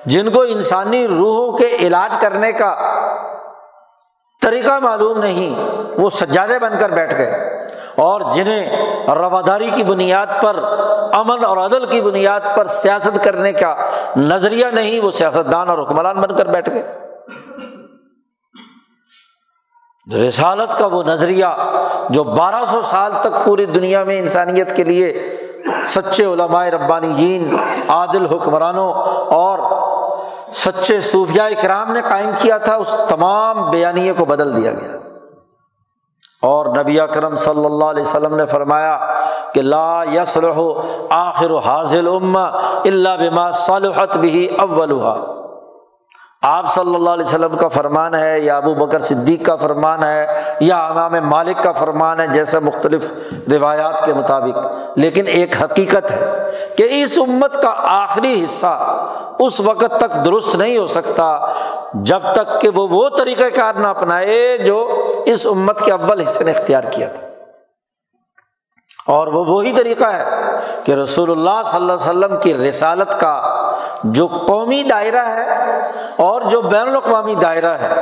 جن 0.05 0.32
کو 0.32 0.41
انسانی 0.41 1.07
روحوں 1.07 1.57
کے 1.57 1.68
علاج 1.68 2.18
کرنے 2.22 2.51
کا 2.51 2.76
طریقہ 4.41 4.80
معلوم 4.80 5.18
نہیں، 5.18 5.70
وہ 5.97 6.09
سجادے 6.09 6.59
بن 6.59 6.74
کر 6.80 6.89
بیٹھ 6.89 7.16
گئے۔ 7.16 7.55
اور 7.96 8.22
جنہیں 8.34 9.08
رواداری 9.16 9.70
کی 9.76 9.84
بنیاد 9.84 10.28
پر 10.41 10.56
امن 11.14 11.46
اور 11.46 11.58
عدل 11.58 11.86
کی 11.86 12.02
بنیاد 12.02 12.41
پر 12.56 12.66
سیاست 12.66 13.24
کرنے 13.24 13.52
کا 13.52 13.76
نظریہ 14.18 14.66
نہیں، 14.66 15.00
وہ 15.00 15.12
سیاست 15.12 15.52
دان 15.52 15.70
اور 15.70 15.80
حکمران 15.80 16.22
بن 16.22 16.36
کر 16.38 16.46
بیٹھ 16.46 16.70
گئے۔ 16.70 16.84
رسالت 20.28 20.78
کا 20.80 20.86
وہ 20.86 21.04
نظریہ 21.04 21.46
جو 22.10 22.24
بارہ 22.24 22.64
سو 22.66 22.82
سال 22.82 23.12
تک 23.22 23.46
پوری 23.46 23.66
دنیا 23.66 24.04
میں 24.04 24.20
انسانیت 24.20 24.76
کے 24.76 24.84
لیے 24.84 25.14
سچے 25.88 26.26
علماء 26.26 26.66
ربانی 26.66 27.14
جین 27.14 27.56
عادل 27.88 28.26
حکمرانوں 28.26 28.93
اور 29.34 29.60
سچے 30.54 31.02
صوفیہ 31.02 31.41
اکرام 31.41 31.91
نے 31.93 32.02
قائم 32.10 32.30
کیا 32.41 32.58
تھا، 32.58 32.76
اس 32.76 32.96
تمام 33.10 33.70
بیانیے 33.70 34.14
کو 34.14 34.26
بدل 34.26 34.56
دیا 34.56 34.72
گیا۔ 34.72 34.98
اور 36.46 36.66
نبی 36.76 37.00
اکرم 37.00 37.36
صلی 37.36 37.66
اللہ 37.66 37.86
علیہ 37.86 38.02
وسلم 38.02 38.36
نے 38.36 38.46
فرمایا 38.46 38.98
کہ 39.54 39.62
لا 39.62 40.04
یس 40.12 40.36
رہو 40.38 40.68
آخر 41.10 41.58
حاضل 41.66 42.08
اما 42.08 42.46
اللہ 42.86 43.18
بما 43.20 43.50
صالحت 43.62 44.18
بھی 44.18 44.48
اولحا 44.60 45.16
آپ 46.48 46.74
صلی 46.74 46.96
اللہ 46.96 47.10
علیہ 47.10 47.26
وسلم 47.26 47.58
کا 47.58 47.68
فرمان 47.68 48.16
ہے، 48.16 48.39
یا 48.39 48.58
ابو 48.58 48.74
بکر 48.74 49.00
صدیق 49.00 49.46
کا 49.46 49.56
فرمان 49.56 50.04
ہے، 50.04 50.28
یا 50.60 50.88
امام 50.88 51.14
مالک 51.30 51.64
کا 51.64 51.72
فرمان 51.72 52.20
ہے، 52.20 52.28
جیسے 52.28 52.60
مختلف 52.60 53.12
روایات 53.52 54.06
کے 54.06 54.14
مطابق۔ 54.14 54.58
لیکن 54.96 55.28
ایک 55.28 55.64
حقیقت 55.64 56.12
ہے 56.12 56.52
کہ 56.78 56.88
اس 56.91 57.18
امت 57.28 57.62
کا 57.62 57.74
آخری 57.78 58.43
حصہ 58.43 59.06
اس 59.39 59.60
وقت 59.60 59.93
تک 60.00 60.26
درست 60.26 60.56
نہیں 60.56 60.78
ہو 60.78 60.88
سکتا، 60.88 61.39
جب 61.93 62.20
تک 62.36 62.62
کہ 62.62 62.70
وہ 62.70 62.88
وہ 62.91 63.10
طریقۂ 63.18 63.56
کار 63.56 63.74
نہ 63.74 63.88
اپنائے 63.88 64.58
جو 64.58 64.89
اس 65.26 65.46
امت 65.46 65.82
کے 65.82 65.91
اول 65.91 66.22
حصے 66.22 66.43
نے 66.43 66.52
اختیار 66.52 66.84
کیا 66.91 67.08
تھا۔ 67.08 67.28
اور 69.08 69.28
وہ 69.28 69.46
وہی 69.46 69.74
طریقہ 69.74 70.04
ہے 70.04 70.24
کہ 70.84 70.91
رسول 70.91 71.32
اللہ 71.32 71.64
صلی 71.66 71.82
اللہ 71.82 71.93
علیہ 71.93 72.10
وسلم 72.10 72.38
کی 72.41 72.54
رسالت 72.54 73.20
کا 73.20 73.62
جو 74.14 74.28
قومی 74.28 74.82
دائرہ 74.84 75.26
ہے 75.28 75.49
اور 76.24 76.41
جو 76.41 76.62
بین 76.62 76.88
الاقوامی 76.88 77.36
دائرہ 77.36 77.74
ہے، 77.74 77.93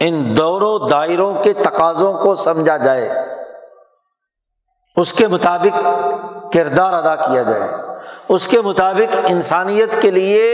ان 0.00 0.36
دونوں 0.36 0.78
دائروں 0.88 1.32
کے 1.42 1.52
تقاضوں 1.52 2.12
کو 2.18 2.34
سمجھا 2.34 2.76
جائے، 2.76 3.08
اس 4.96 5.12
کے 5.12 5.26
مطابق 5.28 5.82
کردار 6.52 6.92
ادا 6.92 7.14
کیا 7.16 7.42
جائے، 7.42 7.68
اس 8.28 8.48
کے 8.48 8.60
مطابق 8.60 9.16
انسانیت 9.28 10.00
کے 10.02 10.10
لیے 10.10 10.44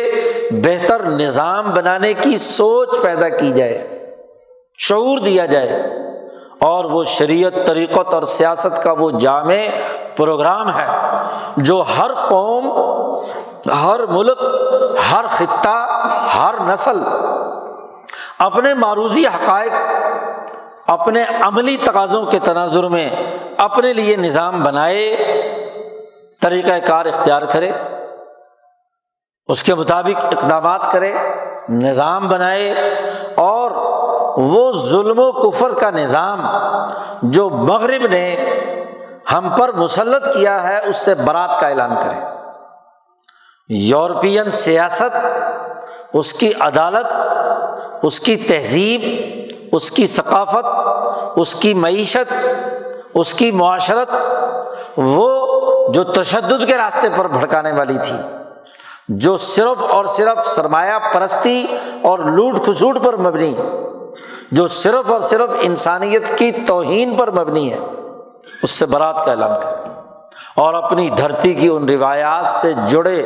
بہتر 0.65 1.05
نظام 1.11 1.71
بنانے 1.71 2.13
کی 2.15 2.37
سوچ 2.39 2.89
پیدا 3.03 3.29
کی 3.29 3.51
جائے، 3.53 3.87
شعور 4.79 5.19
دیا 5.19 5.47
جائے، 5.47 5.83
اور 6.61 6.85
وہ 6.85 7.03
شریعت، 7.09 7.55
طریقت 7.67 8.15
اور 8.15 8.23
سیاست 8.29 8.83
کا 8.83 8.93
وہ 8.99 9.11
جامع 9.11 9.61
پروگرام 10.17 10.69
ہے 10.79 10.87
جو 11.59 11.83
ہر 11.99 12.15
قوم 12.29 12.69
ہر 13.67 14.01
ملک، 14.07 14.43
ہر 15.13 15.25
خطہ، 15.27 15.99
ہر 16.37 16.55
نسل 16.61 17.03
اپنے 18.39 18.75
معروضی 18.75 19.27
حقائق، 19.27 19.73
اپنے 20.87 21.25
عملی 21.41 21.77
تقاضوں 21.77 22.27
کے 22.27 22.39
تناظر 22.39 22.83
میں 22.83 23.11
اپنے 23.59 23.93
لیے 23.93 24.17
نظام 24.17 24.63
بنائے 24.63 25.17
طریقۂ 26.43 26.87
کار 26.87 27.07
اختیار 27.07 27.43
کرے، 27.43 27.71
اس 29.49 29.63
کے 29.63 29.75
مطابق 29.75 30.25
اقدامات 30.25 30.93
کرے، 30.93 31.13
نظام 31.69 32.29
بنائے 32.29 32.71
اور 33.35 33.71
وہ 34.37 34.73
ظلم 34.73 35.19
و 35.19 35.33
کفر 35.33 35.75
کا 35.75 35.91
نظام 35.91 36.41
جو 37.23 37.51
مغرب 37.51 38.07
نے 38.11 38.51
ہم 39.33 39.49
پر 39.59 39.73
مسلط 39.73 40.25
کیا 40.35 40.63
ہے، 40.63 40.79
اس 40.85 40.97
سے 40.97 41.15
برات 41.15 41.61
کا 41.61 41.69
اعلان 41.69 41.95
کرے۔ 42.03 42.40
یورپین 43.71 44.51
سیاست، 44.51 45.17
اس 46.13 46.33
کی 46.33 46.53
عدالت، 46.61 48.05
اس 48.05 48.21
کی 48.21 48.37
تہذیب، 48.37 49.01
اس 49.73 49.91
کی 49.91 50.07
ثقافت، 50.07 51.39
اس 51.39 51.55
کی 51.55 51.75
معیشت، 51.75 52.33
اس 53.15 53.35
کی 53.35 53.51
معاشرت، 53.51 54.11
وہ 54.97 55.93
جو 55.93 56.05
تشدد 56.05 56.67
کے 56.67 56.77
راستے 56.77 57.09
پر 57.17 57.29
بھڑکانے 57.29 57.73
والی 57.73 57.99
تھی، 57.99 58.17
جو 59.09 59.37
صرف 59.39 59.85
اور 59.91 60.05
صرف 60.05 60.47
سرمایہ 60.47 60.99
پرستی 61.13 61.67
اور 62.03 62.19
لوٹ 62.19 62.65
کھسوٹ 62.65 62.99
پر 63.05 63.17
مبنی، 63.17 63.55
جو 64.53 64.69
صرف 64.69 65.11
اور 65.11 65.21
صرف 65.21 65.57
انسانیت 65.61 66.39
کی 66.39 66.51
توہین 66.67 67.17
پر 67.17 67.31
مبنی 67.31 67.73
ہے، 67.73 67.79
اس 68.63 68.71
سے 68.71 68.87
برات 68.87 69.25
کا 69.25 69.31
اعلان 69.31 69.61
کرے 69.61 70.00
اور 70.61 70.75
اپنی 70.75 71.09
دھرتی 71.11 71.55
کی 71.55 71.69
ان 71.69 71.89
روایات 71.89 72.49
سے 72.49 72.73
جڑے 72.87 73.23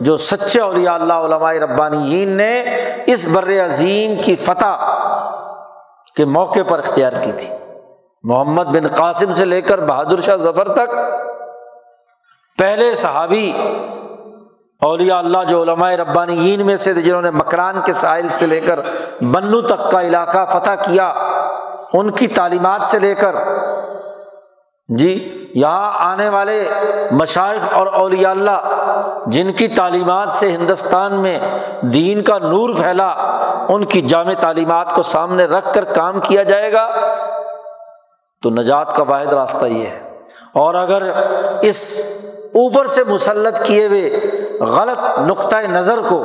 جو 0.00 0.16
سچے 0.16 0.60
اولیاء 0.60 0.94
اللہ، 0.94 1.12
علماء 1.12 1.52
ربانی 1.52 2.24
نے 2.24 2.62
اس 3.06 3.26
بر 3.28 3.48
عظیم 3.64 4.14
کی 4.22 4.36
فتح 4.36 4.84
کے 6.16 6.24
موقع 6.24 6.62
پر 6.68 6.78
اختیار 6.78 7.12
کی 7.12 7.32
تھی۔ 7.32 7.48
محمد 8.24 8.64
بن 8.64 8.86
قاسم 8.86 9.32
سے 9.32 9.44
لے 9.44 9.60
کر 9.60 9.80
بہادر 9.80 10.20
شاہ 10.20 10.36
ظفر 10.36 10.68
تک، 10.68 10.94
پہلے 12.58 12.94
صحابی 12.94 13.52
اولیاء 14.82 15.18
اللہ 15.18 15.44
جو 15.48 15.62
علماء 15.62 15.90
ربانی 15.92 16.56
میں 16.56 16.76
سے 16.76 16.94
جنہوں 16.94 17.22
نے 17.22 17.30
مکران 17.30 17.80
کے 17.86 17.92
ساحل 17.92 18.28
سے 18.28 18.46
لے 18.46 18.60
کر 18.60 18.80
بنو 19.20 19.60
تک 19.60 19.90
کا 19.90 20.00
علاقہ 20.02 20.44
فتح 20.50 20.82
کیا، 20.82 21.08
ان 21.92 22.10
کی 22.10 22.26
تعلیمات 22.26 22.80
سے 22.90 22.98
لے 22.98 23.14
کر۔ 23.14 23.36
جی 24.88 25.39
یہاں 25.54 25.92
آنے 26.12 26.28
والے 26.28 26.70
مشائق 27.10 27.74
اور 27.74 27.86
اولیاء 27.86 28.30
اللہ 28.30 28.86
جن 29.26 29.52
کی 29.52 29.68
تعلیمات 29.68 30.32
سے 30.32 30.52
ہندوستان 30.52 31.14
میں 31.14 31.38
دین 31.80 32.22
کا 32.22 32.38
نور 32.38 32.74
پھیلا، 32.74 33.08
ان 33.68 33.84
کی 33.84 34.00
جامع 34.00 34.32
تعلیمات 34.40 34.94
کو 34.94 35.02
سامنے 35.02 35.44
رکھ 35.44 35.72
کر 35.74 35.84
کام 35.84 36.20
کیا 36.20 36.42
جائے 36.42 36.72
گا، 36.72 36.90
تو 38.42 38.50
نجات 38.50 38.96
کا 38.96 39.02
واحد 39.02 39.26
راستہ 39.26 39.64
یہ 39.64 39.86
ہے۔ 39.86 40.18
اور 40.54 40.74
اگر 40.74 41.02
اس 41.62 42.02
اوپر 42.54 42.86
سے 42.86 43.04
مسلط 43.04 43.62
کیے 43.62 43.86
ہوئے 43.86 44.10
غلط 44.60 45.18
نقطۂ 45.18 45.56
نظر 45.56 45.98
کو، 46.08 46.24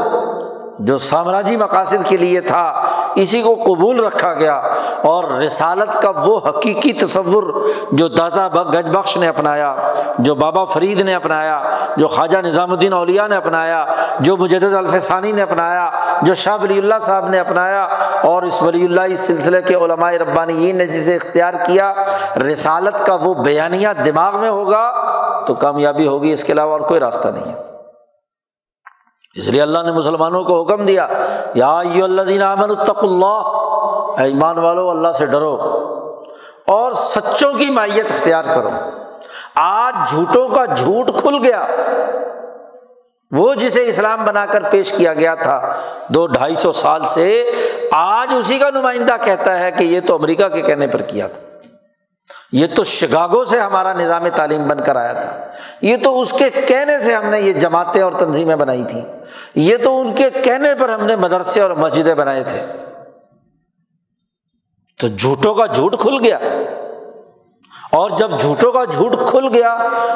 جو 0.80 0.98
سامراجی 0.98 1.58
مقاصد 1.58 2.08
کے 2.08 2.18
لیے 2.18 2.42
تھا 2.42 2.85
اسی 3.16 3.42
کو 3.42 3.56
قبول 3.56 4.00
رکھا 4.00 4.34
گیا 4.34 4.56
اور 5.04 5.24
رسالت 5.32 6.02
کا 6.02 6.10
وہ 6.10 6.40
حقیقی 6.50 6.94
تصور 6.94 7.44
جو 7.92 8.08
دادا 8.08 8.48
گج 8.48 8.90
بخش 8.90 9.18
نے 9.18 9.28
اپنایا، 9.28 9.76
جو 10.20 10.36
بابا 10.36 10.66
فرید 10.66 11.00
نے 11.00 11.16
اپنایا، 11.16 11.62
جو 11.98 12.08
خواجہ 12.08 12.38
نظام 12.38 12.72
الدین 12.72 12.94
اولیا 12.94 13.28
نے 13.28 13.36
اپنایا، 13.36 13.86
جو 14.20 14.38
مجد 14.38 14.64
الفسانی 14.64 15.32
نے 15.32 15.42
اپنایا، 15.42 15.90
جو 16.22 16.34
شاہ 16.34 16.58
ولی 16.62 16.78
اللہ 16.78 17.00
صاحب 17.02 17.28
نے 17.30 17.40
اپنایا 17.40 17.84
اور 18.24 18.44
اس 18.44 18.62
ولی 18.64 18.86
اللہ 18.86 19.02
اس 19.02 19.20
سلسلے 19.20 19.62
کے 19.62 19.76
علماء 19.76 20.12
ربانی 20.12 20.72
نے 20.72 20.88
جسے 20.88 21.16
اختیار 21.16 21.54
کیا، 21.66 21.94
رسالت 22.52 23.06
کا 23.06 23.16
وہ 23.16 23.34
بیانیہ 23.34 23.88
دماغ 24.06 24.40
میں 24.40 24.50
ہوگا 24.50 24.92
تو 25.48 25.54
کامیابی 25.54 26.08
ہوگی، 26.08 26.34
اس 26.34 26.44
کے 26.44 26.54
علاوہ 26.54 26.72
اور 26.72 26.82
کوئی 26.82 27.00
راستہ 27.00 27.28
نہیں 27.28 27.46
ہے۔ 27.46 27.65
اس 29.36 29.48
لیے 29.48 29.62
اللہ 29.62 29.80
نے 29.86 29.92
مسلمانوں 29.92 30.44
کو 30.44 30.62
حکم 30.62 30.86
دیا، 30.86 31.08
یا 31.54 31.80
اللہ 31.80 32.44
امن 32.44 32.72
اللہ۔ 32.88 33.42
ایمان 34.22 34.58
والو، 34.58 34.90
اللہ 34.90 35.08
سے 35.12 35.26
ڈرو۔ 35.26 35.58
اور 36.68 36.92
سچوں 36.92 37.54
کی 37.54 37.70
مائیت 37.70 38.06
اختیار 38.06 38.44
کرو۔ 38.56 38.70
آج 39.56 40.10
جھوٹوں 40.10 40.48
کا 40.48 40.66
جھوٹ 40.66 41.12
کھل 41.18 41.36
گیا۔ 41.44 41.68
وہ 43.32 43.54
جسے 43.54 43.86
اسلام 43.86 44.26
بنا 44.26 44.46
کر 44.46 44.64
پیش 44.72 44.92
کیا 44.92 45.14
گیا 45.14 45.36
تھا، 45.36 45.74
دو 46.08 46.28
ڈھائی 46.28 46.56
سو 46.56 46.72
سال 46.72 47.06
سے 47.06 47.52
آج 47.92 48.34
اسی 48.40 48.60
کا 48.60 48.70
نمائندہ 48.70 49.14
کہتا 49.24 49.60
ہے 49.60 49.72
کہ 49.72 49.84
یہ 49.84 50.00
تو 50.08 50.16
امریکہ 50.16 50.48
کے 50.48 50.62
کہنے 50.62 50.88
پر 50.88 51.02
کیا 51.02 51.28
تھا۔ 51.28 51.45
یہ 52.52 52.68
تو 52.76 52.84
شگاگو 52.84 53.46
سے 53.46 53.60
ہمارا 53.60 53.94
نظام 53.94 54.28
تعلیم 54.28 54.68
بن 54.68 54.84
کر 54.84 54.96
آیا 54.96 55.14
تھا۔ 55.14 55.48
یہ 55.82 55.98
تو 56.04 56.22
اس 56.22 56.34
کے 56.34 56.50
کہنے 56.50 57.00
سے 57.00 57.16
ہم 57.16 57.26
نے 57.26 57.42
یہ 57.42 57.54
جماعتیں 57.54 58.02
اور 58.02 58.12
تنظیمیں 58.20 58.56
بنائی 58.56 58.84
تھیں۔ 58.84 59.02
یہ 59.56 59.78
تو 59.84 60.02
ان 60.02 60.16
کے 60.16 60.30
کہنے 60.30 60.70
پر 60.80 60.90
ہم 60.90 61.06
نے 61.06 61.16
مدرسے 61.16 61.62
اور 61.62 61.72
مسجدیں 61.72 62.14
بنائے 62.14 62.44
تھے۔ 62.44 62.66
تو 65.00 65.08
جھوٹوں 65.08 65.56
کا 65.56 65.66
جھوٹ 65.66 66.00
کھل 66.00 66.18
گیا۔ 66.24 66.40
اور 67.92 68.10
جب 68.18 68.32
جھوٹوں 68.40 68.72
کا 68.72 68.84
جھوٹ 68.84 69.12
کھل 69.30 69.48
گیا 69.54 69.74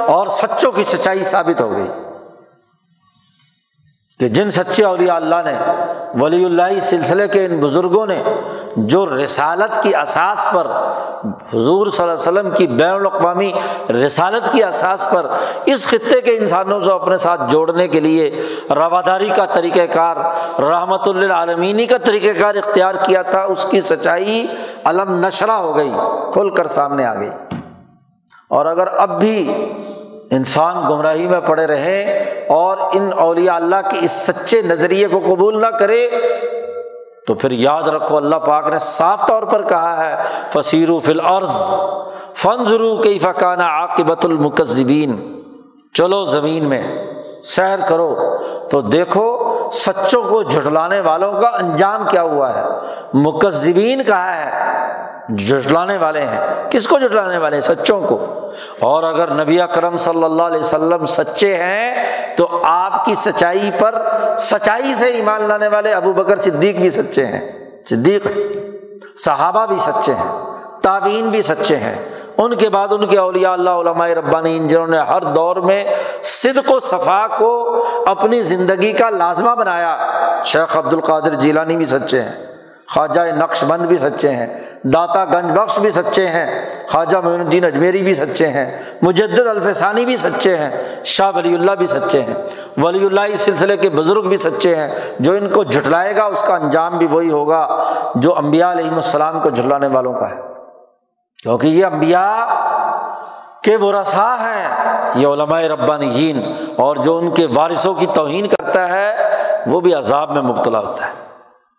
اور 0.08 0.28
سچوں 0.28 0.72
کی 0.72 0.84
سچائی 0.84 1.24
ثابت 1.24 1.62
ہو 1.62 1.72
گئی 1.72 1.88
کہ 4.20 4.28
جن 4.28 4.52
سچے 4.52 4.84
اولیاء 4.84 5.16
اللہ 5.16 5.36
نے، 5.46 5.54
ولی 6.24 6.46
اللہ 6.46 6.80
سلسلے 6.82 7.28
کے 7.28 7.46
ان 7.46 7.60
بزرگوں 7.60 8.08
نے 8.08 8.24
جو 8.76 9.18
رسالت 9.24 9.84
کی 9.84 9.96
اساس 9.96 10.48
پر 10.54 10.68
حضور 11.54 11.88
صلی 11.88 12.04
اللہ 12.04 12.14
علیہ 12.14 12.40
وسلم 12.40 12.52
کی 12.52 12.68
بین 12.68 12.94
الاقوامی 12.94 13.52
رسالت 13.90 14.52
کی 14.52 14.64
اساس 14.64 15.08
پر 15.14 15.26
اس 15.66 15.88
خطے 15.88 16.22
کے 16.22 16.38
انسانوں 16.38 16.82
سے 16.82 16.92
اپنے 16.92 17.18
ساتھ 17.18 17.42
جوڑنے 17.48 17.88
کے 17.88 18.00
لیے 18.00 18.44
رواداری 18.70 19.30
کا 19.36 19.46
طریقۂ 19.46 19.94
کار 19.94 20.16
رحمۃ 20.62 21.06
اللہ 21.06 21.34
عالمینی 21.34 21.86
کا 21.86 21.98
طریقۂ 21.98 22.40
کار 22.40 22.56
اختیار 22.56 22.96
کیا 23.06 23.22
تھا، 23.22 23.42
اس 23.42 23.66
کی 23.70 23.82
سچائی 23.82 24.48
علم 24.84 25.26
نشرہ 25.26 25.52
ہو 25.52 25.76
گئی، 25.76 25.92
کھل 26.34 26.50
کر 26.50 26.68
سامنے 26.68 27.06
آ 27.06 27.16
گئی۔ 27.16 27.30
اور 28.48 28.66
اگر 28.66 28.88
اب 28.88 29.20
بھی 29.20 29.66
انسان 30.32 30.76
گمراہی 30.90 31.28
میں 31.28 31.40
پڑے 31.40 31.68
رہے 31.68 32.20
اور 32.50 32.78
ان 32.94 33.10
اولیاء 33.18 33.56
اللہ 33.56 33.90
کے 33.92 33.98
اس 34.02 34.12
سچے 34.12 34.62
نظریے 34.62 35.08
کو 35.08 35.20
قبول 35.20 35.62
نہ 35.62 35.68
کرے 35.68 36.10
تو 37.30 37.34
پھر 37.36 37.52
یاد 37.52 37.84
رکھو 37.84 38.16
اللہ 38.18 38.36
پاک 38.36 38.68
نے 38.72 38.78
صاف 38.80 39.28
طور 39.28 39.44
پر 39.44 39.68
کہا 39.68 39.98
ہے 39.98 40.16
فصیر 40.54 40.90
فل 41.04 41.20
عرض 41.20 41.58
فنظرو 42.36 42.96
کئی 43.02 43.20
فقانہ 43.20 43.64
عاقبت 43.64 44.26
المکذبین 44.26 45.16
چلو 45.96 46.24
زمین 46.26 46.66
میں 46.70 46.82
سیر 47.46 47.80
کرو 47.90 48.16
تو 48.72 48.82
دیکھو 48.82 49.28
سچوں 49.72 50.24
کو 50.24 50.44
جھٹلانے 50.44 51.00
والوں 51.00 51.42
کا 51.42 51.48
انجام 51.48 52.08
کیا 52.08 52.22
ہوا 52.22 52.56
ہے؟ 52.56 52.64
مکذبین 53.14 54.04
کہا 54.04 54.36
ہے 54.36 54.70
جٹلانے 55.30 55.98
والے 55.98 56.22
ہیں۔ 56.22 56.70
کس 56.70 56.88
کو 56.88 57.00
جٹلانے 57.00 57.38
والے 57.38 57.56
ہیں؟ 57.56 57.62
سچوں 57.62 58.02
کو۔ 58.02 58.50
اور 58.80 59.04
اگر 59.04 59.44
نبی 59.44 59.62
اکرم 59.62 59.98
صلی 59.98 60.24
اللہ 60.24 60.44
علیہ 60.44 60.60
وسلم 60.60 61.06
سچے 61.06 61.56
ہیں، 61.56 62.04
تو 62.38 62.62
آپ 62.64 63.06
کی 63.06 63.16
سچائی 63.16 63.72
پر 63.80 64.04
سچائی 64.38 64.96
سے 64.96 65.06
ایمان 65.06 65.44
لانے 65.44 65.68
والے 65.68 65.94
ابو 65.94 66.14
بکر 66.14 66.36
صدیق 66.36 66.78
بھی 66.78 66.90
سچے 66.90 67.26
ہیں۔ 67.26 67.52
صدیق، 67.90 68.28
صحابہ 69.18 69.66
بھی 69.66 69.78
سچے 69.78 70.14
ہیں 70.14 70.40
تعبین 70.82 71.30
بھی 71.30 71.42
سچے 71.42 71.78
ہیں۔ 71.78 71.96
ان 72.40 72.56
کے 72.56 72.70
بعد 72.70 72.88
ان 72.92 73.06
کے 73.08 73.18
اولیاء 73.18 73.52
اللہ، 73.52 73.70
علماء 73.70 74.08
ربانی 74.08 74.60
جنہوں 74.60 74.88
نے 74.88 74.98
ہر 74.98 75.22
دور 75.22 75.56
میں 75.56 75.84
صدق 76.24 76.72
و 76.72 76.80
صفا 76.80 77.28
کو 77.38 77.84
اپنی 78.06 78.42
زندگی 78.42 78.94
کا 78.94 79.10
لازمہ 79.10 79.56
بنایا۔ 79.56 79.98
شیخ 80.46 80.78
عبد 80.78 80.94
القادر 80.94 81.34
جیلانی 81.34 81.78
بھی 81.78 81.86
سچے 81.86 82.22
ہیں، 82.22 82.46
خواجہ 82.94 83.22
نقش 83.36 83.64
بند 83.64 83.86
بھی 83.86 83.98
سچے 83.98 84.30
ہیں، 84.30 84.48
داتا 84.84 85.26
گنج 85.26 85.60
بخش 85.60 85.80
بھی 85.80 85.92
سچے 85.92 86.28
ہیں، 86.28 86.66
خواجہ 86.90 87.18
معین 87.18 87.40
الدین 87.40 87.66
اجمیری 87.66 88.02
بھی 88.02 88.16
سچے 88.16 88.48
ہیں، 88.48 88.84
مجدد 89.02 89.48
الفسانی 89.48 90.06
بھی 90.06 90.18
سچے 90.18 90.58
ہیں، 90.58 90.70
شاہ 91.04 91.32
ولی 91.36 91.54
اللہ 91.54 91.72
بھی 91.72 91.86
سچے 91.86 92.22
ہیں، 92.22 92.34
ولی 92.78 93.06
اللہ 93.06 93.22
اس 93.22 93.40
سلسلے 93.40 93.78
کے 93.78 93.90
بزرگ 93.90 94.28
بھی 94.28 94.38
سچے 94.38 94.76
ہیں۔ 94.76 94.88
جو 95.20 95.32
ان 95.32 95.50
کو 95.50 95.64
جھٹلائے 95.64 96.16
گا، 96.16 96.26
اس 96.26 96.42
کا 96.42 96.56
انجام 96.56 96.98
بھی 96.98 97.08
وہی 97.08 97.30
ہوگا 97.30 97.84
جو 98.16 98.38
امبیا 98.38 98.72
علیہم 98.72 98.96
السلام 98.96 99.40
کو 99.40 99.50
جھٹلانے 99.50 99.88
والوں 99.88 100.14
کا 100.14 100.30
ہے۔ 100.30 100.49
کیونکہ 101.44 101.68
یہ 101.68 101.86
امبیا 101.86 102.46
کے 103.64 103.78
برسا 103.78 104.36
ہیں، 104.40 104.68
یہ 105.16 105.28
علماء 105.28 105.62
ربانیین، 105.62 106.54
اور 106.78 106.96
جو 106.96 107.18
ان 107.18 107.32
کے 107.32 107.48
وارثوں 107.54 107.94
کی 107.94 108.06
توہین 108.14 108.48
کرتا 108.48 108.90
ہے، 108.90 109.30
وہ 109.68 109.82
بھی 109.82 109.94
عذاب 109.94 110.32
میں 110.32 110.42
مبتلا 110.42 110.80
ہوتا 110.80 111.08
ہے۔ 111.08 111.12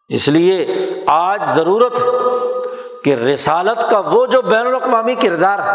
اس 0.08 0.28
لیے 0.28 0.66
آج 1.06 1.40
ضرورت 1.44 1.92
ہے 1.92 2.08
کہ 3.04 3.14
رسالت 3.14 3.90
کا 3.90 3.98
وہ 3.98 4.26
جو 4.26 4.42
بین 4.42 4.66
الاقوامی 4.66 5.14
کردار 5.14 5.58
ہے، 5.58 5.72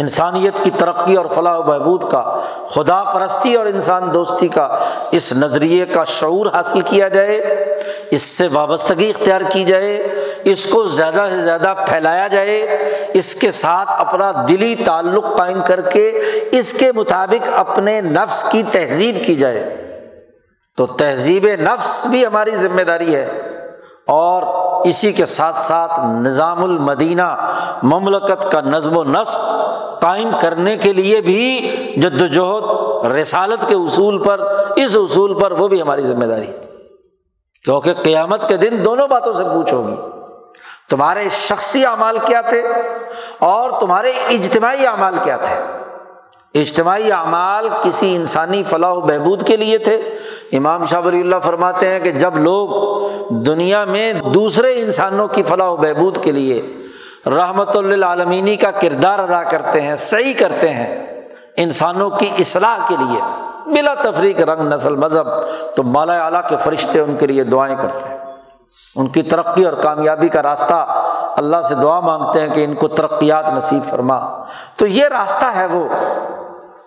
انسانیت 0.00 0.54
کی 0.62 0.70
ترقی 0.70 1.16
اور 1.16 1.26
فلاح 1.26 1.58
و 1.58 1.62
بہبود 1.62 2.10
کا، 2.10 2.38
خدا 2.68 3.04
پرستی 3.04 3.54
اور 3.54 3.66
انسان 3.66 4.14
دوستی 4.14 4.48
کا، 4.48 4.78
اس 5.10 5.32
نظریے 5.32 5.86
کا 5.86 6.04
شعور 6.04 6.46
حاصل 6.46 6.80
کیا 6.80 7.08
جائے۔ 7.08 7.64
اس 8.10 8.22
سے 8.22 8.48
وابستگی 8.52 9.10
اختیار 9.10 9.40
کی 9.48 9.64
جائے، 9.64 9.96
اس 10.44 10.66
کو 10.66 10.84
زیادہ 10.84 11.28
سے 11.30 11.42
زیادہ 11.42 11.74
پھیلایا 11.88 12.28
جائے، 12.28 12.60
اس 13.14 13.34
کے 13.34 13.50
ساتھ 13.50 13.88
اپنا 13.92 14.32
دلی 14.48 14.74
تعلق 14.74 15.24
قائم 15.36 15.60
کر 15.66 15.80
کے، 15.80 16.22
اس 16.52 16.72
کے 16.72 16.92
مطابق 16.92 17.48
اپنے 17.52 18.00
نفس 18.00 18.44
کی 18.50 18.62
تہذیب 18.62 19.16
کی 19.26 19.34
جائے۔ 19.34 19.76
تو 20.76 20.86
تہذیب 20.86 21.46
نفس 21.46 22.06
بھی 22.06 22.26
ہماری 22.26 22.50
ذمہ 22.50 22.82
داری 22.82 23.14
ہے۔ 23.14 23.42
اور 24.06 24.42
اسی 24.86 25.12
کے 25.12 25.24
ساتھ 25.24 25.56
ساتھ 25.56 26.00
نظام 26.00 26.64
المدینہ، 26.64 27.52
مملکت 27.82 28.52
کا 28.52 28.60
نظم 28.60 28.96
و 28.96 29.04
نسق 29.04 29.40
قائم 30.00 30.30
کرنے 30.40 30.76
کے 30.76 30.92
لیے 30.92 31.20
بھی 31.20 31.70
جد 31.96 32.22
وجہد 32.22 32.64
رسالت 33.06 33.68
کے 33.68 33.74
اصول 33.74 34.22
پر، 34.22 34.40
اس 34.76 34.92
اصول 34.94 35.34
پر 35.34 35.52
وہ 35.52 35.68
بھی 35.68 35.82
ہماری 35.82 36.02
ذمہ 36.02 36.24
داری 36.24 36.67
کیونکہ 37.64 37.92
قیامت 37.92 38.48
کے 38.48 38.56
دن 38.56 38.84
دونوں 38.84 39.08
باتوں 39.08 39.34
سے 39.34 39.44
پوچھو 39.44 39.82
گی 39.82 39.96
تمہارے 40.90 41.28
شخصی 41.28 41.86
اعمال 41.86 42.18
کیا 42.18 42.40
تھے 42.40 42.62
اور 43.38 43.80
تمہارے 43.80 44.10
اجتماعی 44.10 44.86
اعمال 44.86 45.14
کیا 45.22 45.36
تھے؟ 45.36 45.54
اجتماعی 46.60 47.12
اعمال 47.12 47.68
کسی 47.82 48.16
انسانی 48.16 48.62
فلاح 48.64 48.90
و 48.90 49.00
بہبود 49.00 49.46
کے 49.46 49.56
لیے 49.56 49.78
تھے۔ 49.78 50.18
امام 50.52 50.84
شاہ 50.84 51.00
ولی 51.00 51.20
اللہ 51.20 51.36
فرماتے 51.42 51.88
ہیں 51.88 52.00
کہ 52.00 52.10
جب 52.10 52.36
لوگ 52.36 52.68
دنیا 53.30 53.84
میں 53.84 54.12
دوسرے 54.12 54.80
انسانوں 54.80 55.28
کی 55.28 55.42
فلاح 55.42 55.68
و 55.68 55.76
بہبود 55.76 56.24
کے 56.24 56.32
لیے 56.32 56.76
رحمت 57.26 57.76
اللہ 57.76 58.06
عالمینی 58.06 58.56
کا 58.56 58.70
کردار 58.70 59.18
ادا 59.18 59.42
کرتے 59.42 59.80
ہیں، 59.80 59.96
صحیح 59.96 60.34
کرتے 60.38 60.68
ہیں، 60.68 61.20
انسانوں 61.56 62.10
کی 62.10 62.28
اصلاح 62.38 62.78
کے 62.88 62.96
لیے 62.98 63.47
بلا 63.74 63.94
تفریق 63.94 64.40
رنگ 64.40 64.72
نسل 64.72 64.96
مذہب، 64.96 65.26
تو 65.76 65.82
مالا 65.82 66.24
اعلیٰ 66.24 66.48
کے 66.48 66.56
فرشتے 66.56 67.00
ان 67.00 67.16
کے 67.16 67.26
لیے 67.26 67.44
دعائیں 67.44 67.76
کرتے 67.76 68.08
ہیں۔ 68.08 68.18
ان 68.96 69.08
کی 69.08 69.22
ترقی 69.22 69.64
اور 69.64 69.72
کامیابی 69.72 70.28
کا 70.28 70.42
راستہ 70.42 71.04
اللہ 71.36 71.56
سے 71.68 71.74
دعا 71.74 72.00
مانگتے 72.00 72.40
ہیں 72.40 72.48
کہ 72.54 72.64
ان 72.64 72.74
کو 72.74 72.88
ترقیات 72.88 73.48
نصیب 73.48 73.88
فرما۔ 73.90 74.44
تو 74.76 74.86
یہ 74.86 75.04
راستہ 75.04 75.46
ہے 75.56 75.66
وہ 75.66 75.88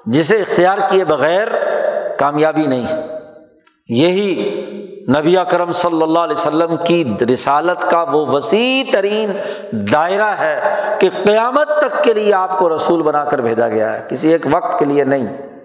جسے 0.05 0.37
اختیار 0.37 0.77
کیے 0.89 1.05
بغیر 1.05 1.47
کامیابی 2.17 2.67
نہیں 2.67 3.17
یہی 3.89 4.61
نبی 5.17 5.35
کرم 5.49 5.71
صلی 5.71 6.01
اللہ 6.01 6.19
علیہ 6.19 6.35
وسلم 6.37 6.75
کی 6.83 7.13
رسالت 7.33 7.91
کا 7.91 8.01
وہ 8.01 8.25
وسیع 8.27 8.83
ترین 8.91 9.31
دائرہ 9.71 10.35
ہے 10.39 10.61
کہ 10.99 11.09
قیامت 11.23 11.67
تک 11.67 12.03
کے 12.03 12.13
لیے 12.13 12.33
آپ 12.33 12.59
کو 12.59 12.75
رسول 12.75 13.01
بنا 13.01 13.23
کر 13.23 13.41
بھیجا 13.41 13.67
گیا 13.67 13.93
ہے۔ 13.93 14.07
کسی 14.09 14.31
ایک 14.31 14.47
وقت 14.51 14.79
کے 14.79 14.85
لیے 14.85 15.03
نہیں۔ 15.03 15.60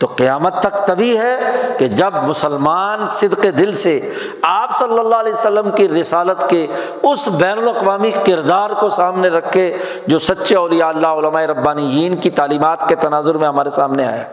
تو 0.00 0.06
قیامت 0.06 0.54
تک 0.60 0.86
تبھی 0.86 1.18
ہے 1.18 1.36
کہ 1.78 1.88
جب 1.88 2.14
مسلمان 2.14 3.06
صدق 3.06 3.46
دل 3.58 3.72
سے 3.72 4.10
آپ 4.42 4.78
صلی 4.78 4.98
اللہ 4.98 5.14
علیہ 5.14 5.32
وسلم 5.32 5.70
کی 5.70 5.88
رسالت 5.88 6.50
کے 6.50 6.66
اس 7.02 7.28
بین 7.28 7.58
الاقوامی 7.58 8.10
کردار 8.26 8.70
کو 8.70 8.88
سامنے 8.88 9.28
رکھے 9.28 9.76
جو 10.06 10.18
سچے 10.18 10.56
اولیاء 10.56 10.88
اللہ، 10.88 11.06
علماء 11.06 11.42
ربانیین 11.42 12.16
کی 12.16 12.30
تعلیمات 12.30 12.88
کے 12.88 12.94
تناظر 12.94 13.34
میں 13.34 13.48
ہمارے 13.48 13.70
سامنے 13.70 14.06
آیا 14.06 14.24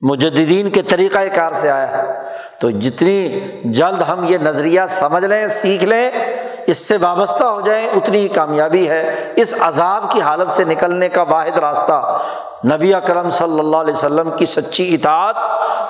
مجدین 0.00 0.70
کے 0.70 0.82
طریقۂ 0.82 1.34
کار 1.34 1.52
سے 1.52 1.70
آیا 1.70 1.98
ہے۔ 1.98 2.22
تو 2.60 2.70
جتنی 2.70 3.40
جلد 3.64 4.02
ہم 4.02 4.24
یہ 4.24 4.38
نظریہ 4.38 4.80
سمجھ 4.88 5.24
لیں، 5.24 5.46
سیکھ 5.46 5.84
لیں 5.84 6.10
اس 6.66 6.78
سے 6.78 6.96
وابستہ 7.00 7.44
ہو 7.44 7.60
جائیں، 7.60 7.88
اتنی 7.88 8.18
ہی 8.18 8.28
کامیابی 8.28 8.88
ہے۔ 8.88 9.32
اس 9.36 9.54
عذاب 9.60 10.10
کی 10.10 10.20
حالت 10.20 10.50
سے 10.50 10.64
نکلنے 10.64 11.08
کا 11.08 11.22
واحد 11.22 11.58
راستہ 11.58 12.18
نبی 12.64 12.94
اکرم 12.94 13.30
صلی 13.30 13.60
اللہ 13.60 13.76
علیہ 13.76 13.94
وسلم 13.94 14.30
کی 14.30 14.46
سچی 14.46 14.94
اطاعت، 14.94 15.34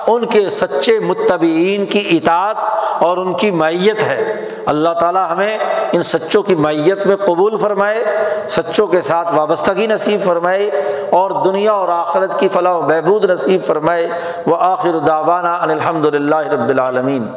ان 0.07 0.25
کے 0.25 0.49
سچے 0.49 0.99
متبعین 0.99 1.85
کی 1.85 2.07
اطاعت 2.11 2.55
اور 3.03 3.17
ان 3.17 3.33
کی 3.33 3.51
معیت 3.51 4.01
ہے۔ 4.01 4.49
اللہ 4.65 4.89
تعالیٰ 4.89 5.31
ہمیں 5.31 5.57
ان 5.91 6.03
سچوں 6.03 6.43
کی 6.43 6.55
معیت 6.55 7.05
میں 7.05 7.15
قبول 7.15 7.57
فرمائے، 7.57 8.03
سچوں 8.47 8.87
کے 8.87 9.01
ساتھ 9.01 9.33
وابستگی 9.33 9.87
نصیب 9.87 10.23
فرمائے 10.23 10.67
اور 11.11 11.31
دنیا 11.45 11.71
اور 11.71 11.89
آخرت 11.89 12.39
کی 12.39 12.47
فلاح 12.47 12.73
و 12.73 12.81
بہبود 12.81 13.31
نصیب 13.31 13.65
فرمائے۔ 13.65 14.07
وہ 14.45 14.55
آخر 14.59 14.97
داوانہ 15.07 15.47
الحمد 15.47 16.05
للہ 16.05 16.35
رب 16.35 16.69
العالمین۔ 16.69 17.27